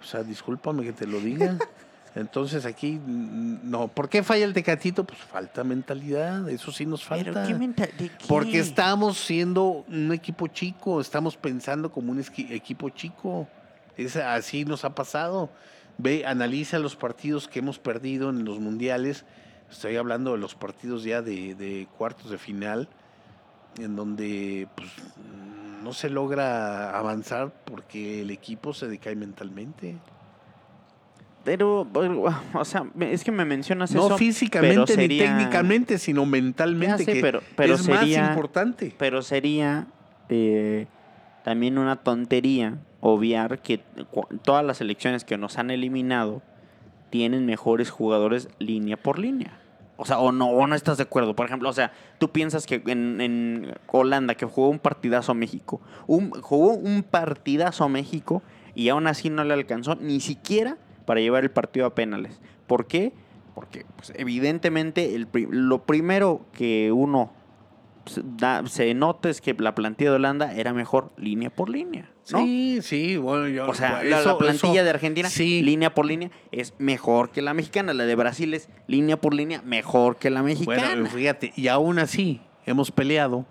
O 0.00 0.04
sea, 0.04 0.22
discúlpame 0.22 0.84
que 0.84 0.92
te 0.94 1.06
lo 1.06 1.20
diga. 1.20 1.58
Entonces 2.14 2.66
aquí, 2.66 3.00
no. 3.06 3.88
¿Por 3.88 4.08
qué 4.10 4.22
falla 4.22 4.44
el 4.44 4.52
Tecatito? 4.52 5.04
Pues 5.04 5.18
falta 5.20 5.64
mentalidad, 5.64 6.48
eso 6.50 6.70
sí 6.70 6.84
nos 6.84 7.02
Pero 7.06 7.32
falta. 7.32 7.46
¿qué 7.46 7.54
menta- 7.54 7.86
de 7.86 8.08
qué? 8.10 8.26
Porque 8.28 8.58
estamos 8.58 9.16
siendo 9.18 9.84
un 9.88 10.12
equipo 10.12 10.46
chico, 10.48 11.00
estamos 11.00 11.36
pensando 11.38 11.90
como 11.90 12.12
un 12.12 12.22
equipo 12.50 12.90
chico. 12.90 13.48
Es, 13.96 14.16
así 14.16 14.64
nos 14.66 14.84
ha 14.84 14.94
pasado. 14.94 15.50
Ve, 15.98 16.24
analiza 16.26 16.78
los 16.78 16.96
partidos 16.96 17.48
que 17.48 17.60
hemos 17.60 17.78
perdido 17.78 18.28
en 18.30 18.44
los 18.44 18.58
mundiales. 18.60 19.24
Estoy 19.70 19.96
hablando 19.96 20.32
de 20.32 20.38
los 20.38 20.54
partidos 20.54 21.04
ya 21.04 21.22
de, 21.22 21.54
de 21.54 21.88
cuartos 21.96 22.30
de 22.30 22.36
final, 22.36 22.88
en 23.78 23.96
donde 23.96 24.68
pues, 24.74 24.90
no 25.82 25.94
se 25.94 26.10
logra 26.10 26.90
avanzar 26.98 27.52
porque 27.64 28.20
el 28.20 28.30
equipo 28.30 28.74
se 28.74 28.86
decae 28.86 29.16
mentalmente. 29.16 29.96
Pero, 31.44 31.86
o 32.54 32.64
sea, 32.64 32.84
es 33.00 33.24
que 33.24 33.32
me 33.32 33.44
mencionas 33.44 33.92
No 33.92 34.06
eso. 34.06 34.18
físicamente 34.18 34.74
pero 34.74 34.86
sería- 34.86 35.32
ni 35.34 35.38
técnicamente, 35.38 35.98
sino 35.98 36.24
mentalmente, 36.26 37.04
sé, 37.04 37.12
que 37.14 37.20
pero- 37.20 37.40
pero 37.56 37.74
es 37.74 37.82
sería- 37.82 38.20
más 38.22 38.30
importante. 38.30 38.94
Pero 38.98 39.22
sería 39.22 39.86
eh, 40.28 40.86
también 41.44 41.78
una 41.78 41.96
tontería 41.96 42.78
obviar 43.00 43.58
que 43.60 43.80
todas 44.44 44.64
las 44.64 44.78
selecciones 44.78 45.24
que 45.24 45.36
nos 45.36 45.58
han 45.58 45.70
eliminado 45.70 46.40
tienen 47.10 47.44
mejores 47.44 47.90
jugadores 47.90 48.48
línea 48.58 48.96
por 48.96 49.18
línea. 49.18 49.58
O 49.98 50.04
sea, 50.06 50.18
o 50.18 50.32
no, 50.32 50.48
o 50.48 50.66
no 50.66 50.74
estás 50.74 50.96
de 50.96 51.02
acuerdo. 51.02 51.36
Por 51.36 51.46
ejemplo, 51.46 51.68
o 51.68 51.72
sea, 51.72 51.92
tú 52.18 52.30
piensas 52.30 52.66
que 52.66 52.82
en, 52.86 53.20
en 53.20 53.74
Holanda, 53.88 54.34
que 54.34 54.46
jugó 54.46 54.68
un 54.68 54.78
partidazo 54.78 55.32
a 55.32 55.34
México, 55.34 55.80
un, 56.06 56.30
jugó 56.30 56.72
un 56.74 57.02
partidazo 57.02 57.84
a 57.84 57.88
México 57.88 58.42
y 58.74 58.88
aún 58.88 59.06
así 59.06 59.28
no 59.28 59.44
le 59.44 59.52
alcanzó 59.54 59.96
ni 59.96 60.20
siquiera 60.20 60.78
para 61.04 61.20
llevar 61.20 61.44
el 61.44 61.50
partido 61.50 61.86
a 61.86 61.94
penales. 61.94 62.40
¿Por 62.66 62.86
qué? 62.86 63.12
Porque 63.54 63.84
pues, 63.96 64.12
evidentemente 64.16 65.14
el 65.14 65.28
lo 65.50 65.84
primero 65.84 66.46
que 66.52 66.90
uno 66.92 67.32
se 68.06 68.22
da- 68.24 68.66
se 68.66 68.92
nota 68.94 69.28
es 69.28 69.40
que 69.40 69.54
la 69.54 69.74
plantilla 69.74 70.10
de 70.10 70.16
Holanda 70.16 70.54
era 70.54 70.72
mejor 70.72 71.12
línea 71.16 71.50
por 71.50 71.68
línea. 71.68 72.08
¿no? 72.32 72.38
Sí, 72.38 72.78
sí, 72.82 73.16
bueno, 73.16 73.48
yo, 73.48 73.68
O 73.68 73.74
sea, 73.74 74.00
eso- 74.02 74.10
la, 74.10 74.22
la 74.32 74.38
plantilla 74.38 74.74
eso- 74.74 74.84
de 74.84 74.90
Argentina, 74.90 75.28
sí. 75.28 75.60
línea 75.62 75.94
por 75.94 76.06
línea, 76.06 76.30
es 76.52 76.74
mejor 76.78 77.30
que 77.30 77.42
la 77.42 77.52
mexicana. 77.54 77.92
La 77.94 78.04
de 78.04 78.14
Brasil 78.14 78.54
es 78.54 78.68
línea 78.86 79.20
por 79.20 79.34
línea, 79.34 79.60
mejor 79.62 80.16
que 80.16 80.30
la 80.30 80.42
mexicana. 80.42 80.82
Bueno, 80.94 81.06
fíjate, 81.10 81.52
y 81.56 81.68
aún 81.68 81.98
así 81.98 82.40
hemos 82.64 82.90
peleado. 82.90 83.44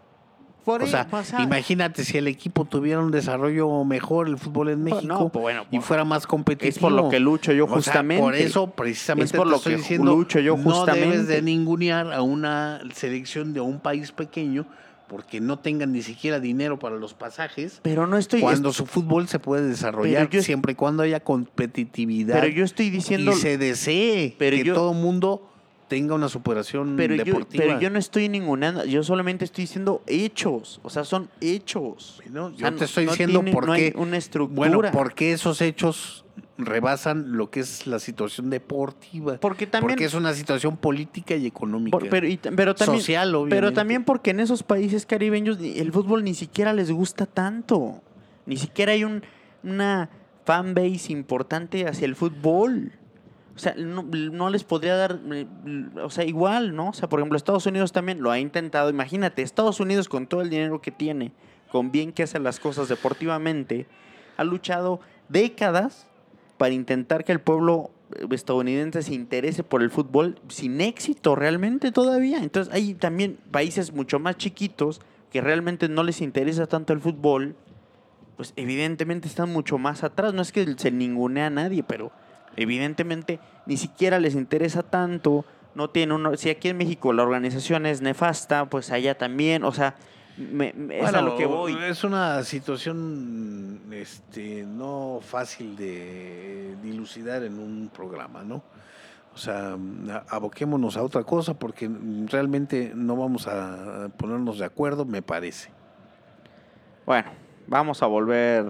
Por 0.66 0.84
O 0.84 0.88
sea, 0.88 1.08
o 1.12 1.42
imagínate 1.42 2.04
si 2.06 2.18
el 2.18 2.28
equipo 2.28 2.66
tuviera 2.66 3.00
un 3.00 3.10
desarrollo 3.12 3.84
mejor 3.84 4.28
el 4.28 4.38
fútbol 4.38 4.70
en 4.70 4.82
Pues, 4.84 4.94
México 4.96 5.14
no, 5.14 5.30
pues, 5.30 5.42
bueno, 5.42 5.66
y 5.72 5.78
pues, 5.78 5.86
fuera 5.86 6.06
más 6.06 6.28
competitivo. 6.28 6.70
es 6.70 6.78
por 6.80 6.92
lo 6.92 7.10
que 7.10 7.20
lucho 7.20 7.52
yo 7.52 7.66
O 7.66 7.68
sea, 7.68 7.76
justamente. 7.78 8.22
por 8.22 8.36
eso 8.36 8.68
precisamente 8.72 9.26
Es 9.26 9.32
por 9.32 9.48
te 9.48 9.52
lo 9.52 9.58
estoy 9.58 9.74
que 9.74 9.78
diciendo, 9.80 10.16
lucho 10.16 10.40
yo 10.40 10.58
no 10.58 10.86
debes 10.86 11.28
de 11.28 11.42
ningunear 11.42 12.14
a 12.14 12.22
una 12.22 12.80
selección 12.94 13.54
de 13.54 13.62
un 13.62 13.80
país 13.80 14.12
pequeño 14.12 14.66
porque 15.08 15.42
no 15.42 15.60
tengan 15.60 15.92
ni 15.92 16.02
siquiera 16.04 16.40
dinero 16.40 16.80
para 16.80 16.96
los 16.96 17.14
pasajes. 17.14 17.80
Pero 17.82 18.08
no 18.08 18.18
estoy. 18.18 18.40
cuando 18.40 18.72
su 18.72 18.86
fútbol 18.86 19.28
se 19.28 19.40
puede 19.40 19.68
desarrollar 19.68 20.30
yo- 20.30 20.42
siempre 20.42 20.72
y 20.72 20.76
cuando 20.76 21.04
haya 21.04 21.20
competitividad 21.22 22.40
pero 22.40 22.48
yo 22.54 22.64
estoy 22.64 22.90
diciendo. 22.90 23.32
y 23.32 23.36
se 23.36 23.58
desee 23.58 24.36
pero 24.38 24.56
que 24.58 24.64
yo- 24.64 24.74
todo 24.74 24.94
mundo 24.94 25.51
tenga 25.92 26.16
una 26.16 26.30
superación 26.30 26.96
pero, 26.96 27.16
yo, 27.16 27.26
deportiva. 27.26 27.66
pero 27.66 27.80
yo 27.82 27.90
no 27.90 28.00
estoy 28.00 28.30
ninguna. 28.30 28.86
Yo 28.86 29.04
solamente 29.04 29.44
estoy 29.44 29.64
diciendo 29.66 30.02
hechos. 30.08 30.80
O 30.84 30.90
sea, 30.90 31.04
son 31.04 31.28
hechos. 31.42 32.22
Bueno, 32.24 32.46
O 32.46 32.52
yo 32.52 32.60
sea, 32.60 32.72
te 32.74 32.86
estoy 32.86 33.06
no 33.08 33.12
diciendo 33.12 33.40
tiene- 33.40 33.52
por 33.52 33.68
no 33.68 33.74
hay 33.74 33.92
una 33.98 34.16
estructura. 34.16 34.56
Bueno, 34.72 34.82
porque 34.94 35.34
esos 35.34 35.60
hechos 35.60 36.24
rebasan 36.58 37.36
lo 37.36 37.50
que 37.52 37.60
es 37.60 37.88
la 37.88 38.00
situación 38.00 38.50
deportiva. 38.50 39.38
Porque 39.42 39.68
también. 39.68 39.90
porque 39.96 40.06
es 40.06 40.14
una 40.14 40.34
situación 40.34 40.78
política 40.78 41.36
y 41.36 41.46
económica. 41.46 41.92
por- 41.98 42.08
pero, 42.08 42.26
y 42.26 42.38
t- 42.38 42.54
pero 42.54 42.74
también. 42.74 43.02
social, 43.02 43.36
obviamente. 43.36 43.56
Pero 43.58 43.74
también 43.74 44.06
porque 44.06 44.32
en 44.32 44.40
esos 44.40 44.64
países 44.64 45.06
caribeños 45.06 45.58
el 45.62 45.92
fútbol 45.92 46.24
ni 46.24 46.34
siquiera 46.36 46.72
les 46.72 46.90
gusta 46.90 47.26
tanto. 47.26 48.02
Ni 48.46 48.56
siquiera 48.56 48.94
hay 48.94 49.04
un, 49.04 49.24
una 49.64 50.10
fanbase 50.46 51.12
importante 51.12 51.86
hacia 51.86 52.06
el 52.06 52.16
fútbol. 52.16 52.94
O 53.56 53.60
sea, 53.60 53.76
no, 53.76 54.50
les 54.50 54.64
podría 54.64 54.96
dar, 54.96 55.20
eh, 55.32 55.46
o 56.02 56.10
sea, 56.10 56.24
igual, 56.24 56.76
¿no? 56.76 56.90
O 56.90 56.94
sea, 56.94 57.10
por 57.10 57.20
ejemplo, 57.20 57.38
Estados 57.38 57.66
Unidos 57.66 57.92
también 57.92 58.22
lo 58.22 58.32
ha 58.32 58.40
intentado. 58.40 58.90
Imagínate, 58.90 59.42
Estados 59.42 59.80
Unidos 59.80 60.08
con 60.08 60.28
todo 60.28 60.42
el 60.42 60.50
dinero 60.50 60.82
que 60.82 60.92
tiene, 60.92 61.34
con 61.72 61.92
bien 61.92 62.14
que 62.14 62.24
hace 62.24 62.40
las 62.40 62.60
cosas 62.60 62.88
deportivamente, 62.88 63.88
ha 64.38 64.44
luchado 64.44 65.02
décadas 65.30 66.08
para 66.58 66.74
intentar 66.74 67.24
que 67.24 67.32
el 67.32 67.42
pueblo 67.42 67.92
eh, 68.16 68.26
estadounidense 68.32 69.02
se 69.02 69.14
interese 69.14 69.64
por 69.64 69.82
el 69.82 69.90
fútbol 69.90 70.40
sin 70.48 70.80
éxito 70.80 71.36
realmente 71.36 71.92
todavía. 71.92 72.40
Entonces 72.40 72.74
hay 72.74 72.94
también 72.94 73.38
países 73.52 73.94
mucho 73.94 74.20
más 74.20 74.38
chiquitos 74.38 75.02
que 75.32 75.42
realmente 75.42 75.90
no 75.90 76.04
les 76.04 76.22
interesa 76.22 76.68
tanto 76.68 76.94
el 76.94 77.00
fútbol, 77.00 77.56
pues 78.38 78.54
evidentemente 78.56 79.28
están 79.28 79.52
mucho 79.52 79.78
más 79.78 80.04
atrás. 80.04 80.34
No 80.34 80.42
es 80.42 80.52
que 80.52 80.76
se 80.78 80.92
ningunea 80.92 81.48
a 81.48 81.50
nadie, 81.50 81.84
pero 81.84 82.12
evidentemente 82.56 83.40
ni 83.66 83.78
siquiera 83.78 84.20
les 84.20 84.36
interesa 84.36 84.84
tanto. 84.84 85.46
No 85.76 85.90
tienen 85.90 86.14
uno, 86.16 86.36
si 86.38 86.50
aquí 86.50 86.68
en 86.70 86.78
México 86.78 87.14
la 87.14 87.24
organización 87.24 87.86
es 87.86 88.02
nefasta, 88.02 88.66
pues 88.66 88.92
allá 88.92 89.18
también, 89.18 89.64
o 89.64 89.72
sea, 89.72 89.96
me- 90.38 90.74
me- 90.74 91.00
es 91.00 91.14
a 91.14 91.22
lo 91.22 91.38
que 91.38 91.46
voy. 91.46 91.78
Es 91.88 92.04
una 92.04 92.44
situación 92.44 93.82
este, 93.92 94.64
no 94.66 95.20
fácil 95.22 95.76
de 95.78 96.76
dilucidar 96.84 97.44
en 97.44 97.58
un 97.60 97.90
programa, 97.94 98.44
¿no? 98.44 98.64
O 99.34 99.38
sea, 99.38 99.78
aboquémonos 100.28 100.98
a 100.98 101.04
otra 101.04 101.24
cosa 101.24 101.54
porque 101.54 101.90
realmente 102.30 102.92
no 102.94 103.16
vamos 103.16 103.48
a 103.48 104.10
ponernos 104.18 104.60
de 104.60 104.66
acuerdo, 104.66 105.06
me 105.06 105.22
parece. 105.22 105.70
Bueno, 107.06 107.30
vamos 107.68 108.04
a 108.04 108.08
volver 108.08 108.66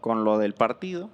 con 0.00 0.22
lo 0.22 0.38
del 0.38 0.54
partido, 0.54 1.10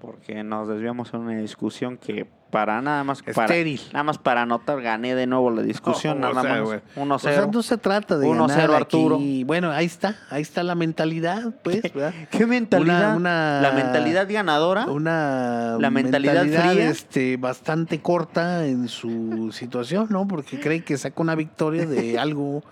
porque 0.00 0.42
nos 0.44 0.68
desviamos 0.68 1.12
en 1.14 1.20
una 1.20 1.36
discusión 1.38 1.96
que 1.96 2.26
para 2.50 2.80
nada 2.80 3.02
más 3.02 3.22
para, 3.22 3.44
Estéril. 3.46 3.80
nada 3.92 4.04
más 4.04 4.18
para 4.18 4.42
anotar 4.42 4.80
gané 4.80 5.14
de 5.16 5.26
nuevo 5.26 5.50
la 5.50 5.62
discusión, 5.62 6.20
No, 6.20 6.28
o 6.30 6.32
nada 6.32 6.42
sea, 6.42 6.52
más 6.52 6.62
güey. 6.62 6.80
1-0. 6.96 7.14
O 7.14 7.18
sea, 7.18 7.46
no 7.46 7.62
se 7.62 7.76
trata 7.76 8.16
de 8.18 8.26
1-0 8.26 8.46
ganar 8.48 8.70
Arturo. 8.70 9.16
aquí. 9.16 9.42
Bueno, 9.44 9.72
ahí 9.72 9.84
está, 9.86 10.16
ahí 10.30 10.42
está 10.42 10.62
la 10.62 10.74
mentalidad, 10.76 11.52
pues, 11.64 11.82
¿verdad? 11.82 12.14
¿Qué 12.30 12.46
mentalidad? 12.46 13.16
una- 13.16 13.60
La 13.60 13.72
mentalidad 13.72 14.28
ganadora. 14.30 14.86
Una 14.86 15.76
La 15.80 15.90
mentalidad 15.90 16.42
fría. 16.46 16.88
este, 16.88 17.36
bastante 17.36 18.00
corta 18.00 18.64
en 18.66 18.86
su 18.88 19.50
situación, 19.52 20.06
¿no? 20.10 20.28
Porque 20.28 20.60
cree 20.60 20.84
que 20.84 20.96
saca 20.96 21.20
una 21.20 21.34
victoria 21.34 21.84
de 21.84 22.16
algo 22.18 22.62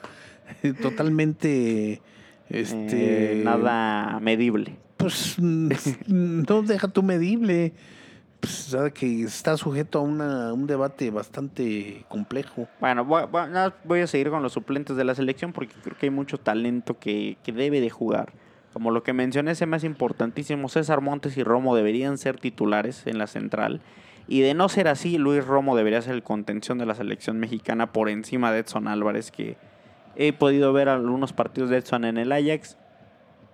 totalmente 0.81 2.01
este 2.49 3.41
eh, 3.41 3.43
nada 3.45 4.19
medible. 4.21 4.77
Pues 5.05 5.37
mm, 5.39 5.69
no 6.49 6.63
deja 6.63 6.89
tu 6.89 7.03
medible. 7.03 7.73
Pues, 8.41 8.77
que 8.93 9.23
está 9.23 9.57
sujeto 9.57 10.01
a 10.01 10.03
un 10.53 10.67
debate 10.67 11.11
bastante 11.11 12.05
complejo. 12.09 12.69
Bueno, 12.79 13.05
voy, 13.07 13.27
más 13.33 13.73
a 14.03 14.07
seguir 14.07 14.29
con 14.29 14.43
los 14.43 14.53
suplentes 14.53 14.97
de 14.97 15.05
la 15.05 15.15
selección 15.15 15.55
porque 15.55 15.75
creo 15.83 15.97
que 15.97 16.07
hay 16.07 16.11
mucho 16.11 16.37
talento 16.37 16.99
que, 16.99 17.39
que 17.43 17.53
debe 17.53 17.81
de 17.81 17.89
jugar. 17.89 18.35
Como 18.75 18.91
lo 18.91 19.03
que 19.03 19.15
mencioné, 19.15 19.55
se 19.55 19.65
hace 19.65 19.87
importantísimo. 19.87 20.69
César 20.69 21.01
Montes 21.01 21.39
y 21.39 21.43
Romo 21.43 21.75
deberían 21.75 22.19
ser 22.19 22.39
titulares 22.39 23.07
en 23.07 23.17
la 23.17 23.29
central. 23.29 23.81
Y 24.29 24.41
de 24.41 24.53
no 24.53 24.69
ser 24.69 24.89
así, 24.89 25.17
Luis 25.17 25.43
Romo 25.47 25.75
debería 25.75 26.03
ser 26.03 26.15
el 26.15 26.23
contención 26.23 26.77
de 26.77 26.85
la 26.85 26.95
selección 26.95 27.39
mexicana 27.39 27.93
por 27.93 28.11
encima 28.11 28.53
de 28.53 28.59
Edson 28.59 28.89
Álvarez, 28.89 29.31
que 29.31 29.57
he 30.17 30.35
podido 30.35 30.73
ver 30.73 30.91
algunos 30.91 31.33
partidos 31.33 31.71
de 31.71 31.79
Edson 31.79 32.05
en 32.05 32.19
el 32.19 32.31
Ajax 32.31 32.77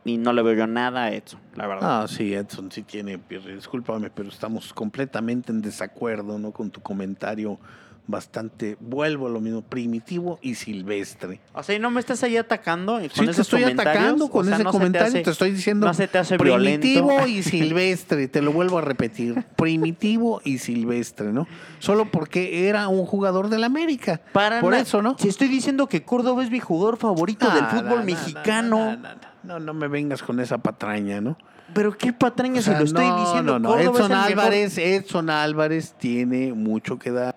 y 0.04 0.16
no 0.18 0.32
le 0.32 0.42
veo 0.42 0.54
yo 0.54 0.66
nada 0.66 1.04
a 1.04 1.12
Edson, 1.12 1.40
la 1.54 1.66
verdad. 1.66 2.02
Ah, 2.02 2.08
sí, 2.08 2.32
Edson 2.34 2.70
sí 2.72 2.82
tiene, 2.82 3.18
discúlpame, 3.54 4.10
pero 4.10 4.28
estamos 4.28 4.72
completamente 4.72 5.52
en 5.52 5.60
desacuerdo, 5.62 6.38
¿no? 6.38 6.52
Con 6.52 6.70
tu 6.70 6.80
comentario 6.80 7.58
bastante, 8.06 8.76
vuelvo 8.80 9.28
a 9.28 9.30
lo 9.30 9.40
mismo, 9.40 9.62
primitivo 9.62 10.40
y 10.42 10.56
silvestre. 10.56 11.38
O 11.52 11.62
sea, 11.62 11.76
y 11.76 11.78
no 11.78 11.90
me 11.92 12.00
estás 12.00 12.24
ahí 12.24 12.36
atacando 12.36 12.94
con 12.94 13.08
Sí, 13.10 13.24
te 13.32 13.40
estoy 13.42 13.60
comentarios? 13.60 13.94
atacando 13.96 14.24
O 14.24 14.30
con 14.30 14.46
sea, 14.46 14.54
ese 14.54 14.64
no 14.64 14.70
se 14.72 14.72
te 14.72 14.78
comentario, 14.80 15.08
hace- 15.08 15.22
te 15.22 15.30
estoy 15.30 15.50
diciendo 15.52 15.86
no 15.86 15.94
se 15.94 16.08
te 16.08 16.18
hace 16.18 16.36
primitivo 16.36 17.06
violento. 17.08 17.28
y 17.28 17.42
silvestre, 17.44 18.26
te 18.26 18.42
lo 18.42 18.52
vuelvo 18.52 18.78
a 18.78 18.80
repetir, 18.80 19.44
primitivo 19.54 20.40
y 20.44 20.58
silvestre, 20.58 21.32
¿no? 21.32 21.46
Solo 21.78 22.06
porque 22.10 22.68
era 22.68 22.88
un 22.88 23.06
jugador 23.06 23.48
del 23.48 23.62
América. 23.62 24.20
Para 24.32 24.60
Por 24.60 24.74
eso, 24.74 25.02
¿no? 25.02 25.14
Si 25.16 25.28
estoy 25.28 25.46
diciendo 25.46 25.86
que 25.86 26.02
Córdoba 26.02 26.42
es 26.42 26.50
mi 26.50 26.58
jugador 26.58 26.96
favorito 26.96 27.48
del 27.50 27.62
Ah, 27.64 27.68
fútbol 27.70 27.90
no, 27.90 27.96
no, 27.98 28.04
mexicano. 28.06 28.98
No, 29.42 29.58
no, 29.58 29.72
me 29.74 29.88
vengas 29.88 30.22
con 30.22 30.38
esa 30.40 30.58
patraña, 30.58 31.20
¿no? 31.20 31.36
Pero 31.74 31.96
qué 31.96 32.12
patraña 32.12 32.60
O 32.60 32.62
se 32.62 32.76
lo 32.76 32.84
estoy 32.84 33.06
no, 33.08 33.20
diciendo. 33.20 33.58
No, 33.58 33.70
no, 33.76 33.78
Edson 33.78 34.08
mejor. 34.10 34.12
Álvarez, 34.12 34.76
Edson 34.78 35.30
Álvarez 35.30 35.94
tiene 35.98 36.52
mucho 36.52 36.98
que 36.98 37.10
dar. 37.10 37.34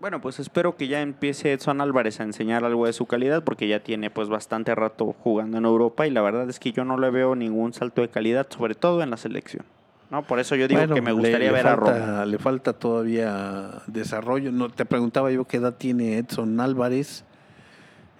Bueno, 0.00 0.20
pues 0.20 0.40
espero 0.40 0.76
que 0.76 0.88
ya 0.88 1.00
empiece 1.00 1.52
Edson 1.52 1.80
Álvarez 1.80 2.18
a 2.18 2.24
enseñar 2.24 2.64
algo 2.64 2.86
de 2.86 2.92
su 2.92 3.06
calidad 3.06 3.44
porque 3.44 3.68
ya 3.68 3.80
tiene 3.80 4.10
pues 4.10 4.28
bastante 4.28 4.74
rato 4.74 5.14
jugando 5.22 5.58
en 5.58 5.64
Europa 5.64 6.06
y 6.06 6.10
la 6.10 6.20
verdad 6.22 6.50
es 6.50 6.58
que 6.58 6.72
yo 6.72 6.84
no 6.84 6.98
le 6.98 7.10
veo 7.10 7.36
ningún 7.36 7.72
salto 7.72 8.02
de 8.02 8.08
calidad, 8.08 8.48
sobre 8.50 8.74
todo 8.74 9.02
en 9.02 9.10
la 9.10 9.16
selección. 9.16 9.64
¿no? 10.10 10.24
Por 10.24 10.40
eso 10.40 10.56
yo 10.56 10.66
digo 10.66 10.80
Bueno, 10.80 10.94
que 10.96 11.00
me 11.02 11.10
le- 11.10 11.16
gustaría 11.20 11.38
le 11.46 11.52
ver 11.52 11.66
a 11.68 11.76
falta, 11.76 12.26
Le 12.26 12.38
falta 12.38 12.72
todavía 12.72 13.70
desarrollo. 13.86 14.50
No, 14.50 14.68
te 14.68 14.84
preguntaba 14.84 15.30
yo 15.30 15.44
qué 15.44 15.58
edad 15.58 15.74
tiene 15.74 16.18
Edson 16.18 16.58
Álvarez. 16.60 17.24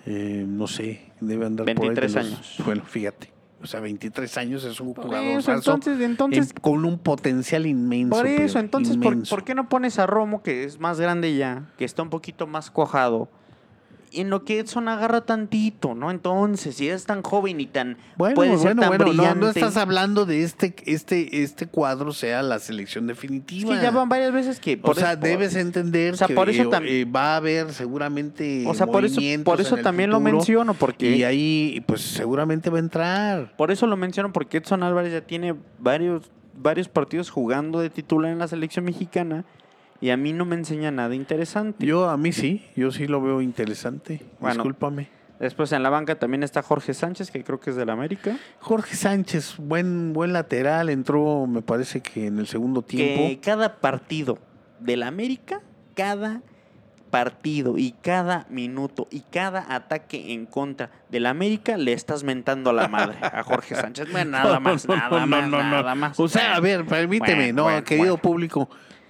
Eh, 0.06 0.44
no 0.48 0.66
sé, 0.66 1.12
debe 1.20 1.46
andar 1.46 1.64
por 1.66 1.84
ahí 1.84 1.88
23 1.90 2.14
los- 2.14 2.24
años. 2.26 2.54
Bueno, 2.64 2.82
fíjate. 2.84 3.30
O 3.62 3.66
sea, 3.66 3.78
23 3.78 4.36
años 4.38 4.64
es 4.64 4.80
un 4.80 4.92
jugador 4.92 5.14
eso, 5.24 5.52
entonces, 5.52 6.00
entonces, 6.00 6.52
con 6.60 6.84
un 6.84 6.98
potencial 6.98 7.64
inmenso. 7.64 8.16
por 8.16 8.26
eso, 8.26 8.58
entonces, 8.58 8.96
¿por, 8.96 9.28
por 9.28 9.44
qué 9.44 9.54
no 9.54 9.68
pones 9.68 10.00
a 10.00 10.06
Romo, 10.06 10.42
que 10.42 10.64
es 10.64 10.80
más 10.80 10.98
grande 10.98 11.36
ya, 11.36 11.70
que 11.78 11.84
está 11.84 12.02
un 12.02 12.10
poquito 12.10 12.48
más 12.48 12.72
cuajado, 12.72 13.28
en 14.14 14.30
lo 14.30 14.44
que 14.44 14.58
Edson 14.58 14.88
agarra 14.88 15.22
tantito, 15.22 15.94
¿no? 15.94 16.10
Entonces, 16.10 16.76
si 16.76 16.88
es 16.88 17.04
tan 17.04 17.22
joven 17.22 17.60
y 17.60 17.66
tan 17.66 17.96
Bueno, 18.16 18.34
puede 18.34 18.56
ser 18.56 18.74
bueno, 18.74 18.80
tan 18.82 18.90
bueno, 18.90 19.04
brillante. 19.06 19.40
no 19.40 19.48
estás 19.48 19.76
hablando 19.76 20.26
de 20.26 20.42
este, 20.42 20.74
este, 20.86 21.42
este 21.42 21.66
cuadro 21.66 22.12
sea 22.12 22.42
la 22.42 22.58
selección 22.58 23.04
Es 23.04 23.16
definitiva. 23.16 23.74
que 23.74 23.82
ya 23.82 23.90
van 23.90 24.08
varias 24.08 24.32
veces 24.32 24.60
que 24.60 24.78
O 24.82 24.94
sea, 24.94 25.16
debes 25.16 25.54
entender 25.54 26.14
o 26.14 26.16
sea, 26.16 26.26
que 26.26 26.34
por 26.34 26.48
eso 26.48 26.62
eh, 26.62 27.00
eh, 27.00 27.04
va 27.04 27.34
a 27.34 27.36
haber 27.36 27.72
seguramente 27.72 28.64
O 28.66 28.74
sea, 28.74 28.86
por 28.86 29.04
eso, 29.04 29.20
por 29.44 29.60
eso 29.60 29.76
también 29.78 30.10
lo 30.10 30.20
menciono, 30.20 30.74
porque 30.74 31.16
Y 31.16 31.24
ahí, 31.24 31.82
pues 31.86 32.02
seguramente 32.02 32.70
va 32.70 32.76
a 32.78 32.80
entrar. 32.80 33.56
Por 33.56 33.70
eso 33.70 33.86
lo 33.86 33.96
menciono, 33.96 34.32
porque 34.32 34.58
Edson 34.58 34.82
Álvarez 34.82 35.12
ya 35.12 35.20
tiene 35.22 35.54
varios, 35.78 36.30
varios 36.54 36.88
partidos 36.88 37.30
jugando 37.30 37.80
de 37.80 37.90
titular 37.90 38.30
en 38.30 38.38
la 38.38 38.48
selección 38.48 38.84
mexicana 38.84 39.44
y 40.02 40.10
a 40.10 40.16
mí 40.16 40.32
no 40.32 40.44
me 40.44 40.56
enseña 40.56 40.90
nada 40.90 41.14
interesante. 41.14 41.86
Yo, 41.86 42.10
a 42.10 42.16
mí 42.16 42.32
sí, 42.32 42.66
yo 42.74 42.90
sí 42.90 43.06
lo 43.06 43.22
veo 43.22 43.40
interesante. 43.40 44.20
Bueno. 44.40 44.56
Discúlpame. 44.56 45.08
Después 45.38 45.70
en 45.70 45.84
la 45.84 45.90
banca 45.90 46.16
también 46.18 46.42
está 46.42 46.60
Jorge 46.60 46.92
Sánchez, 46.92 47.30
que 47.30 47.42
creo 47.44 47.60
que 47.60 47.70
es 47.70 47.76
del 47.76 47.88
América. 47.88 48.36
Jorge 48.58 48.96
Sánchez, 48.96 49.54
buen, 49.58 50.12
buen 50.12 50.32
lateral, 50.32 50.88
entró, 50.90 51.46
me 51.46 51.62
parece 51.62 52.00
que 52.00 52.26
en 52.26 52.40
el 52.40 52.48
segundo 52.48 52.82
tiempo. 52.82 53.28
Que 53.28 53.38
cada 53.40 53.76
partido 53.80 54.38
del 54.80 55.04
América, 55.04 55.60
cada 55.94 56.42
partido 57.10 57.78
y 57.78 57.92
cada 57.92 58.46
minuto 58.48 59.06
y 59.10 59.20
cada 59.20 59.72
ataque 59.72 60.32
en 60.32 60.46
contra 60.46 60.90
del 61.10 61.26
América 61.26 61.76
le 61.76 61.92
estás 61.92 62.24
mentando 62.24 62.70
a 62.70 62.72
la 62.72 62.88
madre 62.88 63.18
a 63.20 63.44
Jorge 63.44 63.76
Sánchez. 63.76 64.10
Bueno, 64.10 64.32
nada 64.32 64.58
más, 64.60 64.88
No, 64.88 64.96
no, 64.96 65.00
nada 65.00 65.20
no, 65.20 65.26
más, 65.26 65.48
no, 65.48 65.62
no. 65.62 65.70
nada 65.70 65.94
más. 65.94 66.18
O 66.18 66.26
sea, 66.26 66.56
a 66.56 66.60
ver, 66.60 66.84
permíteme, 66.86 67.34
Bueno, 67.34 67.54
no, 67.54 67.62
bueno, 67.64 67.84
querido 67.84 68.16
público, 68.16 68.68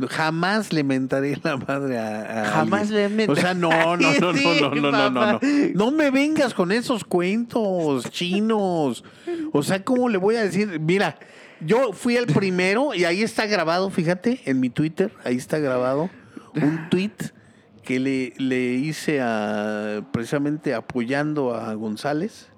jamás 0.09 0.73
le 0.73 0.85
mentaré 0.85 1.39
la 1.43 1.57
madre 1.57 1.99
a, 1.99 2.43
a 2.43 2.45
Jamás 2.53 2.91
alguien. 2.91 3.17
le 3.17 3.25
he 3.25 3.29
O 3.29 3.37
sea, 3.37 3.55
no, 3.55 3.97
no, 3.97 4.13
no, 4.21 4.33
no, 4.33 4.35
Sí, 4.39 4.59
no, 4.61 4.71
no, 4.75 4.91
no, 4.91 4.91
no, 4.91 5.11
no. 5.11 5.21
papá. 5.21 5.47
No 5.75 5.91
me 5.91 6.11
vengas 6.11 6.55
con 6.55 6.73
esos 6.73 7.05
cuentos 7.05 8.11
chinos. 8.11 9.05
O 9.53 9.63
sea, 9.63 9.83
¿cómo 9.85 10.09
le 10.09 10.19
voy 10.19 10.37
a 10.37 10.43
decir? 10.43 10.81
Mira, 10.81 11.19
yo 11.61 11.93
fui 11.93 12.17
el 12.17 12.27
primero 12.27 12.95
y 12.95 13.05
ahí 13.05 13.23
está 13.23 13.47
grabado, 13.47 13.91
fíjate, 13.91 14.41
en 14.47 14.61
mi 14.61 14.71
Twitter, 14.71 15.13
ahí 15.25 15.37
está 15.37 15.59
grabado 15.59 16.11
un 16.55 16.89
tweet 16.91 17.13
que 17.83 17.99
le, 17.99 18.33
le 18.37 18.75
hice 18.75 19.21
a 19.21 20.03
precisamente 20.13 20.75
apoyando 20.75 21.55
a 21.55 21.75
González. 21.75 22.49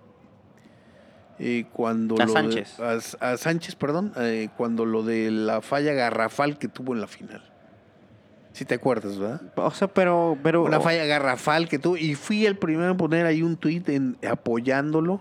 Eh, 1.38 1.66
cuando 1.72 2.14
A 2.16 2.26
lo 2.26 2.32
de- 2.32 2.32
Sánchez. 2.32 2.80
a, 2.80 3.32
a 3.32 3.36
Sánchez, 3.36 3.74
perdón, 3.74 4.12
eh, 4.16 4.48
cuando 4.56 4.84
lo 4.86 5.02
de 5.02 5.30
la 5.30 5.60
falla 5.62 5.92
garrafal 5.92 6.58
que 6.58 6.68
tuvo 6.68 6.94
en 6.94 7.00
la 7.00 7.06
final. 7.06 7.42
Si 8.52 8.64
te 8.64 8.74
acuerdas, 8.76 9.18
¿verdad? 9.18 9.40
O 9.56 9.70
sea, 9.72 9.88
pero, 9.88 10.38
pero 10.42 10.62
Una 10.62 10.78
falla 10.80 11.04
garrafal 11.06 11.68
que 11.68 11.80
tuvo. 11.80 11.96
Y 11.96 12.14
fui 12.14 12.46
el 12.46 12.56
primero 12.56 12.92
en 12.92 12.96
poner 12.96 13.26
ahí 13.26 13.42
un 13.42 13.56
tuit 13.56 13.88
en, 13.88 14.16
apoyándolo, 14.30 15.20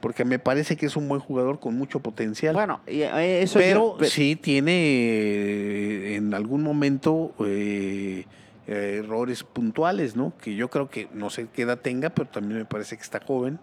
porque 0.00 0.26
me 0.26 0.38
parece 0.38 0.76
que 0.76 0.84
es 0.84 0.94
un 0.94 1.08
buen 1.08 1.22
jugador 1.22 1.58
con 1.58 1.74
mucho 1.74 2.00
potencial. 2.00 2.54
bueno, 2.54 2.80
eh, 2.86 3.40
eso 3.42 3.58
pero 3.58 3.92
yo- 3.92 3.96
pe- 3.96 4.06
sí 4.08 4.36
tiene 4.36 4.72
eh, 4.72 6.16
en 6.16 6.34
algún 6.34 6.62
momento 6.62 7.32
eh, 7.46 8.26
eh, 8.66 9.00
errores 9.02 9.42
puntuales, 9.42 10.14
¿no? 10.14 10.34
Que 10.42 10.54
yo 10.54 10.68
creo 10.68 10.90
que 10.90 11.08
no 11.14 11.30
sé 11.30 11.46
qué 11.52 11.62
edad 11.62 11.78
tenga, 11.78 12.10
pero 12.10 12.28
también 12.28 12.58
me 12.58 12.64
parece 12.66 12.96
que 12.96 13.02
está 13.02 13.20
joven 13.24 13.58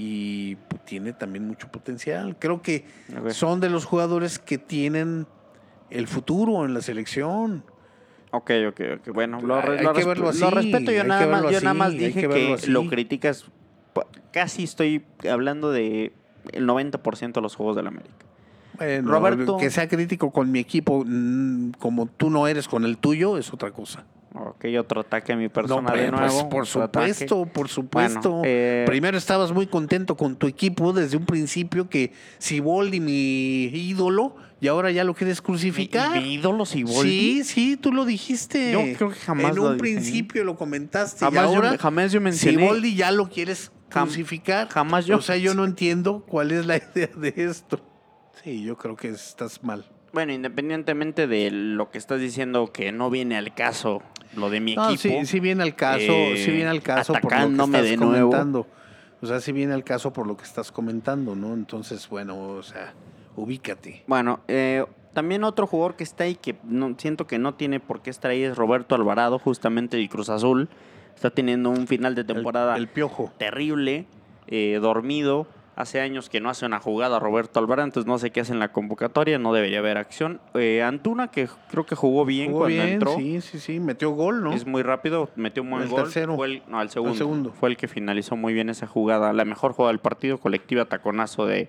y 0.00 0.54
pues, 0.68 0.84
tiene 0.84 1.12
también 1.12 1.46
mucho 1.46 1.68
potencial. 1.68 2.36
Creo 2.38 2.62
que 2.62 2.84
son 3.34 3.58
de 3.60 3.68
los 3.68 3.84
jugadores 3.84 4.38
que 4.38 4.56
tienen 4.56 5.26
el 5.90 6.06
futuro 6.06 6.64
en 6.64 6.72
la 6.72 6.80
selección. 6.82 7.64
Ok, 8.30 8.50
ok, 8.68 8.80
ok. 9.00 9.08
Bueno, 9.12 9.40
lo, 9.40 9.56
Hay- 9.56 9.78
hay 9.78 9.86
que 9.94 10.04
respeto. 10.50 10.92
Yo 10.92 11.02
nada 11.04 11.26
más, 11.26 11.42
yo 11.52 11.60
nada 11.64 11.74
dije 12.06 12.20
que 12.34 12.48
lo 12.68 12.80
criticas. 12.88 13.46
Casi 14.32 14.62
estoy 14.64 15.04
hablando 15.28 15.72
de 15.72 16.12
el 16.52 16.66
90% 16.66 17.32
de 17.32 17.40
los 17.40 17.56
juegos 17.56 17.74
del 17.74 17.86
América. 17.88 18.14
Bueno, 18.78 19.10
Roberto- 19.10 19.56
que 19.56 19.70
sea 19.70 19.88
crítico 19.88 20.30
con 20.30 20.52
mi 20.52 20.60
equipo 20.60 21.02
mm, 21.04 21.72
como 21.80 22.06
tú 22.06 22.30
no 22.30 22.46
eres 22.46 22.68
con 22.68 22.84
el 22.84 22.98
tuyo 22.98 23.36
es 23.36 23.52
otra 23.52 23.72
cosa. 23.72 24.04
Ok, 24.40 24.64
otro 24.78 25.00
ataque 25.00 25.32
a 25.32 25.36
mi 25.36 25.48
persona 25.48 25.90
No, 25.90 25.96
de 25.96 26.10
pues, 26.10 26.20
nuevo. 26.32 26.48
por 26.48 26.62
otro 26.62 26.82
ataque. 26.84 27.12
supuesto, 27.14 27.46
por 27.52 27.68
supuesto. 27.68 28.30
Bueno, 28.30 28.42
eh, 28.46 28.84
Primero 28.86 29.18
estabas 29.18 29.52
muy 29.52 29.66
contento 29.66 30.16
con 30.16 30.36
tu 30.36 30.46
equipo 30.46 30.92
desde 30.92 31.16
un 31.16 31.26
principio 31.26 31.88
que 31.88 32.12
Siboldi, 32.38 33.00
mi 33.00 33.64
ídolo, 33.64 34.36
y 34.60 34.68
ahora 34.68 34.90
ya 34.90 35.04
lo 35.04 35.14
quieres 35.14 35.40
crucificar. 35.42 36.12
Mi, 36.12 36.20
mi 36.22 36.34
ídolo 36.34 36.64
Siboldi. 36.66 37.42
Sí, 37.42 37.44
sí, 37.44 37.76
tú 37.76 37.92
lo 37.92 38.04
dijiste. 38.04 38.72
Yo 38.72 38.80
creo 38.96 39.10
que 39.10 39.16
jamás 39.16 39.50
En 39.50 39.56
lo 39.56 39.62
un 39.64 39.68
dije. 39.72 39.78
principio 39.80 40.44
lo 40.44 40.56
comentaste 40.56 41.20
Jamás 41.24 41.44
y 41.44 41.48
yo- 41.48 41.56
ahora 41.56 41.78
jamás 41.78 42.12
yo 42.12 42.20
mencioné- 42.20 42.58
Siboldi 42.58 42.94
ya 42.96 43.10
lo 43.10 43.28
quieres 43.28 43.72
Jam- 43.90 44.04
crucificar. 44.04 44.68
jamás 44.68 45.06
yo- 45.06 45.16
O 45.16 45.20
sea, 45.22 45.36
yo 45.36 45.54
no 45.54 45.64
entiendo 45.64 46.24
cuál 46.28 46.50
es 46.52 46.66
la 46.66 46.76
idea 46.94 47.08
de 47.16 47.34
esto. 47.36 47.80
Sí, 48.44 48.62
yo 48.62 48.76
creo 48.76 48.94
que 48.96 49.08
estás 49.08 49.62
mal. 49.64 49.84
Bueno, 50.12 50.32
independientemente 50.32 51.26
de 51.26 51.50
lo 51.50 51.90
que 51.90 51.98
estás 51.98 52.20
diciendo, 52.20 52.72
que 52.72 52.92
no 52.92 53.10
viene 53.10 53.36
al 53.36 53.54
caso 53.54 54.02
lo 54.36 54.50
de 54.50 54.60
mi 54.60 54.74
No, 54.74 54.86
equipo. 54.90 55.00
sí, 55.20 55.26
sí 55.26 55.40
viene 55.40 55.62
al 55.62 55.74
caso, 55.74 56.00
eh, 56.12 56.42
sí 56.44 56.50
viene 56.50 56.70
al 56.70 56.82
caso 56.82 57.12
por 57.14 57.24
lo 57.32 57.46
que 57.48 57.62
estás 57.62 57.84
de 57.84 57.96
nuevo. 57.96 58.30
comentando. 58.30 58.66
O 59.20 59.26
sea, 59.26 59.40
sí 59.40 59.52
viene 59.52 59.74
al 59.74 59.84
caso 59.84 60.12
por 60.12 60.26
lo 60.26 60.36
que 60.36 60.44
estás 60.44 60.70
comentando, 60.72 61.34
¿no? 61.34 61.52
Entonces, 61.54 62.08
bueno, 62.08 62.38
o 62.40 62.62
sea, 62.62 62.94
ubícate. 63.36 64.04
Bueno, 64.06 64.40
eh, 64.48 64.84
también 65.12 65.44
otro 65.44 65.66
jugador 65.66 65.96
que 65.96 66.04
está 66.04 66.24
ahí 66.24 66.36
que 66.36 66.56
no, 66.64 66.94
siento 66.98 67.26
que 67.26 67.38
no 67.38 67.54
tiene 67.54 67.80
por 67.80 68.00
qué 68.00 68.10
estar 68.10 68.30
ahí 68.30 68.44
es 68.44 68.56
Roberto 68.56 68.94
Alvarado, 68.94 69.38
justamente 69.38 69.98
el 69.98 70.08
Cruz 70.08 70.28
Azul. 70.28 70.68
Está 71.14 71.30
teniendo 71.30 71.70
un 71.70 71.88
final 71.88 72.14
de 72.14 72.20
El- 72.20 72.26
temporada 72.28 72.76
El, 72.76 72.86
piojo. 72.88 73.32
terrible, 73.38 74.06
eh, 74.46 74.78
dormido. 74.80 75.48
Hace 75.78 76.00
años 76.00 76.28
que 76.28 76.40
no 76.40 76.50
hace 76.50 76.66
una 76.66 76.80
jugada 76.80 77.20
Roberto 77.20 77.60
Alvarado, 77.60 77.86
entonces 77.86 78.08
no 78.08 78.18
sé 78.18 78.32
qué 78.32 78.40
hace 78.40 78.52
en 78.52 78.58
la 78.58 78.72
convocatoria, 78.72 79.38
no 79.38 79.52
debería 79.52 79.78
haber 79.78 79.96
acción. 79.96 80.40
Eh, 80.54 80.82
Antuna, 80.82 81.28
que 81.30 81.48
creo 81.70 81.86
que 81.86 81.94
jugó 81.94 82.24
bien 82.24 82.48
Jugó 82.50 82.64
cuando 82.64 82.82
bien, 82.82 82.94
entró. 82.94 83.14
sí, 83.16 83.40
sí, 83.40 83.60
sí, 83.60 83.78
metió 83.78 84.10
gol, 84.10 84.42
¿no? 84.42 84.52
Es 84.52 84.66
muy 84.66 84.82
rápido, 84.82 85.30
metió 85.36 85.62
un 85.62 85.70
buen 85.70 85.84
El 85.84 85.88
gol. 85.88 86.02
tercero. 86.02 86.34
Fue 86.34 86.48
el, 86.48 86.62
no, 86.66 86.82
el 86.82 86.90
segundo, 86.90 87.14
segundo. 87.16 87.52
Fue 87.52 87.68
el 87.68 87.76
que 87.76 87.86
finalizó 87.86 88.34
muy 88.34 88.54
bien 88.54 88.70
esa 88.70 88.88
jugada. 88.88 89.32
La 89.32 89.44
mejor 89.44 89.70
jugada 89.72 89.92
del 89.92 90.00
partido, 90.00 90.38
colectiva 90.38 90.86
taconazo 90.86 91.46
de, 91.46 91.68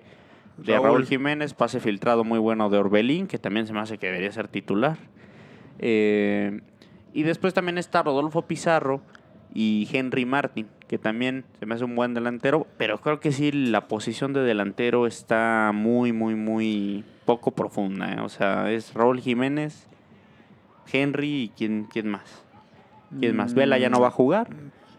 de 0.56 0.72
Raúl. 0.72 0.86
Raúl. 0.86 1.06
Jiménez. 1.06 1.54
Pase 1.54 1.78
filtrado 1.78 2.24
muy 2.24 2.40
bueno 2.40 2.68
de 2.68 2.78
Orbelín, 2.78 3.28
que 3.28 3.38
también 3.38 3.68
se 3.68 3.72
me 3.72 3.78
hace 3.78 3.96
que 3.98 4.06
debería 4.08 4.32
ser 4.32 4.48
titular. 4.48 4.98
Eh, 5.78 6.62
y 7.14 7.22
después 7.22 7.54
también 7.54 7.78
está 7.78 8.02
Rodolfo 8.02 8.42
Pizarro 8.42 9.02
y 9.52 9.88
Henry 9.92 10.24
Martin, 10.24 10.68
que 10.88 10.98
también 10.98 11.44
se 11.58 11.66
me 11.66 11.74
hace 11.74 11.84
un 11.84 11.96
buen 11.96 12.14
delantero. 12.14 12.66
Pero 12.76 13.00
creo 13.00 13.20
que 13.20 13.32
sí, 13.32 13.52
la 13.52 13.88
posición 13.88 14.32
de 14.32 14.40
delantero 14.40 15.06
está 15.06 15.72
muy, 15.74 16.12
muy, 16.12 16.34
muy 16.34 17.04
poco 17.24 17.50
profunda. 17.52 18.12
¿eh? 18.12 18.20
O 18.20 18.28
sea, 18.28 18.70
es 18.70 18.94
Raúl 18.94 19.20
Jiménez, 19.20 19.88
Henry 20.92 21.44
y 21.44 21.48
quién, 21.56 21.86
quién 21.90 22.08
más. 22.08 22.44
¿Quién 23.18 23.36
más? 23.36 23.54
Vela 23.54 23.76
ya 23.78 23.90
no 23.90 24.00
va 24.00 24.08
a 24.08 24.12
jugar. 24.12 24.48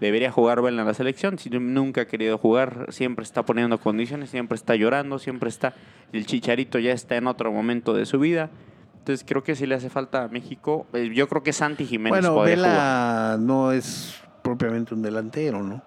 Debería 0.02 0.32
jugar 0.32 0.62
Vela 0.62 0.82
en 0.82 0.88
la 0.88 0.94
selección. 0.94 1.38
Si 1.38 1.50
nunca 1.50 2.02
ha 2.02 2.08
querido 2.08 2.38
jugar, 2.38 2.88
siempre 2.90 3.24
está 3.24 3.46
poniendo 3.46 3.78
condiciones, 3.78 4.32
siempre 4.32 4.56
está 4.56 4.76
llorando, 4.76 5.20
siempre 5.20 5.48
está. 5.48 5.76
El 6.12 6.26
chicharito 6.26 6.80
ya 6.80 6.92
está 6.92 7.16
en 7.16 7.28
otro 7.28 7.52
momento 7.52 7.94
de 7.94 8.06
su 8.06 8.20
vida. 8.20 8.50
Entonces 8.98 9.26
creo 9.28 9.44
que 9.44 9.56
sí 9.56 9.66
le 9.66 9.76
hace 9.76 9.90
falta 9.90 10.24
a 10.24 10.28
México. 10.28 10.88
Eh, 10.94 11.12
Yo 11.14 11.28
creo 11.28 11.42
que 11.42 11.54
Santi 11.54 11.86
Jiménez 11.86 12.22
bueno. 12.22 12.42
Vela 12.42 13.38
no 13.40 13.72
es 13.72 14.21
propiamente 14.42 14.94
un 14.94 15.02
delantero, 15.02 15.62
¿no? 15.64 15.82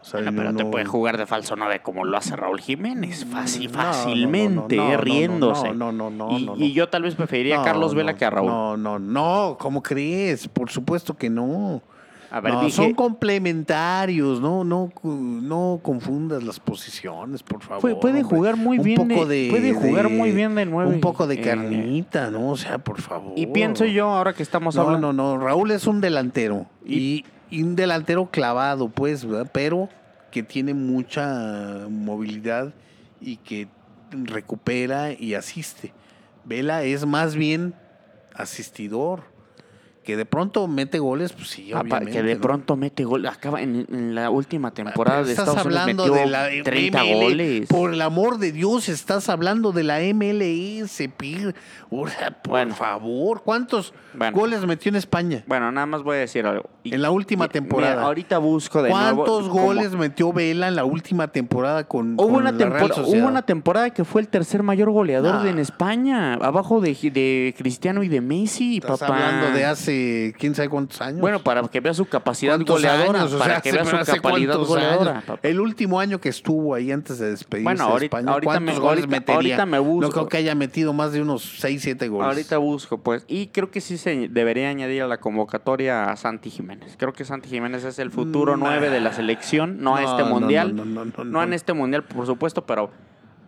O 0.00 0.04
sea, 0.04 0.20
no- 0.20 0.32
pero 0.32 0.54
te 0.54 0.62
no- 0.64 0.70
puede 0.70 0.84
jugar 0.84 1.18
de 1.18 1.26
falso 1.26 1.56
9 1.56 1.80
como 1.82 2.04
lo 2.04 2.16
hace 2.16 2.36
Raúl 2.36 2.60
Jiménez. 2.60 3.24
Fácil, 3.26 3.70
No, 3.72 3.78
no, 3.78 3.78
no, 3.78 3.92
fácilmente, 3.92 4.76
no, 4.76 4.84
no, 4.84 4.88
eh, 4.90 4.96
no, 4.96 5.00
riéndose. 5.02 5.68
No, 5.72 5.92
no, 5.92 6.10
no, 6.10 6.28
no, 6.30 6.38
y, 6.38 6.44
no, 6.46 6.56
y 6.56 6.68
no. 6.68 6.74
yo 6.74 6.88
tal 6.88 7.02
vez 7.02 7.14
preferiría 7.16 7.56
a 7.56 7.58
No, 7.58 7.64
Carlos 7.64 7.94
Vela 7.94 8.12
no, 8.12 8.18
que 8.18 8.24
a 8.24 8.30
Raúl. 8.30 8.46
No, 8.46 8.76
no, 8.76 8.98
no, 8.98 9.56
¿cómo 9.58 9.82
crees? 9.82 10.46
Por 10.48 10.70
supuesto 10.70 11.16
que 11.16 11.28
no. 11.28 11.82
a 12.30 12.40
ver, 12.40 12.52
No, 12.52 12.60
dije, 12.60 12.72
Son 12.76 12.92
complementarios, 12.94 14.40
no, 14.40 14.62
no, 14.64 14.92
no 15.02 15.80
confundas 15.82 16.42
las 16.42 16.60
posiciones, 16.60 17.42
por 17.42 17.62
favor. 17.62 17.80
Puede- 17.80 17.96
puede 17.96 18.22
jugar 18.22 18.56
muy 18.56 18.78
Un 18.78 18.84
bien 18.84 19.08
de- 19.08 19.14
poco 19.14 19.26
de- 19.26 19.48
puede 19.50 19.72
jugar 19.74 20.08
de- 20.08 20.16
muy 20.16 20.30
bien 20.32 20.54
de 20.54 20.66
nueve, 20.66 20.90
Un 20.94 21.00
poco 21.00 21.26
de 21.26 21.36
eh, 21.36 21.40
carnita, 21.40 22.30
¿no? 22.30 22.50
O 22.50 22.56
sea, 22.56 22.78
por 22.78 23.00
favor. 23.00 23.32
y 23.36 23.46
pienso 23.46 23.84
yo, 23.86 24.08
ahora 24.10 24.32
que 24.32 24.42
estamos 24.42 24.76
No, 24.76 24.82
hablando. 24.82 25.12
no, 25.12 25.36
no. 25.38 25.44
Raúl 25.44 25.70
es 25.70 25.86
un 25.86 26.00
delantero. 26.00 26.66
Y- 26.84 26.98
Y, 26.98 27.24
y 27.50 27.62
un 27.62 27.76
delantero 27.76 28.30
clavado, 28.30 28.88
pues, 28.88 29.24
¿verdad? 29.24 29.50
Pero 29.52 29.88
que 30.30 30.42
tiene 30.42 30.74
mucha 30.74 31.86
movilidad 31.88 32.72
y 33.20 33.36
que 33.36 33.68
recupera 34.10 35.12
y 35.12 35.34
asiste. 35.34 35.92
Vela 36.44 36.82
es 36.84 37.06
más 37.06 37.34
bien 37.34 37.74
asistidor. 38.34 39.24
Que 40.08 40.16
de 40.16 40.24
pronto 40.24 40.66
mete 40.68 40.98
goles, 41.00 41.34
pues 41.34 41.48
sí, 41.48 41.68
Papá, 41.70 41.80
obviamente. 41.82 42.12
que 42.12 42.22
de 42.22 42.34
¿no? 42.36 42.40
pronto 42.40 42.76
mete 42.76 43.04
gol. 43.04 43.26
Acaba 43.26 43.60
en, 43.60 43.84
en 43.92 44.14
la 44.14 44.30
última 44.30 44.70
temporada 44.70 45.18
Pero 45.22 45.26
de 45.28 45.34
Unidos 45.42 45.58
hablando 45.66 46.04
metió 46.06 46.14
de 46.18 46.26
la 46.30 46.48
30 46.64 46.98
ML, 47.04 47.12
goles. 47.24 47.68
Por 47.68 47.92
el 47.92 48.00
amor 48.00 48.38
de 48.38 48.52
Dios, 48.52 48.88
estás 48.88 49.28
hablando 49.28 49.70
de 49.72 49.82
la 49.84 49.98
MLS, 50.00 51.10
Pir. 51.14 51.54
Por 51.90 52.08
Bueno. 52.48 52.74
favor, 52.74 53.42
¿cuántos 53.44 53.92
Bueno. 54.14 54.34
goles 54.34 54.64
metió 54.64 54.88
en 54.88 54.96
España? 54.96 55.44
Bueno, 55.46 55.70
nada 55.72 55.84
más 55.86 56.02
voy 56.02 56.16
a 56.16 56.20
decir 56.20 56.46
algo. 56.46 56.70
Y- 56.84 56.94
En 56.94 57.02
la 57.02 57.10
última 57.10 57.44
y- 57.44 57.48
temporada. 57.50 57.96
mira, 57.96 58.06
ahorita 58.06 58.38
busco 58.38 58.82
de. 58.82 58.88
¿Cuántos 58.88 59.50
goles 59.50 59.92
metió 59.92 60.32
Vela 60.32 60.68
en 60.68 60.76
la 60.76 60.86
última 60.86 61.28
temporada 61.28 61.84
con, 61.86 62.14
Hubo 62.14 62.28
con 62.28 62.34
una, 62.36 62.44
la 62.52 62.56
Real 62.56 62.72
tempora- 62.72 62.94
Sociedad? 62.94 63.22
hubo 63.22 63.28
una 63.30 63.42
temporada 63.42 63.90
que 63.90 64.04
fue 64.04 64.22
el 64.22 64.28
tercer 64.28 64.62
mayor 64.62 64.90
goleador 64.90 65.34
Nah. 65.34 65.42
de- 65.44 65.50
en 65.50 65.58
España, 65.58 66.32
abajo 66.34 66.80
de, 66.80 66.94
de 67.12 67.54
Cristiano 67.58 68.02
y 68.02 68.08
de 68.08 68.22
Messi, 68.22 68.78
Estás 68.78 69.00
papá. 69.00 69.14
hablando 69.14 69.50
de 69.58 69.64
hace 69.66 69.97
quién 70.38 70.54
sabe 70.54 70.68
cuántos 70.68 71.00
años. 71.00 71.20
Bueno, 71.20 71.40
para 71.40 71.62
que 71.68 71.80
vea 71.80 71.94
su 71.94 72.06
capacidad 72.06 72.54
¿Cuántos 72.56 72.76
goleadora. 72.76 73.20
años? 73.20 73.32
O 73.34 73.38
para 73.38 73.54
sea, 73.54 73.60
que 73.60 73.72
vea 73.72 73.84
su 73.84 73.90
capacidad 73.90 74.56
goleadora. 74.58 75.22
años. 75.26 75.38
El 75.42 75.60
último 75.60 76.00
año 76.00 76.20
que 76.20 76.28
estuvo 76.28 76.74
ahí 76.74 76.90
antes 76.92 77.18
de 77.18 77.30
despedirse 77.30 77.64
Bueno, 77.64 77.84
de 77.86 77.90
ahorita- 77.92 78.16
España, 78.18 78.32
ahorita 78.32 78.50
¿cuántos 78.52 78.74
me- 78.74 78.80
goles 78.80 79.04
ahorita- 79.04 79.06
metería? 79.08 79.34
ahorita 79.56 79.66
me 79.66 79.78
busco. 79.78 80.00
No 80.06 80.10
creo 80.12 80.28
que 80.28 80.36
haya 80.38 80.54
metido 80.54 80.92
más 80.92 81.12
de 81.12 81.22
unos 81.22 81.58
6, 81.60 81.82
7 81.82 82.08
goles. 82.08 82.26
Ahorita 82.28 82.58
busco, 82.58 82.98
pues. 82.98 83.24
Y 83.28 83.48
creo 83.48 83.70
que 83.70 83.80
sí 83.80 83.98
se 83.98 84.28
debería 84.28 84.68
añadir 84.70 85.02
a 85.02 85.06
la 85.06 85.18
convocatoria 85.18 86.10
a 86.10 86.16
Santi 86.16 86.50
Jiménez. 86.50 86.94
Creo 86.98 87.12
que 87.12 87.24
Santi 87.24 87.48
Jiménez 87.48 87.84
es 87.84 87.98
el 87.98 88.10
futuro 88.10 88.56
Mm, 88.56 88.60
9 88.60 88.90
de 88.90 89.00
la 89.00 89.12
selección, 89.12 89.80
no, 89.82 89.96
a 89.96 90.02
este 90.02 90.22
no, 90.22 90.28
mundial. 90.30 90.74
no, 90.74 90.84
no, 90.84 91.04
no, 91.04 91.12
no, 91.16 91.24
No 91.24 91.42
en 91.42 91.50
no. 91.50 91.56
este 91.56 91.72
mundial, 91.72 92.04
por 92.04 92.26
supuesto, 92.26 92.64
pero 92.66 92.90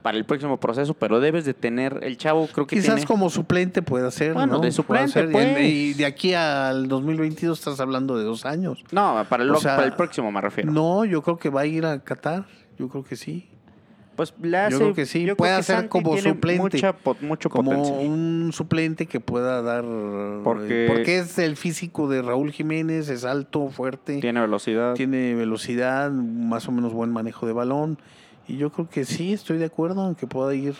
para 0.03 0.17
el 0.17 0.25
próximo 0.25 0.59
proceso, 0.59 0.95
pero 0.95 1.21
debes 1.21 1.45
de 1.45 1.53
tener, 1.55 2.01
el 2.03 2.17
chavo 2.17 2.47
creo 2.47 2.67
que 2.67 2.77
Quizás 2.77 2.95
tiene- 2.97 3.07
como 3.07 3.29
suplente 3.31 3.83
puede 3.83 4.11
ser, 4.11 4.33
Bueno, 4.35 4.55
¿no? 4.55 4.61
de 4.61 4.73
suplente, 4.73 5.25
pues. 5.29 5.61
Y 5.61 5.93
de 5.95 6.07
aquí 6.07 6.33
al 6.35 6.89
2022 6.89 7.59
estás 7.59 7.81
hablando 7.81 8.17
de 8.19 8.25
dos 8.25 8.47
años. 8.47 8.83
No, 8.93 9.25
para 9.29 9.43
el, 9.43 9.51
O 9.51 9.57
sea, 9.57 9.77
para 9.77 9.87
el 9.89 9.95
próximo 9.95 10.33
me 10.33 10.41
refiero. 10.41 10.73
No, 10.73 11.05
yo 11.05 11.23
creo 11.23 11.37
que 11.39 11.51
va 11.51 11.63
a 11.63 11.67
ir 11.67 11.85
a 11.85 11.99
Qatar. 12.01 12.47
Yo 12.79 12.89
creo 12.89 13.05
que 13.05 13.17
sí. 13.17 13.47
Pues 14.17 14.35
le 14.43 14.57
hace, 14.59 14.73
Yo 14.73 14.79
creo 14.81 14.95
que 14.95 15.07
sí, 15.07 15.27
puede 15.37 15.53
hacer 15.53 15.77
Santi 15.77 15.89
como 15.89 16.13
tiene 16.13 16.31
suplente. 16.31 16.63
mucha 16.63 16.95
mucho 17.23 17.49
Como 17.49 17.71
potencial. 17.71 18.07
un 18.07 18.51
suplente 18.53 19.07
que 19.07 19.19
pueda 19.21 19.63
dar. 19.63 19.83
Porque- 20.45 20.87
porque 20.89 21.19
es 21.19 21.39
el 21.39 21.57
físico 21.57 22.07
de 22.09 22.21
Raúl 22.21 22.53
Jiménez, 22.53 23.09
es 23.09 23.25
alto, 23.25 23.69
fuerte, 23.69 24.05
tiene, 24.17 24.21
Tiene 24.21 24.41
velocidad. 24.43 24.95
velocidad, 24.97 26.11
más 26.11 26.69
o 26.69 26.73
menos 26.73 26.93
buen 26.93 27.11
manejo 27.13 27.47
de 27.47 27.53
balón. 27.55 27.99
Y 28.51 28.57
yo 28.57 28.71
creo 28.71 28.89
que 28.89 29.05
sí, 29.05 29.33
estoy 29.33 29.59
de 29.59 29.67
acuerdo 29.67 30.09
en 30.09 30.15
que 30.15 30.27
pueda 30.27 30.55
ir 30.55 30.75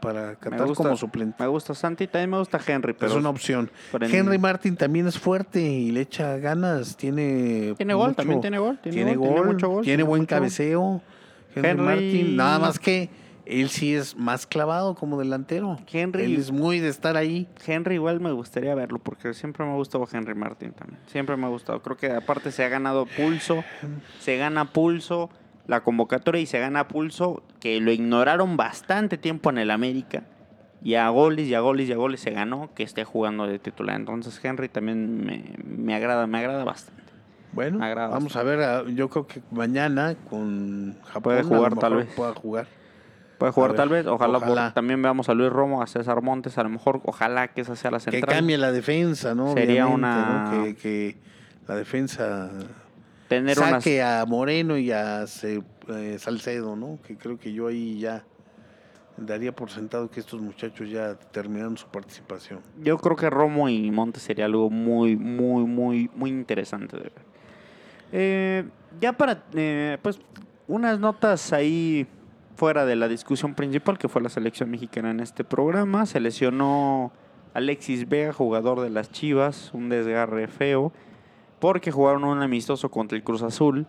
para 0.00 0.34
gusta, 0.34 0.74
como 0.84 0.96
suplente. 0.96 1.36
Me 1.42 1.48
gusta 1.48 1.74
Santi, 1.74 2.06
también 2.06 2.30
me 2.30 2.38
gusta 2.38 2.60
Henry, 2.64 2.92
pero 2.92 3.12
es 3.12 3.18
una 3.18 3.30
opción. 3.30 3.70
en- 3.92 4.14
Henry 4.14 4.38
Martin 4.38 4.76
también 4.76 5.06
es 5.06 5.18
fuerte 5.18 5.60
y 5.60 5.90
le 5.90 6.02
echa 6.02 6.36
ganas, 6.36 6.96
tiene 6.96 7.74
tiene 7.76 7.94
gol, 7.94 8.14
también 8.14 8.40
tiene 8.40 8.58
gol. 8.58 8.78
Tiene, 8.82 8.96
tiene 8.96 9.16
gol, 9.16 9.26
gol, 9.28 9.34
tiene 9.36 9.52
mucho 9.52 9.68
gol. 9.68 9.84
tiene 9.84 10.02
buen 10.02 10.20
mucho 10.22 10.28
cabeceo. 10.36 11.02
Henry, 11.54 11.70
Henry- 11.70 11.82
Martin, 11.84 12.36
nada 12.36 12.58
más 12.58 12.78
que 12.78 13.08
él 13.46 13.70
sí 13.70 13.94
es 13.94 14.16
más 14.16 14.46
clavado 14.46 14.94
como 14.94 15.18
delantero. 15.18 15.78
Henry- 15.90 16.24
Él 16.24 16.36
es 16.36 16.50
muy 16.52 16.78
de 16.80 16.88
estar 16.88 17.16
ahí. 17.16 17.48
Henry 17.66 17.94
igual 17.94 18.20
me 18.20 18.30
gustaría 18.32 18.74
verlo 18.74 18.98
porque 18.98 19.32
siempre 19.34 19.64
me 19.64 19.72
ha 19.72 19.76
gustado 19.76 20.06
Henry 20.12 20.34
Martin 20.34 20.72
también. 20.72 21.00
Siempre 21.06 21.36
me 21.36 21.46
ha 21.46 21.48
gustado. 21.48 21.80
Creo 21.82 21.96
que 21.96 22.10
aparte 22.12 22.52
se 22.52 22.64
ha 22.64 22.68
ganado 22.68 23.06
pulso, 23.06 23.64
se 24.20 24.36
gana 24.36 24.66
pulso 24.72 25.30
la 25.66 25.82
convocatoria 25.82 26.40
y 26.40 26.46
se 26.46 26.58
gana 26.58 26.88
pulso 26.88 27.42
que 27.60 27.80
lo 27.80 27.90
ignoraron 27.92 28.56
bastante 28.56 29.18
tiempo 29.18 29.50
en 29.50 29.58
el 29.58 29.70
América. 29.70 30.22
Y 30.82 30.94
a 30.94 31.08
goles 31.08 31.48
y 31.48 31.54
a 31.54 31.60
goles 31.60 31.88
y 31.88 31.92
a 31.92 31.96
goles 31.96 32.20
se 32.20 32.30
ganó 32.30 32.70
que 32.74 32.82
esté 32.84 33.04
jugando 33.04 33.46
de 33.46 33.58
titular. 33.58 33.96
Entonces 33.96 34.38
Henry 34.44 34.68
también 34.68 35.24
me, 35.24 35.44
me 35.64 35.94
agrada, 35.94 36.26
me 36.26 36.38
agrada 36.38 36.62
bastante. 36.64 37.02
Bueno, 37.52 37.82
agrada 37.82 38.08
vamos 38.08 38.36
a 38.36 38.42
ver. 38.42 38.86
Yo 38.94 39.08
creo 39.08 39.26
que 39.26 39.40
mañana 39.50 40.14
con 40.28 40.96
Japón 41.04 41.22
Puede 41.22 41.40
a 41.40 41.44
jugar, 41.44 41.74
tal 41.76 41.96
vez. 41.96 42.06
Pueda 42.14 42.34
jugar. 42.34 42.66
Puede 43.38 43.52
jugar 43.52 43.70
ver, 43.72 43.76
tal 43.76 43.88
vez, 43.90 44.06
ojalá, 44.06 44.72
también 44.72 45.02
veamos 45.02 45.28
a 45.28 45.34
Luis 45.34 45.50
Romo, 45.50 45.82
a 45.82 45.86
César 45.86 46.22
Montes, 46.22 46.56
a 46.56 46.62
lo 46.62 46.70
mejor, 46.70 47.02
ojalá 47.04 47.48
que 47.48 47.60
esa 47.60 47.76
sea 47.76 47.90
la 47.90 47.98
Que 47.98 48.10
central. 48.12 48.34
cambie 48.34 48.56
la 48.56 48.72
defensa, 48.72 49.34
¿no? 49.34 49.52
Sería 49.52 49.86
Obviamente, 49.86 49.94
una- 50.18 50.44
¿no? 50.54 50.64
Que, 50.64 50.74
que 50.76 51.16
la 51.68 51.74
defensa 51.74 52.50
Tener 53.28 53.58
unas 53.58 53.84
saque 53.84 54.02
a 54.02 54.24
Moreno 54.26 54.78
y 54.78 54.92
a 54.92 55.24
eh, 55.24 56.16
Salcedo, 56.18 56.76
¿no? 56.76 56.98
Que 57.06 57.16
creo 57.16 57.38
que 57.38 57.52
yo 57.52 57.66
ahí 57.66 57.98
ya 57.98 58.24
daría 59.16 59.54
por 59.54 59.70
sentado 59.70 60.10
que 60.10 60.20
estos 60.20 60.40
muchachos 60.40 60.90
ya 60.90 61.14
terminaron 61.14 61.76
su 61.76 61.86
participación. 61.88 62.60
Yo 62.82 62.98
creo 62.98 63.16
que 63.16 63.30
Romo 63.30 63.68
y 63.68 63.90
Montes 63.90 64.22
sería 64.22 64.44
algo 64.44 64.70
muy, 64.70 65.16
muy, 65.16 65.64
muy, 65.64 66.10
muy 66.14 66.30
interesante 66.30 66.96
de 66.96 67.02
ver. 67.02 67.12
Eh, 68.12 68.64
ya 69.00 69.12
para, 69.12 69.42
eh, 69.54 69.98
pues, 70.02 70.20
unas 70.68 71.00
notas 71.00 71.52
ahí 71.52 72.06
fuera 72.56 72.86
de 72.86 72.96
la 72.96 73.08
discusión 73.08 73.54
principal, 73.54 73.98
que 73.98 74.08
fue 74.08 74.22
la 74.22 74.28
selección 74.28 74.70
mexicana 74.70 75.10
en 75.10 75.20
este 75.20 75.44
programa. 75.44 76.06
Se 76.06 76.20
lesionó 76.20 77.12
Alexis 77.54 78.08
Vega, 78.08 78.32
jugador 78.32 78.80
de 78.80 78.90
las 78.90 79.10
Chivas, 79.10 79.70
un 79.72 79.88
desgarre 79.88 80.48
feo, 80.48 80.92
porque 81.58 81.90
jugaron 81.90 82.24
un 82.24 82.42
amistoso 82.42 82.90
contra 82.90 83.16
el 83.16 83.24
Cruz 83.24 83.42
Azul. 83.42 83.86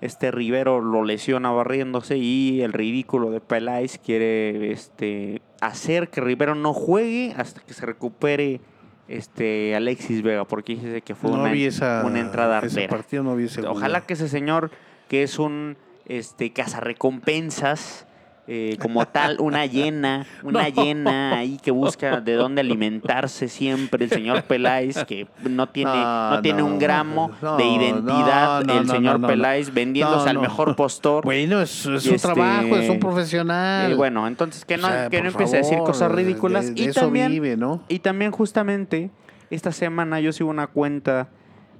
Este 0.00 0.30
Rivero 0.32 0.80
lo 0.80 1.04
lesiona 1.04 1.50
barriéndose 1.52 2.18
y 2.18 2.62
el 2.62 2.72
ridículo 2.72 3.30
de 3.30 3.40
Peláez 3.40 3.98
quiere 3.98 4.72
este, 4.72 5.42
hacer 5.60 6.08
que 6.08 6.20
Rivero 6.20 6.54
no 6.56 6.72
juegue 6.72 7.34
hasta 7.36 7.60
que 7.60 7.72
se 7.72 7.86
recupere 7.86 8.60
este 9.06 9.76
Alexis 9.76 10.22
Vega, 10.22 10.44
porque 10.44 10.74
dice 10.74 11.02
que 11.02 11.14
fue 11.14 11.30
no 11.30 11.40
una, 11.40 11.52
vi 11.52 11.66
esa, 11.66 12.02
una 12.04 12.20
entrada 12.20 12.58
ese 12.58 12.66
artera. 12.66 12.88
partido, 12.88 13.22
no 13.22 13.36
vi 13.36 13.44
ese 13.44 13.62
gol. 13.62 13.72
Ojalá 13.72 14.00
que 14.00 14.14
ese 14.14 14.28
señor, 14.28 14.70
que 15.08 15.22
es 15.22 15.38
un 15.38 15.76
este 16.06 16.52
cazarrecompensas, 16.52 18.06
eh, 18.48 18.76
como 18.80 19.06
tal, 19.06 19.36
una 19.40 19.66
llena, 19.66 20.26
una 20.42 20.68
No. 20.68 20.82
llena 20.82 21.36
ahí 21.38 21.58
que 21.62 21.70
busca 21.70 22.20
de 22.20 22.34
dónde 22.34 22.60
alimentarse 22.60 23.46
siempre, 23.48 24.04
el 24.04 24.10
señor 24.10 24.42
Peláez, 24.42 25.04
que 25.04 25.28
no 25.48 25.68
tiene, 25.68 25.92
no, 25.92 26.30
No, 26.32 26.42
tiene 26.42 26.58
no, 26.58 26.66
un 26.66 26.78
gramo 26.80 27.30
de 27.56 27.64
identidad, 27.64 28.68
el 28.68 28.88
señor. 28.88 29.20
Peláez, 29.26 29.72
vendiéndose 29.72 30.28
al 30.28 30.38
mejor 30.40 30.74
postor. 30.74 31.24
Bueno, 31.24 31.60
es, 31.60 31.86
es 31.86 32.02
su 32.02 32.14
este- 32.14 32.18
trabajo, 32.32 32.76
es 32.76 32.90
un 32.90 32.98
profesional. 32.98 33.92
Y 33.92 33.94
bueno, 33.94 34.26
entonces 34.26 34.64
que 34.64 34.76
no, 34.76 34.88
O 34.88 34.90
sea, 34.90 35.08
que 35.08 35.18
no 35.22 35.30
por 35.30 35.42
empiece 35.42 35.56
a 35.56 35.60
decir 35.60 35.78
cosas 35.78 36.10
ridículas. 36.10 36.66
de- 36.66 36.72
de 36.74 36.82
y, 36.82 36.86
eso 36.86 37.00
también, 37.02 37.30
vive, 37.30 37.56
¿no? 37.56 37.82
y 37.88 38.00
también 38.00 38.32
justamente 38.32 39.10
esta 39.50 39.70
semana 39.70 40.18
yo 40.20 40.32
sigo 40.32 40.50
una 40.50 40.66
cuenta 40.66 41.28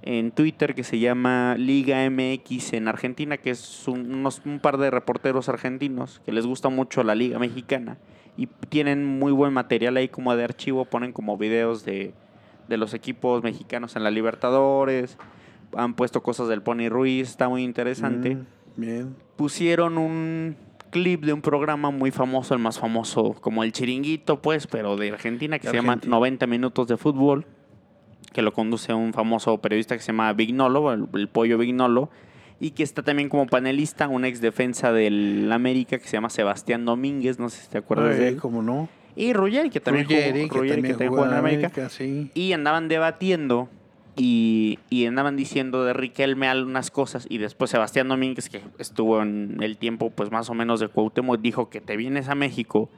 en 0.02 0.32
Twitter 0.32 0.74
que 0.74 0.82
se 0.84 0.98
llama 0.98 1.54
Liga 1.56 2.08
MX 2.10 2.72
en 2.72 2.88
Argentina, 2.88 3.36
que 3.36 3.50
es 3.50 3.86
un, 3.88 4.12
unos- 4.14 4.42
un 4.44 4.58
par 4.60 4.76
de 4.78 4.90
reporteros 4.90 5.48
argentinos 5.48 6.20
que 6.24 6.32
les 6.32 6.44
gusta 6.46 6.68
mucho 6.68 7.02
la 7.04 7.14
Liga 7.14 7.38
Mexicana 7.38 7.98
y 8.36 8.46
tienen 8.68 9.04
muy 9.04 9.30
buen 9.32 9.52
material 9.52 9.96
ahí 9.96 10.08
como 10.08 10.34
de 10.34 10.42
archivo, 10.44 10.84
ponen 10.86 11.12
como 11.12 11.36
videos 11.36 11.84
de, 11.84 12.14
de 12.68 12.76
los 12.76 12.94
equipos 12.94 13.42
mexicanos 13.42 13.94
en 13.94 14.02
la 14.04 14.10
Libertadores, 14.10 15.18
han 15.76 15.94
puesto 15.94 16.22
cosas 16.22 16.48
del 16.48 16.62
Pony 16.62 16.88
Ruiz, 16.88 17.28
está 17.30 17.48
muy 17.48 17.62
interesante 17.62 18.36
Mm, 18.36 18.80
bien. 18.80 19.16
pusieron 19.36 19.98
un 19.98 20.56
clip 20.90 21.24
de 21.24 21.32
un 21.32 21.40
programa 21.42 21.90
muy 21.90 22.10
famoso, 22.10 22.54
el 22.54 22.60
más 22.60 22.78
famoso, 22.78 23.34
como 23.40 23.62
el 23.64 23.72
Chiringuito, 23.72 24.42
pues, 24.42 24.66
pero 24.66 24.96
de 24.96 25.10
Argentina, 25.12 25.58
que 25.58 25.66
De 25.68 25.70
se 25.70 25.76
llama 25.76 25.92
Argentina. 25.94 26.16
90 26.16 26.46
Minutos 26.46 26.88
de 26.88 26.96
Fútbol, 26.96 27.46
que 28.32 28.42
lo 28.42 28.52
conduce 28.52 28.94
un 28.94 29.12
famoso 29.12 29.58
periodista 29.58 29.96
que 29.96 30.02
se 30.02 30.08
llama 30.08 30.32
Vignolo, 30.32 30.92
el, 30.92 31.06
el 31.14 31.28
pollo 31.28 31.58
Vignolo, 31.58 32.10
y 32.60 32.70
que 32.70 32.82
está 32.82 33.02
también 33.02 33.28
como 33.28 33.46
panelista 33.46 34.08
un 34.08 34.24
ex 34.24 34.40
defensa 34.40 34.92
del 34.92 35.50
América 35.52 35.98
que 35.98 36.06
se 36.06 36.12
llama 36.12 36.30
Sebastián 36.30 36.84
Domínguez, 36.84 37.38
no 37.38 37.48
sé 37.48 37.62
si 37.62 37.68
te 37.68 37.78
acuerdas 37.78 38.16
de 38.16 38.26
Ay, 38.26 38.32
él. 38.34 38.36
¿Cómo 38.40 38.62
no? 38.62 38.88
Y 39.16 39.32
Ruggeri, 39.32 39.68
que 39.68 39.80
también 39.80 40.06
Ruggeri, 40.06 40.48
jugó, 40.48 40.60
Ruggeri, 40.60 40.82
que 40.82 40.88
también 40.90 41.10
jugó 41.10 41.22
jugó 41.22 41.32
en 41.32 41.38
América. 41.38 41.88
sí. 41.88 42.30
Y 42.34 42.52
andaban 42.52 42.88
debatiendo 42.88 43.68
y, 44.16 44.78
y 44.90 45.06
andaban 45.06 45.36
diciendo 45.36 45.84
de 45.84 45.92
Riquelme 45.92 46.48
algunas 46.48 46.90
cosas 46.90 47.26
y 47.28 47.38
después 47.38 47.70
Sebastián 47.70 48.08
Domínguez, 48.08 48.48
que 48.48 48.60
estuvo 48.78 49.20
en 49.22 49.58
el 49.60 49.76
tiempo 49.76 50.10
pues 50.10 50.30
más 50.30 50.48
o 50.48 50.54
menos 50.54 50.80
de 50.80 50.88
Cuauhtémoc, 50.88 51.40
dijo 51.40 51.68
que 51.68 51.80
te 51.80 51.96
vienes 51.96 52.28
a 52.28 52.34
México 52.34 52.88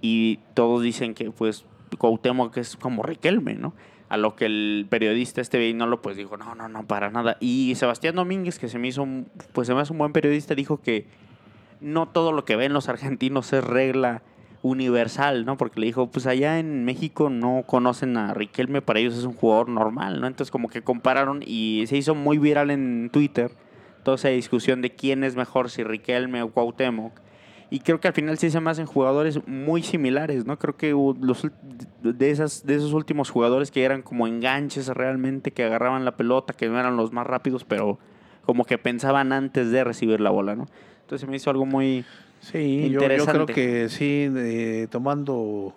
y 0.00 0.40
todos 0.54 0.82
dicen 0.82 1.14
que 1.14 1.30
pues 1.30 1.64
Cuauhtémoc 1.98 2.56
es 2.56 2.76
como 2.76 3.02
Riquelme, 3.02 3.54
¿no? 3.54 3.72
A 4.08 4.16
lo 4.16 4.36
que 4.36 4.46
el 4.46 4.86
periodista 4.88 5.40
este 5.40 5.58
Veinolo 5.58 6.00
pues 6.00 6.16
dijo, 6.16 6.36
no, 6.36 6.54
no, 6.54 6.68
no, 6.68 6.86
para 6.86 7.10
nada. 7.10 7.36
Y 7.40 7.74
Sebastián 7.76 8.14
Domínguez, 8.14 8.58
que 8.58 8.68
se 8.68 8.78
me 8.78 8.88
hizo, 8.88 9.02
un- 9.02 9.26
pues 9.52 9.66
se 9.66 9.74
me 9.74 9.80
hace 9.80 9.92
un 9.92 9.98
buen 9.98 10.12
periodista, 10.12 10.54
dijo 10.54 10.80
que 10.80 11.06
no 11.80 12.06
todo 12.06 12.32
lo 12.32 12.44
que 12.44 12.56
ven 12.56 12.72
los 12.72 12.88
argentinos 12.88 13.52
es 13.52 13.64
regla 13.64 14.22
universal, 14.62 15.44
¿no? 15.44 15.56
Porque 15.56 15.80
le 15.80 15.86
dijo, 15.86 16.08
pues 16.10 16.26
allá 16.26 16.58
en 16.58 16.84
México 16.84 17.30
no 17.30 17.64
conocen 17.66 18.16
a 18.16 18.34
Riquelme, 18.34 18.82
para 18.82 18.98
ellos 19.00 19.16
es 19.16 19.24
un 19.24 19.34
jugador 19.34 19.68
normal, 19.68 20.20
¿no? 20.20 20.26
Entonces 20.26 20.50
como 20.50 20.68
que 20.68 20.82
compararon 20.82 21.42
y 21.46 21.84
se 21.86 21.96
hizo 21.96 22.14
muy 22.14 22.38
viral 22.38 22.70
en 22.70 23.10
Twitter 23.12 23.50
toda 24.02 24.16
esa 24.16 24.28
discusión 24.28 24.82
de 24.82 24.90
quién 24.90 25.24
es 25.24 25.36
mejor, 25.36 25.70
si 25.70 25.82
Riquelme 25.84 26.42
o 26.42 26.50
Cuauhtémoc. 26.50 27.12
Y 27.68 27.80
creo 27.80 28.00
que 28.00 28.08
al 28.08 28.14
final 28.14 28.38
sí 28.38 28.50
se 28.50 28.60
me 28.60 28.70
hacen 28.70 28.86
jugadores 28.86 29.40
muy 29.46 29.82
similares, 29.82 30.46
¿no? 30.46 30.58
Creo 30.58 30.76
que 30.76 30.90
los, 30.90 31.48
de, 32.02 32.30
esas, 32.30 32.64
de 32.64 32.76
esos 32.76 32.92
últimos 32.92 33.30
jugadores 33.30 33.72
que 33.72 33.82
eran 33.82 34.02
como 34.02 34.28
enganches 34.28 34.86
realmente, 34.88 35.50
que 35.50 35.64
agarraban 35.64 36.04
la 36.04 36.16
pelota, 36.16 36.52
que 36.52 36.68
no 36.68 36.78
eran 36.78 36.96
los 36.96 37.12
más 37.12 37.26
rápidos, 37.26 37.64
pero 37.64 37.98
como 38.44 38.64
que 38.64 38.78
pensaban 38.78 39.32
antes 39.32 39.72
de 39.72 39.82
recibir 39.82 40.20
la 40.20 40.30
bola, 40.30 40.54
¿no? 40.54 40.68
Entonces 41.00 41.28
me 41.28 41.36
hizo 41.36 41.50
algo 41.50 41.66
muy... 41.66 42.04
Sí, 42.40 42.82
yo, 42.82 42.86
yo 42.86 43.00
Interesante. 43.00 43.32
creo 43.32 43.46
que 43.46 43.88
sí, 43.88 44.30
eh, 44.36 44.86
tomando 44.88 45.74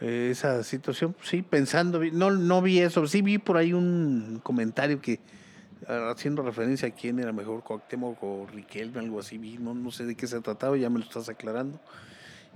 eh, 0.00 0.28
esa 0.32 0.64
situación, 0.64 1.14
sí, 1.22 1.42
pensando, 1.42 2.00
no, 2.12 2.32
no 2.32 2.60
vi 2.60 2.80
eso, 2.80 3.06
sí 3.06 3.22
vi 3.22 3.38
por 3.38 3.56
ahí 3.56 3.72
un 3.72 4.40
comentario 4.42 5.00
que 5.00 5.20
haciendo 5.86 6.42
referencia 6.42 6.88
a 6.88 6.90
quién 6.90 7.18
era 7.18 7.32
mejor, 7.32 7.62
Cuauhtémoc 7.62 8.22
o 8.22 8.46
Riquelme, 8.52 9.00
algo 9.00 9.20
así, 9.20 9.38
no, 9.38 9.74
no 9.74 9.90
sé 9.90 10.04
de 10.04 10.14
qué 10.14 10.26
se 10.26 10.40
trataba, 10.40 10.76
ya 10.76 10.90
me 10.90 10.98
lo 10.98 11.04
estás 11.04 11.28
aclarando. 11.28 11.80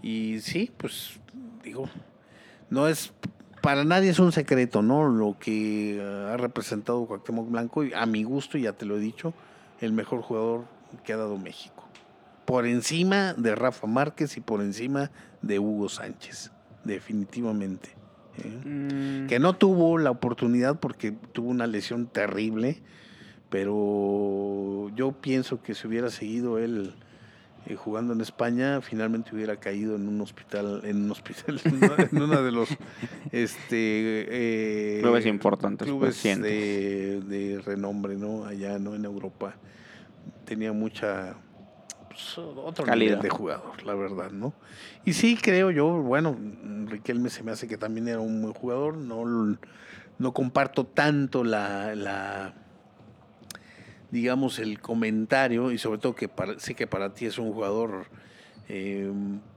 Y 0.02 0.40
sí, 0.40 0.70
pues 0.76 1.18
digo, 1.62 1.88
no 2.70 2.88
es, 2.88 3.12
para 3.62 3.84
nadie 3.84 4.10
es 4.10 4.18
un 4.18 4.32
secreto, 4.32 4.82
¿no? 4.82 5.08
Lo 5.08 5.36
que 5.38 6.00
ha 6.30 6.36
representado 6.36 7.06
Cuauhtémoc 7.06 7.50
Blanco, 7.50 7.84
y 7.84 7.92
a 7.92 8.06
mi 8.06 8.22
gusto, 8.22 8.58
ya 8.58 8.72
te 8.72 8.86
lo 8.86 8.96
he 8.96 9.00
dicho, 9.00 9.34
el 9.80 9.92
mejor 9.92 10.22
jugador 10.22 10.64
que 11.04 11.12
ha 11.12 11.16
dado 11.16 11.36
México 11.38 11.88
por 12.48 12.64
encima 12.66 13.34
de 13.34 13.54
Rafa 13.54 13.86
Márquez 13.86 14.38
y 14.38 14.40
por 14.40 14.62
encima 14.62 15.10
de 15.42 15.58
Hugo 15.58 15.90
Sánchez, 15.90 16.50
definitivamente. 16.82 17.90
¿eh? 18.38 18.48
mm, 18.64 19.26
Que 19.26 19.38
no 19.38 19.54
tuvo 19.54 19.98
la 19.98 20.10
oportunidad 20.10 20.80
porque 20.80 21.12
tuvo 21.12 21.50
una 21.50 21.66
lesión 21.66 22.06
terrible, 22.06 22.80
pero 23.48 24.90
yo 24.94 25.12
pienso 25.12 25.62
que 25.62 25.74
si 25.74 25.86
hubiera 25.86 26.10
seguido 26.10 26.58
él 26.58 26.94
eh, 27.66 27.74
jugando 27.76 28.12
en 28.12 28.20
España, 28.20 28.80
finalmente 28.80 29.34
hubiera 29.34 29.56
caído 29.56 29.96
en 29.96 30.08
un 30.08 30.20
hospital, 30.20 30.80
en 30.84 31.04
un 31.04 31.10
hospital, 31.10 31.60
en 32.12 32.22
uno- 32.22 32.42
de 32.42 32.52
los 32.52 32.68
este 33.32 34.96
eh, 34.98 35.00
Clubes 35.02 35.26
importantes, 35.26 35.86
clubes 35.86 36.08
recientes. 36.16 36.50
de, 36.50 37.20
de 37.22 37.60
renombre, 37.60 38.16
¿no? 38.16 38.44
Allá, 38.44 38.78
¿no? 38.78 38.94
En 38.94 39.04
Europa. 39.04 39.54
Tenía 40.44 40.72
mucha 40.72 41.34
pues, 42.08 42.38
otro 42.38 42.84
Calidad. 42.84 43.16
nivel 43.16 43.22
de 43.22 43.28
jugador, 43.30 43.82
la 43.84 43.94
verdad, 43.94 44.30
¿no? 44.30 44.54
Y 45.04 45.12
sí 45.14 45.36
creo 45.40 45.70
yo, 45.70 45.88
bueno, 46.02 46.36
Riquelme 46.86 47.28
se 47.30 47.42
me 47.42 47.50
hace 47.52 47.66
que 47.68 47.76
también 47.76 48.08
era 48.08 48.20
un 48.20 48.40
buen 48.40 48.54
jugador, 48.54 48.96
no, 48.96 49.56
no 50.18 50.32
comparto 50.32 50.84
tanto 50.86 51.44
la, 51.44 51.94
la 51.94 52.54
digamos, 54.10 54.58
el 54.58 54.80
comentario, 54.80 55.70
y 55.72 55.78
sobre 55.78 55.98
todo 55.98 56.14
que 56.14 56.28
para- 56.28 56.58
sé 56.58 56.74
que 56.74 56.86
para 56.86 57.12
ti 57.14 57.26
es 57.26 57.38
un 57.38 57.52
jugador 57.52 58.06
eh, 58.70 59.10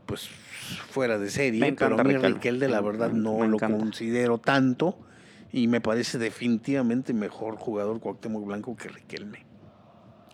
pues 0.06 0.28
fuera 0.28 1.18
de 1.18 1.30
serie, 1.30 1.60
Me 1.60 1.74
pero 1.74 1.96
a 2.00 2.04
mí 2.04 2.14
Riquelme. 2.14 2.34
Riquelme 2.36 2.68
la 2.70 2.82
verdad 2.82 3.12
no 3.12 3.38
me 3.40 3.48
lo 3.48 3.56
encanta. 3.56 3.78
considero 3.78 4.38
tanto 4.38 4.98
y 5.52 5.68
me 5.68 5.82
parece 5.82 6.18
definitivamente 6.18 7.14
mejor 7.14 7.58
jugador 7.58 8.00
Cuauhtémoc 8.00 8.46
Blanco 8.46 8.76
que 8.78 8.88
Riquelme. 8.90 9.46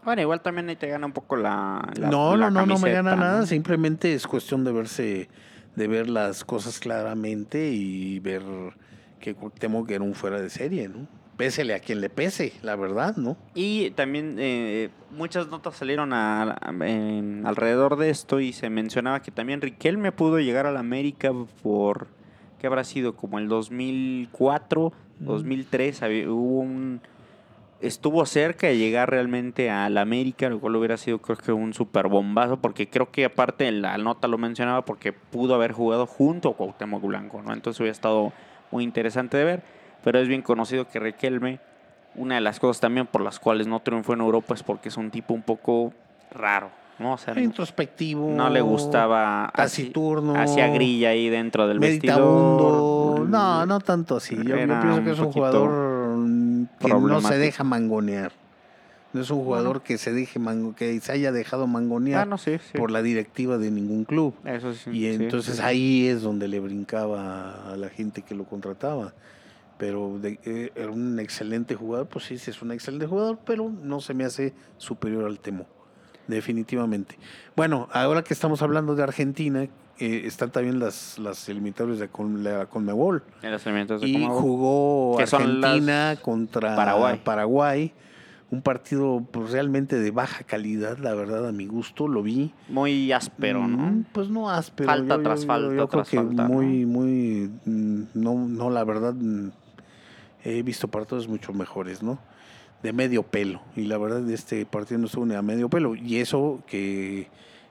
Bueno, 0.04 0.22
igual 0.22 0.42
también 0.42 0.70
ahí 0.70 0.76
te 0.76 0.88
gana 0.88 1.06
un 1.06 1.12
poco 1.12 1.36
la. 1.36 1.92
la- 1.98 2.10
no, 2.10 2.38
la 2.38 2.50
no, 2.50 2.62
no, 2.62 2.66
no 2.68 2.80
me 2.80 2.92
gana 2.94 3.16
nada, 3.16 3.46
simplemente 3.46 4.14
es 4.14 4.26
cuestión 4.28 4.64
de 4.64 4.72
verse, 4.72 5.28
de 5.76 5.88
ver 5.88 6.10
las 6.10 6.46
cosas 6.46 6.80
claramente 6.80 7.70
y 7.72 8.20
ver 8.20 8.44
que 9.20 9.34
Cuauhtémoc 9.36 9.90
era 9.92 10.04
un 10.04 10.14
fuera 10.14 10.40
de 10.40 10.50
serie, 10.50 10.88
¿no? 10.88 11.08
Pésele 11.38 11.76
a 11.76 11.80
quien 11.80 12.02
le 12.02 12.10
pese, 12.10 12.54
la 12.64 12.76
verdad, 12.76 13.16
¿no? 13.16 13.38
Y 13.54 13.92
también 13.92 14.38
eh, 14.40 14.90
muchas 15.12 15.48
notas 15.50 15.76
salieron 15.76 16.12
a- 16.12 16.44
a- 16.60 16.72
en- 16.88 17.46
alrededor 17.46 17.96
de 17.96 18.10
esto 18.10 18.40
y 18.40 18.54
se 18.54 18.70
mencionaba 18.72 19.22
que 19.22 19.30
también 19.32 19.62
Riquelme 19.62 20.12
pudo 20.12 20.40
llegar 20.40 20.66
a 20.66 20.72
la 20.72 20.80
América 20.80 21.32
por, 21.62 22.08
¿qué 22.60 22.66
habrá 22.68 22.84
sido? 22.84 23.16
Como 23.16 23.38
el 23.38 23.48
2004, 23.50 24.92
Mm. 25.20 25.26
2003, 25.26 26.02
había- 26.04 26.30
hubo 26.32 26.60
un... 26.62 27.02
Estuvo 27.80 28.26
cerca 28.26 28.66
de 28.66 28.78
llegar 28.80 29.12
realmente 29.12 29.70
a 29.70 29.88
la 29.92 30.02
América, 30.02 30.50
lo 30.50 30.60
cual 30.60 30.76
hubiera 30.78 30.98
sido 30.98 31.20
creo 31.20 31.38
que 31.38 31.52
un 31.52 31.76
super 31.76 32.08
bombazo, 32.08 32.58
porque 32.58 32.90
creo 32.90 33.12
que 33.12 33.26
aparte 33.26 33.72
la 33.72 34.00
nota 34.00 34.28
lo 34.28 34.40
mencionaba 34.40 34.84
porque 34.84 35.14
pudo 35.14 35.54
haber 35.54 35.74
jugado 35.74 36.08
junto 36.08 36.50
a 36.50 36.56
Cuauhtémoc 36.56 37.04
Blanco, 37.04 37.44
¿no? 37.44 37.54
Entonces 37.54 37.80
hubiera 37.80 37.92
estado 37.92 38.34
muy 38.72 38.84
interesante 38.84 39.38
de 39.38 39.44
ver, 39.44 39.77
pero 40.04 40.20
es 40.20 40.28
bien 40.28 40.42
conocido 40.42 40.88
que 40.88 41.00
Riquelme, 41.00 41.60
una 42.16 42.36
de 42.36 42.42
las 42.42 42.60
cosas 42.60 42.80
también 42.80 43.06
por 43.08 43.22
las 43.22 43.40
cuales 43.40 43.68
no 43.68 43.80
triunfó 43.82 44.14
en 44.14 44.22
Europa 44.22 44.54
es 44.54 44.64
porque 44.64 44.90
es 44.90 44.98
un 44.98 45.12
tipo 45.12 45.34
un 45.34 45.42
poco 45.44 45.94
raro, 46.32 46.70
¿no? 47.00 47.14
O 47.14 47.18
sea, 47.18 47.38
Introspectivo. 47.40 48.30
no 48.32 48.50
le 48.50 48.62
gustaba 48.62 49.46
así- 49.46 49.84
Taciturno. 49.84 50.36
hacía 50.36 50.68
grilla 50.70 51.10
ahí 51.10 51.30
dentro 51.30 51.68
del 51.68 51.80
vestidor. 51.80 53.28
No, 53.28 53.66
no 53.66 53.80
tanto 53.82 54.18
así. 54.18 54.36
Yo, 54.36 54.56
pienso 54.56 55.04
que 55.04 55.12
es 55.12 55.20
un 55.20 55.32
jugador 55.32 55.70
que 56.80 56.88
no 56.90 57.22
se 57.22 57.38
deja 57.38 57.64
mangonear. 57.64 58.32
No 59.14 59.22
es 59.22 59.32
un 59.32 59.44
jugador 59.44 59.82
que 59.82 59.98
se 59.98 60.12
deje 60.12 60.38
mango, 60.38 60.76
que 60.76 61.00
se 61.00 61.12
haya 61.12 61.32
dejado 61.32 61.66
mangonear 61.66 62.22
Ah, 62.22 62.26
no, 62.26 62.38
sí, 62.38 62.58
sí. 62.60 62.78
por 62.78 62.92
la 62.92 63.02
directiva 63.02 63.58
de 63.58 63.72
ningún 63.72 64.04
club. 64.04 64.36
Eso 64.46 64.74
sí, 64.74 64.90
Y 64.92 65.08
entonces 65.08 65.60
ahí 65.62 66.08
es 66.08 66.22
donde 66.22 66.48
le 66.50 66.60
brincaba 66.60 67.72
a 67.72 67.78
la 67.78 67.90
gente 67.90 68.22
que 68.22 68.36
lo 68.36 68.44
contrataba. 68.44 69.14
Pero 69.78 70.18
de- 70.20 70.40
eh, 70.44 70.72
era 70.76 70.90
un 70.90 71.20
excelente 71.20 71.76
jugador, 71.76 72.08
pues 72.08 72.26
sí, 72.26 72.38
sí 72.38 72.50
es 72.52 72.62
un 72.62 72.72
excelente 72.72 73.06
jugador, 73.06 73.38
pero 73.46 73.70
no 73.70 74.00
se 74.02 74.14
me 74.14 74.26
hace 74.26 74.54
superior 74.78 75.26
al 75.26 75.40
Temo, 75.40 75.66
definitivamente. 76.28 77.18
Bueno, 77.56 77.88
ahora 77.92 78.24
que 78.24 78.34
estamos 78.34 78.62
hablando 78.62 78.96
de 78.96 79.04
Argentina, 79.04 79.64
eh, 80.00 80.22
están 80.26 80.52
también 80.52 80.80
las, 80.80 81.18
las 81.20 81.48
eliminatorias 81.50 82.00
de 82.00 82.08
con, 82.08 82.44
la 82.44 82.66
Conmebol. 82.68 83.24
En 83.42 83.52
los 83.52 83.66
elementos 83.66 84.02
de 84.02 84.08
Y 84.08 84.14
Comebol. 84.14 84.42
jugó 84.42 85.20
Argentina 85.20 86.18
contra 86.22 86.76
Paraguay. 86.76 87.22
Paraguay. 87.24 87.94
Un 88.50 88.62
partido 88.62 89.28
pues, 89.30 89.52
realmente 89.52 90.00
de 90.00 90.10
baja 90.12 90.44
calidad, 90.46 90.98
la 91.00 91.14
verdad, 91.14 91.50
a 91.50 91.52
mi 91.52 91.66
gusto, 91.66 92.08
lo 92.08 92.24
vi. 92.24 92.54
Muy 92.70 93.12
áspero, 93.12 93.62
Mm, 93.62 93.76
¿no? 93.76 94.06
Pues 94.14 94.30
no 94.30 94.50
áspero. 94.50 94.88
Falta 94.90 95.18
yo- 95.18 95.22
tras 95.24 95.42
yo- 95.42 95.48
falta 95.48 95.68
Yo 95.68 95.74
creo 95.76 95.88
tras 95.90 96.10
que 96.10 96.18
falta, 96.18 96.44
¿no? 96.48 96.50
muy, 96.54 96.86
muy. 96.86 97.52
mm, 97.66 98.04
No, 98.14 98.36
no, 98.36 98.70
la 98.70 98.86
verdad, 98.86 99.14
mm, 99.14 99.50
he 100.48 100.64
visto 100.64 100.88
partidos 100.88 101.28
mucho 101.28 101.54
mejores, 101.54 102.02
¿no? 102.02 102.20
De 102.82 102.94
medio 102.94 103.24
pelo. 103.24 103.62
Y 103.76 103.84
la 103.84 103.98
verdad, 103.98 104.30
este 104.30 104.66
partido 104.66 105.00
no 105.00 105.08
estuvo 105.08 105.26
ni 105.26 105.36
a 105.36 105.42
medio 105.42 105.70
pelo. 105.70 105.96
Y 105.96 106.18
eso 106.18 106.64
que 106.68 107.28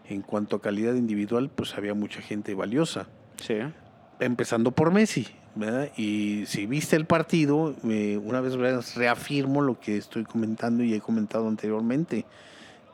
en 0.09 0.23
cuanto 0.23 0.57
a 0.57 0.63
calidad 0.63 0.95
individual, 0.95 1.51
pues 1.55 1.75
había 1.75 1.95
mucha 1.95 2.21
gente 2.21 2.55
valiosa. 2.55 3.09
Sí. 3.41 3.57
Empezando 4.21 4.71
por 4.73 4.93
Messi, 4.93 5.27
¿verdad? 5.55 5.91
Y 5.97 6.45
si 6.47 6.67
viste 6.67 6.97
el 6.97 7.07
partido, 7.07 7.75
eh, 7.85 8.21
una 8.23 8.41
vez 8.41 8.57
más 8.57 8.95
reafirmo 8.95 9.63
lo 9.63 9.81
que 9.81 9.97
estoy 9.97 10.25
comentando 10.25 10.83
y 10.83 10.95
he 10.95 11.01
comentado 11.01 11.49
anteriormente, 11.49 12.25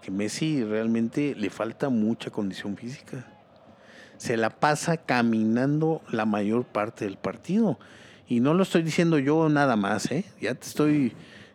que 0.01 0.11
Messi 0.11 0.65
realmente 0.65 1.35
le 1.37 1.51
falta 1.51 1.89
mucha 1.89 2.31
condición 2.31 2.77
física. 2.77 3.27
Se 4.17 4.37
la 4.37 4.51
pasa 4.51 4.97
caminando 4.97 6.03
la 6.11 6.25
mayor 6.27 6.65
parte 6.65 7.05
del 7.05 7.17
partido. 7.17 7.79
Y 8.33 8.41
no 8.41 8.55
lo 8.55 8.63
estoy 8.63 8.83
diciendo 8.83 9.19
yo 9.19 9.51
nada 9.51 9.77
más, 9.77 10.11
¿eh? 10.11 10.25
Ya 10.41 10.55
te 10.55 10.67
estoy 10.67 11.13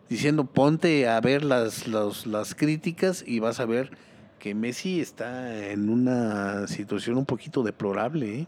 diciendo, 0.08 0.44
ponte 0.44 1.08
a 1.08 1.20
ver 1.20 1.42
las, 1.42 1.88
las, 1.88 2.24
las 2.24 2.54
críticas 2.54 3.24
y 3.26 3.40
vas 3.40 3.58
a 3.58 3.66
ver 3.66 3.90
que 4.38 4.54
Messi 4.54 5.00
está 5.00 5.70
en 5.70 5.90
una 5.90 6.68
situación 6.68 7.16
un 7.16 7.26
poquito 7.26 7.64
deplorable, 7.64 8.46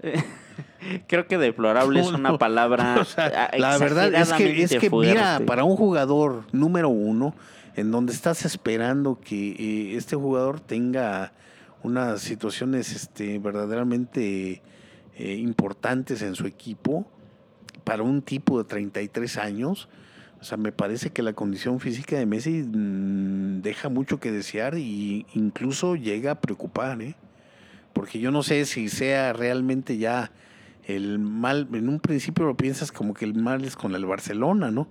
¿eh? 0.00 0.14
Creo 1.08 1.26
que 1.26 1.38
deplorable 1.38 1.98
es 1.98 2.06
una 2.06 2.30
no. 2.30 2.38
palabra 2.38 2.98
O 3.00 3.04
sea, 3.04 3.50
la 3.58 3.76
verdad 3.78 4.14
es 4.14 4.32
que, 4.32 4.62
es 4.62 4.70
que 4.78 4.88
mira, 4.88 5.40
para 5.44 5.64
un 5.64 5.76
jugador 5.76 6.44
número 6.52 6.88
uno, 6.88 7.34
en 7.74 7.90
donde 7.90 8.12
estás 8.12 8.44
esperando 8.44 9.18
que 9.18 9.56
eh, 9.58 9.96
este 9.96 10.14
jugador 10.14 10.60
tenga 10.60 11.32
unas 11.82 12.20
situaciones 12.20 12.92
este, 12.92 13.40
verdaderamente 13.40 14.62
eh, 15.16 15.34
importantes 15.34 16.22
en 16.22 16.36
su 16.36 16.46
equipo, 16.46 17.10
para 17.86 18.02
un 18.02 18.20
tipo 18.20 18.58
de 18.58 18.64
33 18.64 19.36
años, 19.36 19.88
o 20.40 20.44
sea, 20.44 20.58
me 20.58 20.72
parece 20.72 21.10
que 21.10 21.22
la 21.22 21.34
condición 21.34 21.78
física 21.78 22.18
de 22.18 22.26
Messi 22.26 22.64
mm, 22.64 23.62
deja 23.62 23.88
mucho 23.88 24.18
que 24.18 24.32
desear 24.32 24.76
y 24.76 25.24
incluso 25.34 25.94
llega 25.94 26.32
a 26.32 26.40
preocupar, 26.40 27.00
¿eh? 27.00 27.14
Porque 27.92 28.18
yo 28.18 28.32
no 28.32 28.42
sé 28.42 28.64
si 28.64 28.88
sea 28.88 29.32
realmente 29.32 29.98
ya 29.98 30.32
el 30.88 31.20
mal, 31.20 31.68
en 31.74 31.88
un 31.88 32.00
principio 32.00 32.44
lo 32.44 32.56
piensas 32.56 32.90
como 32.90 33.14
que 33.14 33.24
el 33.24 33.34
mal 33.34 33.64
es 33.64 33.76
con 33.76 33.94
el 33.94 34.04
Barcelona, 34.04 34.72
¿no? 34.72 34.88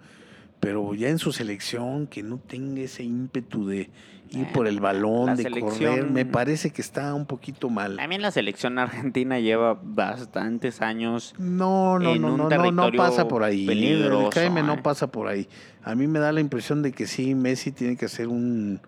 Pero 0.61 0.93
ya 0.93 1.09
en 1.09 1.19
su 1.19 1.33
selección, 1.33 2.07
que 2.07 2.23
no 2.23 2.37
tenga 2.37 2.79
ese 2.79 3.03
ímpetu 3.03 3.67
de 3.67 3.89
ir 4.35 4.51
por 4.51 4.67
el 4.67 4.79
balón, 4.79 5.27
la 5.27 5.35
de 5.35 5.49
correr, 5.49 6.09
me 6.09 6.25
parece 6.25 6.71
que 6.71 6.81
está 6.81 7.13
un 7.13 7.25
poquito 7.25 7.69
mal. 7.69 7.97
También 7.97 8.21
la 8.21 8.31
selección 8.31 8.77
argentina 8.79 9.39
lleva 9.39 9.79
bastantes 9.81 10.81
años. 10.81 11.33
No, 11.37 11.99
no, 11.99 12.13
en 12.13 12.21
no, 12.21 12.33
un 12.33 12.37
no, 12.37 12.49
no, 12.49 12.71
no 12.71 12.91
pasa 12.91 13.27
por 13.27 13.43
ahí. 13.43 13.65
peligroso, 13.65 14.29
Créeme, 14.29 14.63
no 14.63 14.73
¿eh? 14.73 14.79
pasa 14.83 15.07
por 15.07 15.27
ahí. 15.27 15.47
A 15.83 15.95
mí 15.95 16.07
me 16.07 16.19
da 16.19 16.31
la 16.31 16.41
impresión 16.41 16.81
de 16.81 16.91
que 16.91 17.07
sí, 17.07 17.35
Messi 17.35 17.71
tiene 17.71 17.95
que 17.95 18.05
hacer 18.05 18.27
un, 18.27 18.79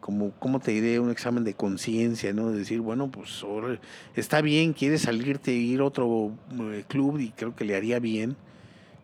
como, 0.00 0.32
¿cómo 0.32 0.60
te 0.60 0.72
diré? 0.72 1.00
Un 1.00 1.10
examen 1.10 1.44
de 1.44 1.54
conciencia, 1.54 2.32
¿no? 2.34 2.50
De 2.50 2.58
decir, 2.58 2.80
bueno, 2.80 3.10
pues 3.10 3.44
está 4.14 4.42
bien, 4.42 4.74
quiere 4.74 4.98
salirte 4.98 5.52
e 5.52 5.54
ir 5.54 5.80
a 5.80 5.84
otro 5.84 6.32
eh, 6.60 6.84
club 6.86 7.18
y 7.20 7.30
creo 7.30 7.56
que 7.56 7.64
le 7.64 7.74
haría 7.74 7.98
bien 8.00 8.36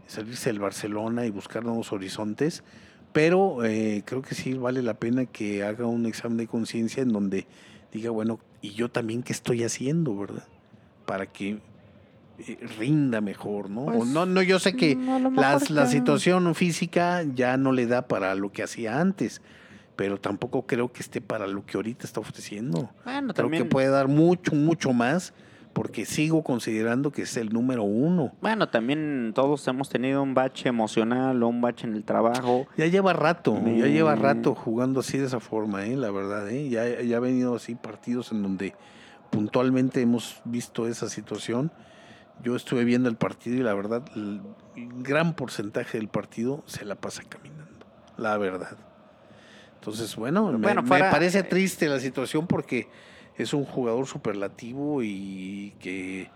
salirse 0.07 0.51
del 0.51 0.59
Barcelona 0.59 1.25
y 1.25 1.31
buscar 1.31 1.65
nuevos 1.65 1.93
horizontes, 1.93 2.65
pero 3.13 3.65
eh, 3.65 4.03
creo 4.05 4.23
que 4.23 4.35
sí 4.35 4.55
vale 4.55 4.83
la 4.83 4.95
pena 4.95 5.27
que 5.27 5.63
haga 5.65 5.87
un 5.87 6.07
examen 6.07 6.39
de 6.39 6.47
conciencia 6.47 7.03
en 7.03 7.13
donde 7.13 7.47
diga, 7.93 8.11
bueno, 8.11 8.39
¿y 8.63 8.71
yo 8.73 8.89
también 8.91 9.23
qué 9.23 9.33
estoy 9.33 9.65
haciendo, 9.65 10.17
verdad? 10.17 10.47
Para 11.07 11.27
que 11.27 11.59
eh, 12.39 12.59
rinda 12.79 13.21
mejor, 13.21 13.69
¿no? 13.69 13.83
O 13.83 13.93
Pues, 13.93 14.09
no, 14.11 14.27
no, 14.27 14.43
yo 14.43 14.59
sé 14.59 14.75
que 14.77 14.95
lo 14.95 15.31
las- 15.31 15.71
la 15.71 15.85
que- 15.85 15.91
situación 15.91 16.55
física 16.55 17.23
ya 17.35 17.57
no 17.57 17.73
le 17.73 17.87
da 17.87 18.07
para 18.09 18.35
lo 18.35 18.51
que 18.53 18.63
hacía 18.63 19.01
antes, 19.01 19.43
pero 19.97 20.19
tampoco 20.19 20.63
creo 20.67 20.91
que 20.93 21.01
esté 21.03 21.21
para 21.21 21.47
lo 21.47 21.67
que 21.67 21.77
ahorita 21.77 22.07
está 22.07 22.21
ofreciendo. 22.21 22.91
Bueno, 23.05 23.35
Creo 23.35 23.47
también. 23.47 23.65
que 23.65 23.69
puede 23.69 23.89
dar 23.89 24.09
mucho, 24.09 24.55
mucho 24.55 24.93
más, 24.93 25.35
porque 25.73 26.05
sigo 26.05 26.43
considerando 26.43 27.13
que 27.13 27.23
es 27.23 27.37
el 27.37 27.51
número 27.53 27.85
uno. 27.85 28.33
Bueno, 28.43 28.69
también 28.69 29.33
todos 29.35 29.67
hemos 29.69 29.89
tenido 29.89 30.23
un 30.23 30.35
bache 30.35 30.69
emocional 30.69 31.43
o 31.43 31.49
un 31.49 31.61
bache 31.61 31.87
en 31.87 31.95
el 31.95 32.05
trabajo. 32.05 32.67
Ya 32.77 32.87
lleva 32.87 33.13
rato, 33.13 33.55
ya 33.65 33.87
lleva 33.87 34.17
Mm. 34.17 34.21
rato 34.23 34.55
jugando 34.55 35.01
así 35.01 35.17
de 35.19 35.27
esa 35.27 35.41
forma, 35.41 35.87
¿eh? 35.87 35.97
la 35.97 36.11
verdad. 36.11 36.49
¿eh? 36.51 36.69
Ya, 36.69 37.01
ya 37.03 37.17
ha 37.17 37.21
venido 37.21 37.55
así 37.55 37.75
partidos 37.77 38.33
en 38.33 38.43
donde 38.43 38.75
puntualmente 39.31 40.01
hemos 40.01 40.41
visto 40.45 40.87
esa 40.89 41.09
situación. 41.09 41.71
Yo 42.43 42.57
estuve 42.57 42.85
viendo 42.85 43.09
el 43.09 43.17
partido 43.17 43.57
y 43.57 43.63
la 43.63 43.75
verdad, 43.75 44.03
el 44.17 44.41
gran 45.03 45.35
porcentaje 45.35 45.99
del 45.99 46.09
partido 46.09 46.63
se 46.67 46.85
la 46.85 46.95
pasa 46.97 47.23
caminando, 47.29 47.87
la 48.17 48.37
verdad. 48.39 48.77
Entonces, 49.75 50.17
bueno, 50.17 50.51
me- 50.53 50.59
Bueno, 50.59 50.83
me, 50.83 50.89
fuera- 50.89 51.11
parece 51.11 51.43
triste 51.43 51.89
la 51.89 52.01
situación 52.01 52.47
porque 52.47 52.89
es 53.43 53.55
un 53.55 53.65
jugador 53.65 54.07
superlativo 54.07 55.03
y 55.03 55.75
que 55.81 56.29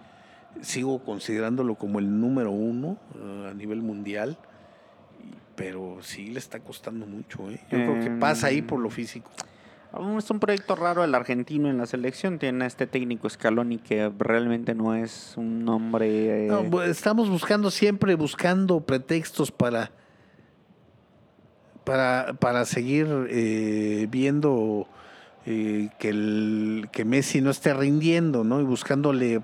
sigo 0.60 1.02
considerándolo 1.04 1.74
como 1.74 1.98
el 1.98 2.20
número 2.20 2.50
uno 2.50 2.96
eh, 3.16 3.48
a 3.50 3.54
nivel 3.54 3.82
mundial. 3.82 4.38
Pero 5.56 5.98
sí 6.02 6.28
le 6.28 6.38
está 6.40 6.58
costando 6.58 7.06
mucho, 7.06 7.48
¿eh? 7.50 7.60
Yo 7.70 7.78
creo 7.78 8.00
que 8.00 8.10
pasa 8.10 8.48
ahí 8.48 8.60
por 8.62 8.80
lo 8.80 8.90
físico. 8.90 9.30
Es 10.18 10.28
un 10.28 10.40
proyecto 10.40 10.74
raro 10.74 11.04
el 11.04 11.14
argentino 11.14 11.70
en 11.70 11.78
la 11.78 11.86
selección. 11.86 12.40
Tiene 12.40 12.64
a 12.64 12.66
este 12.66 12.88
técnico 12.88 13.30
Scaloni 13.30 13.78
que 13.78 14.10
realmente 14.18 14.74
no 14.74 14.96
es 14.96 15.34
un 15.36 15.64
nombre. 15.64 16.46
eh, 16.46 16.48
No, 16.48 16.82
estamos 16.82 17.30
buscando 17.30 17.70
siempre, 17.70 18.16
buscando 18.16 18.80
pretextos 18.80 19.52
para, 19.52 19.92
para, 21.84 22.34
para 22.40 22.64
seguir 22.64 23.06
eh, 23.30 24.08
viendo 24.10 24.88
eh, 25.46 25.90
que, 25.98 26.08
el, 26.08 26.88
que 26.90 27.04
Messi 27.04 27.40
no 27.40 27.50
esté 27.50 27.74
rindiendo, 27.74 28.44
¿no? 28.44 28.60
Y 28.60 28.64
buscándole 28.64 29.40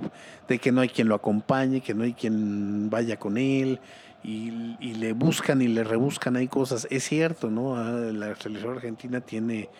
de 0.48 0.58
que 0.58 0.72
no 0.72 0.80
hay 0.80 0.88
quien 0.88 1.08
lo 1.08 1.14
acompañe, 1.14 1.80
que 1.80 1.94
no 1.94 2.04
hay 2.04 2.14
quien 2.14 2.88
vaya 2.90 3.18
con 3.18 3.36
él. 3.36 3.80
Y, 4.22 4.76
y 4.80 4.94
le 4.94 5.14
buscan 5.14 5.62
y 5.62 5.68
le 5.68 5.82
rebuscan 5.84 6.36
ahí 6.36 6.48
cosas. 6.48 6.86
Es 6.90 7.04
cierto, 7.04 7.50
¿no? 7.50 7.76
Ah, 7.76 7.92
La 8.12 8.34
selección 8.36 8.74
argentina 8.74 9.20
tiene 9.20 9.70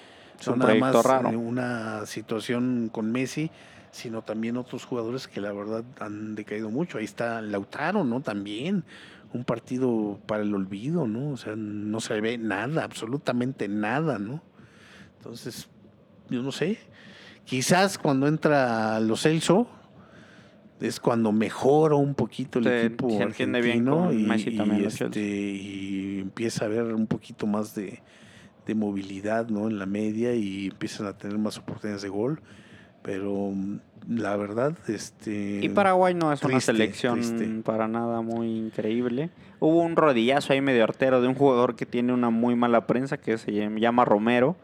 no 0.47 0.57
nada 0.57 0.67
proyecto 0.71 0.93
más 0.95 1.05
raro. 1.07 1.31
eh, 1.31 1.37
una 1.37 2.07
situación 2.07 2.89
con 2.91 3.13
Messi, 3.13 3.51
sino 3.91 4.23
también 4.23 4.57
otros 4.57 4.85
jugadores 4.85 5.29
que 5.29 5.41
la 5.41 5.53
verdad 5.53 5.85
han 5.99 6.35
decaído 6.35 6.71
mucho. 6.71 6.99
Ahí 6.99 7.05
está 7.05 7.43
Lautaro, 7.43 8.05
¿no? 8.05 8.21
También 8.23 8.85
un 9.33 9.45
partido 9.45 10.19
para 10.27 10.43
el 10.43 10.55
olvido, 10.55 11.07
¿no? 11.07 11.31
O 11.33 11.37
sea, 11.37 11.55
no 11.57 12.01
se 12.01 12.21
ve 12.21 12.39
nada, 12.39 12.85
absolutamente 12.85 13.69
nada, 13.69 14.19
¿no? 14.19 14.43
Entonces, 15.19 15.69
yo 16.31 16.43
no 16.43 16.53
sé. 16.53 16.79
Quizás 17.45 17.99
cuando 17.99 18.27
entra 18.29 19.01
Lo 19.01 19.17
Celso 19.17 19.67
es 20.81 20.99
cuando 21.01 21.33
mejora 21.33 21.95
un 21.97 22.15
poquito 22.15 22.59
el 22.59 22.65
Se- 22.65 22.87
equipo 22.87 23.11
se 23.11 23.23
entiende 23.23 23.61
bien 23.61 23.87
argentino 23.89 24.07
con 24.07 24.19
y, 24.19 24.23
Messi 24.23 24.57
también, 24.57 24.81
y, 24.81 24.85
Lo 24.85 24.91
Celso. 24.91 25.05
este, 25.07 25.21
y 25.21 26.19
empieza 26.21 26.65
a 26.65 26.69
haber 26.69 26.95
un 26.95 27.07
poquito 27.07 27.47
más 27.47 27.75
de, 27.75 28.01
de 28.67 28.75
movilidad 28.75 29.49
¿no? 29.49 29.69
en 29.69 29.79
la 29.79 29.87
media 29.87 30.35
y 30.35 30.69
empiezan 30.69 31.07
a 31.07 31.19
tener 31.19 31.37
más 31.39 31.59
oportunidades 31.59 32.03
de 32.03 32.09
gol. 32.09 32.41
Pero 33.03 33.51
mm, 33.55 33.79
la 34.09 34.37
verdad, 34.37 34.77
este. 34.89 35.61
Y 35.63 35.69
Paraguay 35.71 36.15
no 36.15 36.33
es 36.33 36.43
una 36.43 36.61
selección 36.61 37.15
triste. 37.21 37.47
para 37.65 37.89
nada 37.89 38.21
muy 38.21 38.47
increíble. 38.59 39.31
Hubo 39.59 39.83
un 39.83 39.97
rodillazo 39.97 40.53
ahí 40.53 40.61
medio 40.61 40.85
artero 40.85 41.21
de 41.23 41.29
un 41.29 41.35
jugador 41.35 41.77
que 41.77 41.87
tiene 41.87 42.13
una 42.13 42.29
muy 42.31 42.57
mala 42.57 42.87
prensa 42.87 43.17
que 43.19 43.37
se 43.39 43.53
llama 43.53 44.05
Romero. 44.05 44.57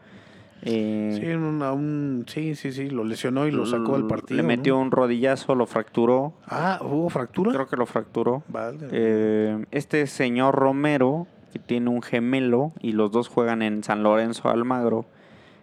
Eh, 0.63 1.17
Sí, 1.19 1.25
una- 1.27 1.71
un- 1.71 2.25
sí, 2.27 2.55
sí, 2.55 2.71
sí, 2.71 2.89
lo 2.89 3.03
lesionó 3.03 3.47
y 3.47 3.51
lo 3.51 3.65
sacó 3.65 3.93
del 3.97 4.07
partido. 4.07 4.37
Le 4.37 4.43
¿no? 4.43 4.47
metió 4.47 4.77
un 4.77 4.91
rodillazo, 4.91 5.55
lo 5.55 5.65
fracturó. 5.65 6.33
Ah, 6.47 6.79
¿hubo 6.81 7.09
fractura? 7.09 7.51
Creo 7.51 7.67
que 7.67 7.77
lo 7.77 7.85
fracturó. 7.85 8.43
Vale. 8.47 8.77
Eh, 8.91 9.65
este 9.71 10.05
señor 10.07 10.55
Romero, 10.55 11.27
que 11.53 11.59
tiene 11.59 11.89
un 11.89 12.01
gemelo 12.01 12.73
y 12.81 12.91
los 12.93 13.11
dos 13.11 13.27
juegan 13.27 13.61
en 13.61 13.83
San 13.83 14.03
Lorenzo 14.03 14.49
Almagro, 14.49 15.05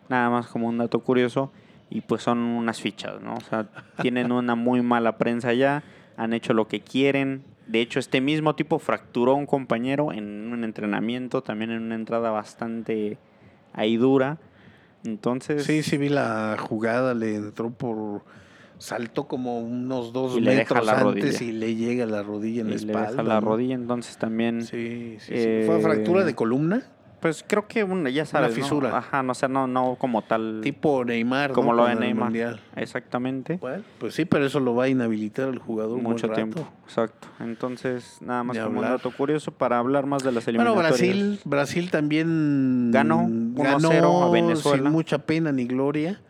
nada 0.08 0.30
más 0.30 0.46
como 0.46 0.68
un 0.68 0.78
dato 0.78 1.00
curioso, 1.00 1.50
y 1.90 2.00
pues 2.00 2.22
son 2.22 2.38
unas 2.38 2.80
fichas, 2.80 3.20
¿no? 3.20 3.34
O 3.34 3.40
sea, 3.40 3.66
tienen 4.02 4.32
una 4.32 4.54
muy 4.54 4.80
mala 4.82 5.18
prensa 5.18 5.52
ya, 5.52 5.82
han 6.16 6.32
hecho 6.32 6.54
lo 6.54 6.68
que 6.68 6.80
quieren. 6.80 7.42
De 7.66 7.80
hecho, 7.80 7.98
este 7.98 8.20
mismo 8.20 8.54
tipo 8.54 8.78
fracturó 8.78 9.32
a 9.32 9.34
un 9.36 9.46
compañero 9.46 10.12
en 10.12 10.52
un 10.52 10.64
entrenamiento, 10.64 11.42
también 11.42 11.70
en 11.70 11.82
una 11.82 11.94
entrada 11.94 12.30
bastante 12.30 13.18
ahí 13.72 13.96
dura. 13.96 14.38
Entonces, 15.04 15.64
Sí, 15.64 15.82
sí 15.82 15.96
vi 15.98 16.08
la 16.08 16.56
jugada, 16.58 17.14
le 17.14 17.36
entró 17.36 17.70
por... 17.70 18.22
Saltó 18.78 19.28
como 19.28 19.60
unos 19.60 20.12
dos 20.12 20.36
Y 20.36 20.40
le 20.40 20.56
deja 20.56 20.74
metros 20.74 20.88
antes 20.88 21.04
rodilla. 21.04 21.44
y 21.44 21.52
le 21.52 21.74
llega 21.76 22.06
la 22.06 22.22
rodilla 22.22 22.62
en 22.62 22.66
y 22.68 22.70
la 22.70 22.76
le 22.76 22.82
espalda. 22.86 23.10
deja 23.10 23.22
la 23.22 23.40
¿no? 23.40 23.46
rodilla, 23.46 23.74
entonces 23.74 24.16
también... 24.18 24.62
Sí, 24.62 25.16
sí, 25.20 25.26
sí. 25.26 25.32
Eh, 25.36 25.62
¿Fue 25.66 25.80
fractura 25.80 26.24
de 26.24 26.34
columna? 26.34 26.82
Pues 27.24 27.42
creo 27.48 27.66
que 27.66 27.82
una, 27.82 28.10
ya 28.10 28.26
sabes, 28.26 28.50
¿no? 28.50 28.54
fisura. 28.62 28.98
Ajá, 28.98 29.22
no 29.22 29.32
sé, 29.32 29.48
no, 29.48 29.66
no 29.66 29.96
como 29.98 30.20
tal. 30.20 30.60
Tipo 30.62 31.06
Neymar, 31.06 31.48
¿no? 31.48 31.54
como 31.54 31.72
lo 31.72 31.86
de 31.86 31.94
el 31.94 32.00
Neymar. 32.00 32.24
Mundial. 32.24 32.60
Exactamente. 32.76 33.56
Bueno, 33.56 33.82
pues 33.98 34.12
sí, 34.14 34.26
pero 34.26 34.44
eso 34.44 34.60
lo 34.60 34.74
va 34.74 34.84
a 34.84 34.88
inhabilitar 34.90 35.48
al 35.48 35.58
jugador 35.58 35.96
Mucho 36.02 36.04
buen 36.04 36.18
rato. 36.18 36.34
tiempo. 36.34 36.68
Exacto. 36.84 37.28
Entonces, 37.40 38.18
nada 38.20 38.44
más 38.44 38.58
como 38.58 38.80
un 38.80 38.84
dato 38.84 39.10
curioso 39.10 39.52
para 39.52 39.78
hablar 39.78 40.04
más 40.04 40.22
de 40.22 40.32
las 40.32 40.44
Bueno, 40.44 40.60
eliminatorias. 40.72 40.98
Brasil, 41.00 41.40
Brasil 41.46 41.90
también 41.90 42.90
Ganó 42.92 43.20
ganó 43.26 43.88
1-0 43.88 44.22
a 44.28 44.30
Venezuela. 44.30 44.82
sin 44.82 44.92
mucha 44.92 45.16
pena 45.20 45.50
ni 45.50 45.64
gloria. 45.64 46.20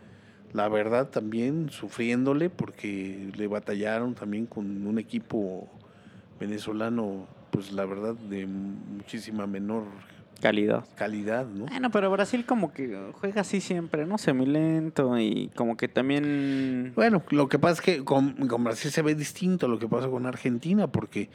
La 0.52 0.68
verdad 0.68 1.08
también 1.08 1.70
sufriéndole 1.70 2.50
porque 2.50 3.32
le 3.36 3.48
batallaron 3.48 4.14
también 4.14 4.46
con 4.46 4.86
un 4.86 5.00
equipo 5.00 5.68
venezolano, 6.38 7.26
pues 7.50 7.72
la 7.72 7.84
verdad 7.84 8.14
de 8.14 8.46
muchísima 8.46 9.48
menor 9.48 9.82
Calidad. 10.44 10.84
calidad, 10.94 11.46
¿no? 11.46 11.64
Bueno, 11.64 11.90
pero 11.90 12.10
Brasil 12.10 12.44
como 12.44 12.70
que 12.70 13.10
juega 13.12 13.40
así 13.40 13.62
siempre, 13.62 14.04
¿no? 14.04 14.18
Semi 14.18 14.44
lento 14.44 15.18
y 15.18 15.50
como 15.56 15.78
que 15.78 15.88
también... 15.88 16.92
Bueno, 16.94 17.22
lo 17.30 17.48
que 17.48 17.58
pasa 17.58 17.72
es 17.72 17.80
que 17.80 18.04
con, 18.04 18.34
con 18.46 18.62
Brasil 18.62 18.90
se 18.90 19.00
ve 19.00 19.14
distinto 19.14 19.64
a 19.64 19.68
lo 19.70 19.78
que 19.78 19.88
pasa 19.88 20.10
con 20.10 20.26
Argentina, 20.26 20.86
porque 20.86 21.30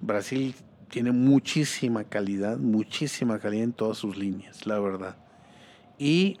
Brasil 0.00 0.56
tiene 0.88 1.12
muchísima 1.12 2.02
calidad, 2.02 2.58
muchísima 2.58 3.38
calidad 3.38 3.62
en 3.62 3.72
todas 3.72 3.98
sus 3.98 4.16
líneas, 4.16 4.66
la 4.66 4.80
verdad. 4.80 5.14
Y 5.96 6.38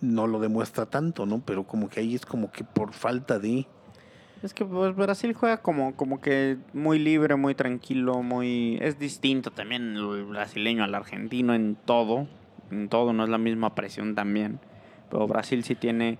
no 0.00 0.26
lo 0.26 0.40
demuestra 0.40 0.86
tanto, 0.86 1.26
¿no? 1.26 1.44
Pero 1.46 1.64
como 1.64 1.88
que 1.88 2.00
ahí 2.00 2.16
es 2.16 2.26
como 2.26 2.50
que 2.50 2.64
por 2.64 2.92
falta 2.92 3.38
de... 3.38 3.68
Es 4.42 4.54
que 4.54 4.64
pues, 4.64 4.96
Brasil 4.96 5.34
juega 5.34 5.58
como, 5.58 5.94
como 5.94 6.20
que 6.20 6.56
muy 6.72 6.98
libre, 6.98 7.36
muy 7.36 7.54
tranquilo, 7.54 8.22
muy... 8.22 8.78
Es 8.80 8.98
distinto 8.98 9.50
también 9.50 9.96
el 9.96 10.24
brasileño 10.24 10.82
al 10.82 10.94
argentino 10.94 11.54
en 11.54 11.76
todo. 11.84 12.26
En 12.70 12.88
todo, 12.88 13.12
no 13.12 13.24
es 13.24 13.30
la 13.30 13.38
misma 13.38 13.74
presión 13.74 14.14
también. 14.14 14.58
Pero 15.10 15.26
Brasil 15.26 15.62
sí 15.64 15.74
tiene 15.74 16.18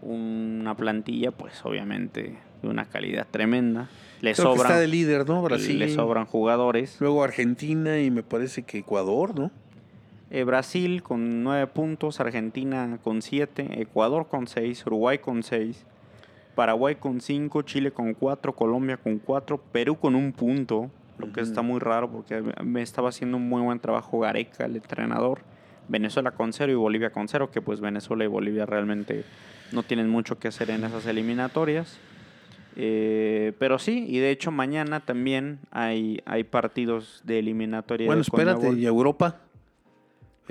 una 0.00 0.74
plantilla, 0.76 1.30
pues 1.30 1.64
obviamente 1.64 2.38
de 2.62 2.68
una 2.68 2.86
calidad 2.86 3.26
tremenda. 3.30 3.90
Le 4.20 4.34
Creo 4.34 4.54
que 4.54 4.60
está 4.60 4.78
de 4.78 4.86
sobran, 4.86 4.90
líder, 4.90 5.28
¿no? 5.28 5.42
Brasil. 5.42 5.78
le 5.78 5.92
sobran 5.92 6.26
jugadores. 6.26 6.96
Luego 7.00 7.22
Argentina 7.22 8.00
y 8.00 8.10
me 8.10 8.22
parece 8.22 8.62
que 8.62 8.78
Ecuador, 8.78 9.38
¿no? 9.38 9.50
Eh, 10.30 10.44
Brasil 10.44 11.02
con 11.02 11.42
9 11.42 11.66
puntos, 11.66 12.18
Argentina 12.20 12.98
con 13.04 13.20
7, 13.20 13.82
Ecuador 13.82 14.28
con 14.28 14.46
6, 14.46 14.86
Uruguay 14.86 15.18
con 15.18 15.42
6, 15.42 15.84
Paraguay 16.54 16.96
con 16.96 17.20
5, 17.20 17.62
Chile 17.62 17.90
con 17.92 18.14
4, 18.14 18.54
Colombia 18.54 18.96
con 18.96 19.18
4, 19.18 19.58
Perú 19.72 19.98
con 19.98 20.14
un 20.14 20.32
punto, 20.32 20.90
lo 21.18 21.32
que 21.32 21.40
está 21.40 21.62
muy 21.62 21.80
raro 21.80 22.10
porque 22.10 22.42
me 22.62 22.82
estaba 22.82 23.08
haciendo 23.08 23.36
un 23.36 23.48
muy 23.48 23.62
buen 23.62 23.78
trabajo 23.78 24.20
Gareca, 24.20 24.64
el 24.64 24.76
entrenador. 24.76 25.40
Venezuela 25.88 26.30
con 26.30 26.52
0 26.52 26.72
y 26.72 26.74
Bolivia 26.74 27.10
con 27.10 27.28
0, 27.28 27.50
que 27.50 27.60
pues 27.60 27.80
Venezuela 27.80 28.24
y 28.24 28.28
Bolivia 28.28 28.66
realmente 28.66 29.24
no 29.72 29.82
tienen 29.82 30.08
mucho 30.08 30.38
que 30.38 30.48
hacer 30.48 30.70
en 30.70 30.84
esas 30.84 31.06
eliminatorias. 31.06 31.98
Eh, 32.76 33.52
pero 33.58 33.78
sí, 33.78 34.06
y 34.08 34.18
de 34.18 34.30
hecho 34.30 34.50
mañana 34.50 35.00
también 35.00 35.58
hay, 35.70 36.22
hay 36.24 36.44
partidos 36.44 37.20
de 37.24 37.40
eliminatoria. 37.40 38.06
Bueno, 38.06 38.22
de 38.22 38.22
espérate. 38.22 38.72
¿y 38.72 38.86
Europa? 38.86 39.40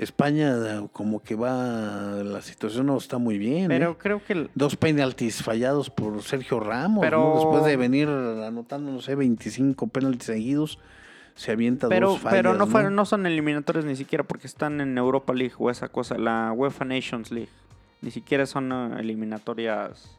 España 0.04 0.54
como 0.92 1.22
que 1.22 1.34
va, 1.34 2.22
la 2.24 2.40
situación 2.42 2.86
no 2.86 2.96
está 2.96 3.18
muy 3.18 3.38
bien. 3.38 3.68
Pero 3.68 3.92
¿eh? 3.92 3.96
creo 3.98 4.24
que 4.24 4.32
el- 4.34 4.50
Dos 4.54 4.76
penaltis 4.76 5.42
fallados 5.42 5.90
por 5.90 6.22
Sergio 6.22 6.60
Ramos. 6.60 7.00
Pero- 7.02 7.18
¿no? 7.30 7.34
Después 7.36 7.64
de 7.64 7.76
venir 7.76 8.08
anotando, 8.08 8.90
no 8.92 9.00
sé, 9.00 9.14
25 9.14 9.86
penaltis 9.88 10.26
seguidos, 10.26 10.78
se 11.34 11.52
avienta 11.52 11.88
Pero, 11.88 12.10
dos 12.10 12.20
fallas. 12.20 12.38
pero 12.38 12.52
no, 12.52 12.58
¿no? 12.60 12.66
fueron, 12.66 12.94
no 12.94 13.04
son 13.06 13.24
eliminatorios 13.26 13.84
ni 13.84 13.96
siquiera 13.96 14.22
porque 14.24 14.46
están 14.46 14.80
en 14.80 14.98
Europa 14.98 15.32
League 15.32 15.54
o 15.58 15.70
esa 15.70 15.88
cosa, 15.88 16.18
la 16.18 16.52
UEFA 16.54 16.84
Nations 16.84 17.30
League. 17.30 17.48
Ni 18.02 18.10
siquiera 18.10 18.44
son 18.46 18.70
eh, 18.72 18.96
eliminatorias 19.00 20.18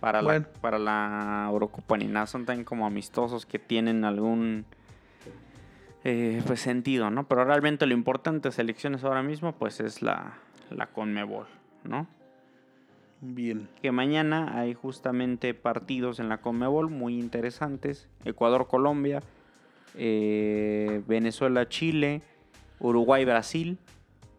para, 0.00 0.22
Bueno. 0.22 0.46
la, 0.52 0.60
para 0.60 0.78
la 0.78 1.46
Eurocopa 1.50 1.96
ni 1.98 2.06
nada. 2.06 2.26
Son 2.26 2.46
también 2.46 2.64
como 2.64 2.86
amistosos 2.86 3.46
que 3.46 3.58
tienen 3.58 4.04
algún 4.04 4.64
eh, 6.04 6.42
pues 6.46 6.60
sentido, 6.60 7.10
¿no? 7.10 7.26
Pero 7.28 7.44
realmente 7.44 7.86
lo 7.86 7.94
importante 7.94 8.48
de 8.48 8.52
selecciones 8.52 9.04
ahora 9.04 9.22
mismo 9.22 9.52
pues 9.52 9.80
es 9.80 10.02
la, 10.02 10.34
la 10.70 10.86
Conmebol, 10.86 11.46
¿no? 11.84 12.06
Bien. 13.22 13.68
que 13.82 13.92
mañana 13.92 14.58
hay 14.58 14.72
justamente 14.72 15.52
partidos 15.52 16.20
en 16.20 16.30
la 16.30 16.38
Conmebol 16.38 16.88
muy 16.88 17.18
interesantes. 17.18 18.08
Ecuador-Colombia, 18.24 19.22
eh, 19.94 21.02
Venezuela-Chile, 21.06 22.22
Uruguay-Brasil. 22.78 23.76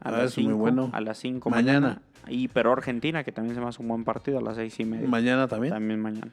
A 0.03 0.09
Ah, 0.09 0.12
las 0.14 0.32
eso 0.32 0.41
muy 0.41 0.47
5. 0.49 0.57
bueno. 0.57 0.89
A 0.93 1.01
las 1.01 1.20
5 1.20 1.49
Mañana. 1.51 1.80
mañana. 1.80 2.01
Y 2.28 2.47
Perú-Argentina, 2.47 3.24
que 3.24 3.32
también 3.32 3.53
se 3.55 3.62
me 3.62 3.68
hace 3.68 3.82
un 3.84 3.88
buen 3.88 4.03
partido 4.03 4.39
a 4.39 4.41
las 4.41 4.55
6 4.55 4.80
y 4.80 4.86
media. 4.86 5.07
Mañana 5.07 5.47
también. 5.47 5.74
También 5.74 5.99
mañana. 5.99 6.32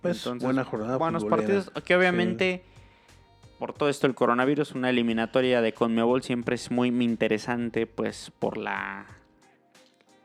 Pues 0.00 0.18
Entonces, 0.18 0.44
buena 0.44 0.62
jornada. 0.64 0.96
Buenos 0.96 1.24
futbolera. 1.24 1.48
partidos 1.48 1.84
que 1.84 1.96
obviamente 1.96 2.64
por 3.64 3.72
todo 3.72 3.88
esto 3.88 4.06
el 4.06 4.14
coronavirus, 4.14 4.72
una 4.72 4.90
eliminatoria 4.90 5.62
de 5.62 5.72
Conmebol 5.72 6.22
siempre 6.22 6.54
es 6.56 6.70
muy 6.70 6.88
interesante, 6.88 7.86
pues 7.86 8.30
por 8.38 8.58
la 8.58 9.06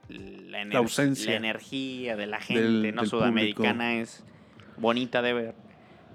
la, 0.10 0.78
ausencia 0.80 1.32
la 1.32 1.38
energía 1.38 2.18
de 2.18 2.28
la 2.28 2.42
gente, 2.42 2.62
del- 2.64 2.94
no 2.96 3.02
del 3.04 3.10
sudamericana 3.10 3.96
es 3.96 4.26
bonita 4.76 5.22
de 5.22 5.32
ver. 5.34 5.56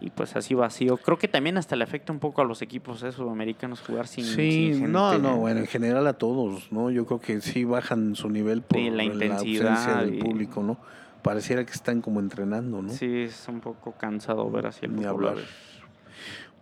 Y 0.03 0.11
pues 0.11 0.37
así 0.37 0.53
vacío. 0.53 0.99
Creo 0.99 1.17
que 1.17 1.29
también 1.29 1.57
hasta 1.57 1.77
le 1.77 1.85
afecta 1.85 2.13
un 2.13 2.19
poco 2.19 2.43
a 2.43 2.45
los 2.45 2.61
equipos 2.61 3.03
eh, 3.05 3.11
sudamericanos 3.13 3.81
jugar 3.81 4.07
sin, 4.07 4.25
Sí, 4.27 4.75
sin 4.75 4.93
no, 4.93 5.13
gente. 5.13 5.23
no, 5.27 5.39
bueno, 5.39 5.61
en 5.61 5.67
general 5.67 6.07
a 6.07 6.13
todos, 6.13 6.71
¿no? 6.73 6.91
Yo 6.91 7.07
creo 7.07 7.21
que 7.21 7.41
sí 7.41 7.65
bajan 7.65 8.15
su 8.17 8.29
nivel 8.29 8.61
por 8.61 8.79
Sí, 8.81 8.91
la 8.91 9.05
intensidad 9.05 9.69
ausencia 9.71 9.97
del 10.03 10.17
y- 10.17 10.19
público, 10.19 10.63
¿no? 10.63 10.77
Pareciera 11.23 11.65
que 11.65 11.73
están 11.73 12.03
como 12.03 12.21
entrenando, 12.21 12.83
¿no? 12.83 12.91
Sí, 12.91 13.23
es 13.23 13.47
un 13.49 13.61
poco 13.61 13.93
cansado 13.93 14.51
ver 14.51 14.67
así 14.67 14.85
el 14.85 14.95
Ni 14.95 15.07
hablar. 15.07 15.37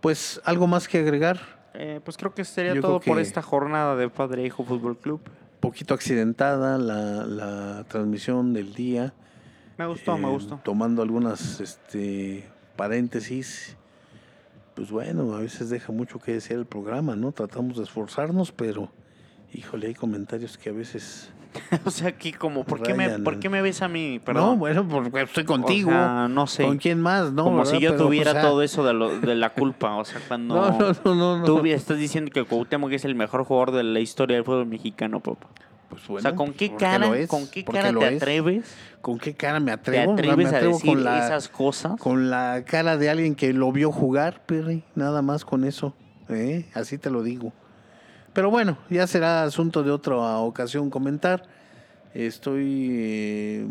Pues, 0.03 0.41
¿algo 0.43 0.67
más 0.67 0.89
que 0.89 0.97
agregar? 0.97 1.39
Eh, 1.73 2.01
pues 2.03 2.17
creo 2.17 2.33
que 2.35 2.43
sería 2.43 2.73
Yo 2.73 2.81
todo 2.81 2.99
por 2.99 3.19
esta 3.19 3.41
jornada 3.41 3.95
de 3.95 4.09
Padre 4.09 4.43
e 4.43 4.47
Hijo 4.47 4.65
Fútbol 4.65 4.97
Club. 4.97 5.21
Poquito 5.61 5.93
accidentada 5.93 6.77
la, 6.77 7.25
la 7.25 7.85
transmisión 7.85 8.51
del 8.51 8.73
día. 8.73 9.13
Me 9.77 9.87
gustó, 9.87 10.17
me 10.17 10.27
eh, 10.27 10.31
gustó. 10.31 10.59
Tomando 10.61 11.01
algunas 11.03 11.61
este, 11.61 12.45
paréntesis. 12.75 13.77
Pues 14.75 14.91
bueno, 14.91 15.35
a 15.35 15.39
veces 15.39 15.69
deja 15.69 15.93
mucho 15.93 16.19
que 16.19 16.33
decir 16.33 16.57
el 16.57 16.65
programa, 16.65 17.15
¿no? 17.15 17.31
Tratamos 17.31 17.77
de 17.77 17.83
esforzarnos, 17.83 18.51
pero 18.51 18.91
híjole, 19.53 19.87
hay 19.87 19.93
comentarios 19.93 20.57
que 20.57 20.69
a 20.69 20.73
veces... 20.73 21.31
o 21.85 21.91
sea, 21.91 22.09
aquí 22.09 22.31
como, 22.33 22.63
¿por 22.63 22.81
qué, 22.81 22.93
me. 22.93 23.09
¿por 23.19 23.39
qué 23.39 23.49
me 23.49 23.61
ves 23.61 23.81
a 23.81 23.87
mí? 23.87 24.17
No, 24.19 24.23
Perdón. 24.23 24.59
bueno, 24.59 24.87
porque 24.87 25.21
estoy 25.21 25.43
O 25.43 25.47
contigo. 25.47 25.89
sea, 25.91 26.27
no 26.29 26.47
sé. 26.47 26.63
¿Con 26.65 26.77
quién 26.77 26.99
más? 27.01 27.31
No, 27.31 27.43
como 27.45 27.57
¿verdad? 27.57 27.71
si 27.71 27.79
yo 27.79 27.91
Pero, 27.91 28.05
tuviera 28.05 28.31
o 28.31 28.33
sea, 28.33 28.41
todo 28.43 28.61
eso 28.63 28.83
de, 28.83 28.93
lo- 28.93 29.19
de 29.19 29.35
la 29.35 29.49
culpa. 29.51 29.95
O 29.95 30.05
sea, 30.05 30.19
cuando 30.27 30.55
No, 30.55 30.77
no, 30.79 30.93
no, 31.03 31.15
no. 31.15 31.37
no. 31.39 31.45
tú 31.45 31.65
estás 31.65 31.97
diciendo 31.97 32.31
que 32.31 32.43
Cuauhtémoc 32.43 32.91
es 32.91 33.05
el 33.05 33.15
mejor 33.15 33.43
jugador 33.43 33.71
de 33.71 33.83
la 33.83 33.99
historia 33.99 34.35
del 34.37 34.45
fútbol 34.45 34.65
mexicano, 34.65 35.19
papá. 35.19 35.47
Pues 35.89 36.03
o 36.09 36.13
bueno, 36.13 36.21
sea, 36.27 36.35
¿con 36.35 36.53
qué 36.53 36.75
cara, 36.75 37.07
¿con 37.27 37.47
qué 37.47 37.63
cara 37.63 37.93
te 37.93 38.07
es. 38.15 38.21
atreves? 38.23 38.75
¿Con 39.01 39.19
qué 39.19 39.35
cara 39.35 39.59
me 39.59 39.67
¿Te 39.67 39.71
atrevo? 39.73 40.13
atreves 40.13 40.37
me 40.37 40.45
a 40.45 40.57
atrevo 40.57 40.73
decir 40.73 40.89
con 40.89 41.03
la, 41.03 41.25
esas 41.25 41.49
cosas? 41.49 41.99
con 41.99 42.31
la 42.31 42.63
cara 42.65 42.97
de 42.97 43.11
alguien 43.11 43.35
que 43.35 43.53
lo 43.53 43.71
vio 43.71 43.91
jugar, 43.91 44.43
Perry. 44.47 44.83
Nada 44.95 45.21
más 45.21 45.45
con 45.45 45.63
eso. 45.65 45.93
¿eh? 46.29 46.65
Así 46.73 46.97
te 46.97 47.11
lo 47.11 47.21
digo. 47.21 47.53
Pero 48.33 48.49
bueno, 48.49 48.77
ya 48.89 49.05
será 49.07 49.43
asunto 49.43 49.83
de 49.83 49.91
otra 49.91 50.15
ocasión 50.39 50.89
comentar. 50.89 51.43
Estoy 52.13 52.87
eh, 52.91 53.67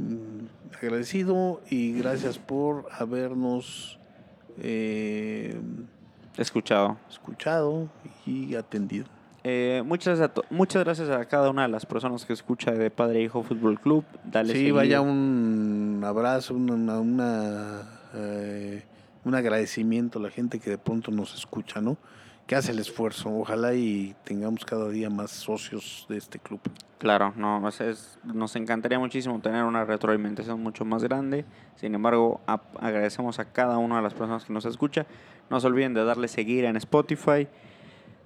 agradecido 0.81 1.61
y 1.71 1.93
gracias 1.99 2.39
por 2.39 2.87
habernos 2.99 3.99
eh, 4.59 5.61
Escuchado. 6.37 6.97
escuchado 7.11 7.89
y 8.27 8.55
atendido. 8.55 9.07
Eh, 9.45 9.83
muchas, 9.85 10.19
gracias 10.19 10.31
a 10.31 10.35
to- 10.35 10.45
muchas 10.51 10.85
gracias 10.85 11.11
a 11.11 11.25
cada 11.25 11.51
una 11.51 11.63
de 11.63 11.69
las 11.69 11.85
personas 11.85 12.25
que 12.25 12.33
escucha 12.33 12.71
de 12.71 12.91
Padre 12.91 13.21
e 13.21 13.23
Hijo 13.25 13.43
Fútbol 13.43 13.81
Club. 13.81 14.05
Dale 14.25 14.53
Sí, 14.55 14.71
vaya 14.71 15.01
un 15.01 16.01
abrazo, 16.05 16.55
una, 16.55 16.75
una- 16.75 17.01
una, 17.01 17.83
eh, 18.15 18.85
un 19.25 19.35
agradecimiento 19.35 20.21
a 20.21 20.23
la 20.23 20.31
gente 20.31 20.61
que 20.61 20.71
de 20.71 20.79
pronto 20.79 21.11
nos 21.11 21.35
escucha, 21.35 21.81
¿no? 21.81 21.97
Hace 22.55 22.72
el 22.72 22.78
esfuerzo. 22.78 23.30
Ojalá 23.30 23.74
y 23.74 24.14
tengamos 24.24 24.64
cada 24.64 24.88
día 24.88 25.09
más 25.11 25.30
socios 25.30 26.07
de 26.09 26.18
este 26.18 26.38
club. 26.38 26.61
Claro, 26.98 27.32
no, 27.36 27.70
sea, 27.72 27.88
es- 27.88 28.18
nos 28.24 28.55
encantaría 28.57 28.98
muchísimo 28.98 29.40
tener 29.40 29.64
una 29.64 29.84
retroalimentación 29.84 30.62
mucho 30.62 30.84
más 30.84 31.03
grande. 31.03 31.44
Sin 31.76 31.94
embargo, 31.94 32.40
a- 32.46 32.61
agradecemos 32.80 33.38
a 33.38 33.46
cada 33.53 33.78
una 33.78 33.96
de 33.96 34.03
las 34.03 34.14
personas 34.14 34.44
que 34.44 34.53
nos 34.53 34.64
escucha. 34.66 35.07
No 35.50 35.59
se 35.61 35.66
olviden 35.66 35.94
de 35.94 36.05
darle 36.05 36.28
seguir 36.28 36.64
en 36.64 36.76
Spotify, 36.76 37.48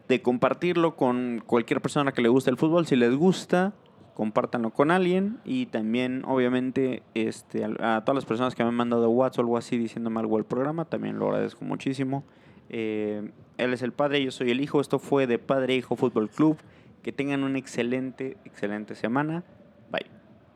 de 0.08 0.22
compartirlo 0.22 0.96
con 0.96 1.42
cualquier 1.46 1.80
persona 1.80 2.12
que 2.12 2.22
le 2.22 2.28
guste 2.28 2.50
el 2.50 2.56
fútbol. 2.56 2.86
Si 2.86 2.96
les 2.96 3.14
gusta, 3.14 3.72
compártanlo 4.14 4.70
con 4.70 4.90
alguien. 4.90 5.38
Y 5.44 5.66
también, 5.66 6.22
obviamente, 6.26 7.02
este, 7.14 7.64
al- 7.64 7.82
a, 7.82 8.02
todas 8.04 8.16
las 8.16 8.24
personas 8.24 8.54
que 8.54 8.62
me 8.62 8.68
han 8.70 8.74
mandado 8.74 9.08
WhatsApp 9.10 9.38
o 9.38 9.42
algo 9.42 9.56
así 9.56 9.78
diciéndome 9.78 10.20
algo 10.20 10.36
del 10.36 10.44
programa, 10.44 10.84
también 10.84 11.18
lo 11.18 11.26
agradezco 11.28 11.64
muchísimo. 11.64 12.24
Eh, 12.68 13.30
él 13.58 13.72
es 13.72 13.82
el 13.82 13.92
padre, 13.92 14.22
yo 14.22 14.30
soy 14.30 14.50
el 14.50 14.60
hijo. 14.60 14.80
Esto 14.80 14.98
fue 14.98 15.26
de 15.26 15.38
Padre 15.38 15.74
e 15.74 15.76
Hijo 15.78 15.96
Fútbol 15.96 16.28
Club. 16.28 16.58
Que 17.02 17.12
tengan 17.12 17.44
una 17.44 17.58
excelente, 17.58 18.36
excelente 18.44 18.94
semana. 18.94 19.44
Bye. 19.90 20.06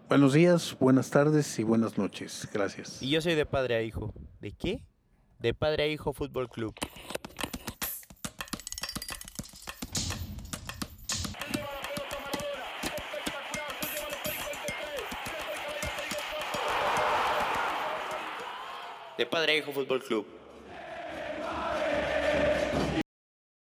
Buenos 0.09 0.33
días, 0.33 0.77
buenas 0.81 1.11
tardes 1.11 1.59
y 1.59 1.63
buenas 1.63 1.97
noches. 1.97 2.49
Gracias. 2.53 3.01
Y 3.01 3.11
yo 3.11 3.21
soy 3.21 3.35
de 3.37 3.47
padre 3.47 3.77
a 3.77 3.83
hijo. 3.83 4.13
¿De 4.41 4.51
qué? 4.53 4.83
De 5.39 5.55
padre 5.55 5.85
a 5.85 5.87
hijo 5.87 6.13
fútbol 6.13 6.49
club. 6.49 6.75
De 19.17 19.27
padre 19.27 19.53
a 19.53 19.57
hijo 19.59 19.71
fútbol 19.71 20.03
club. 20.03 20.40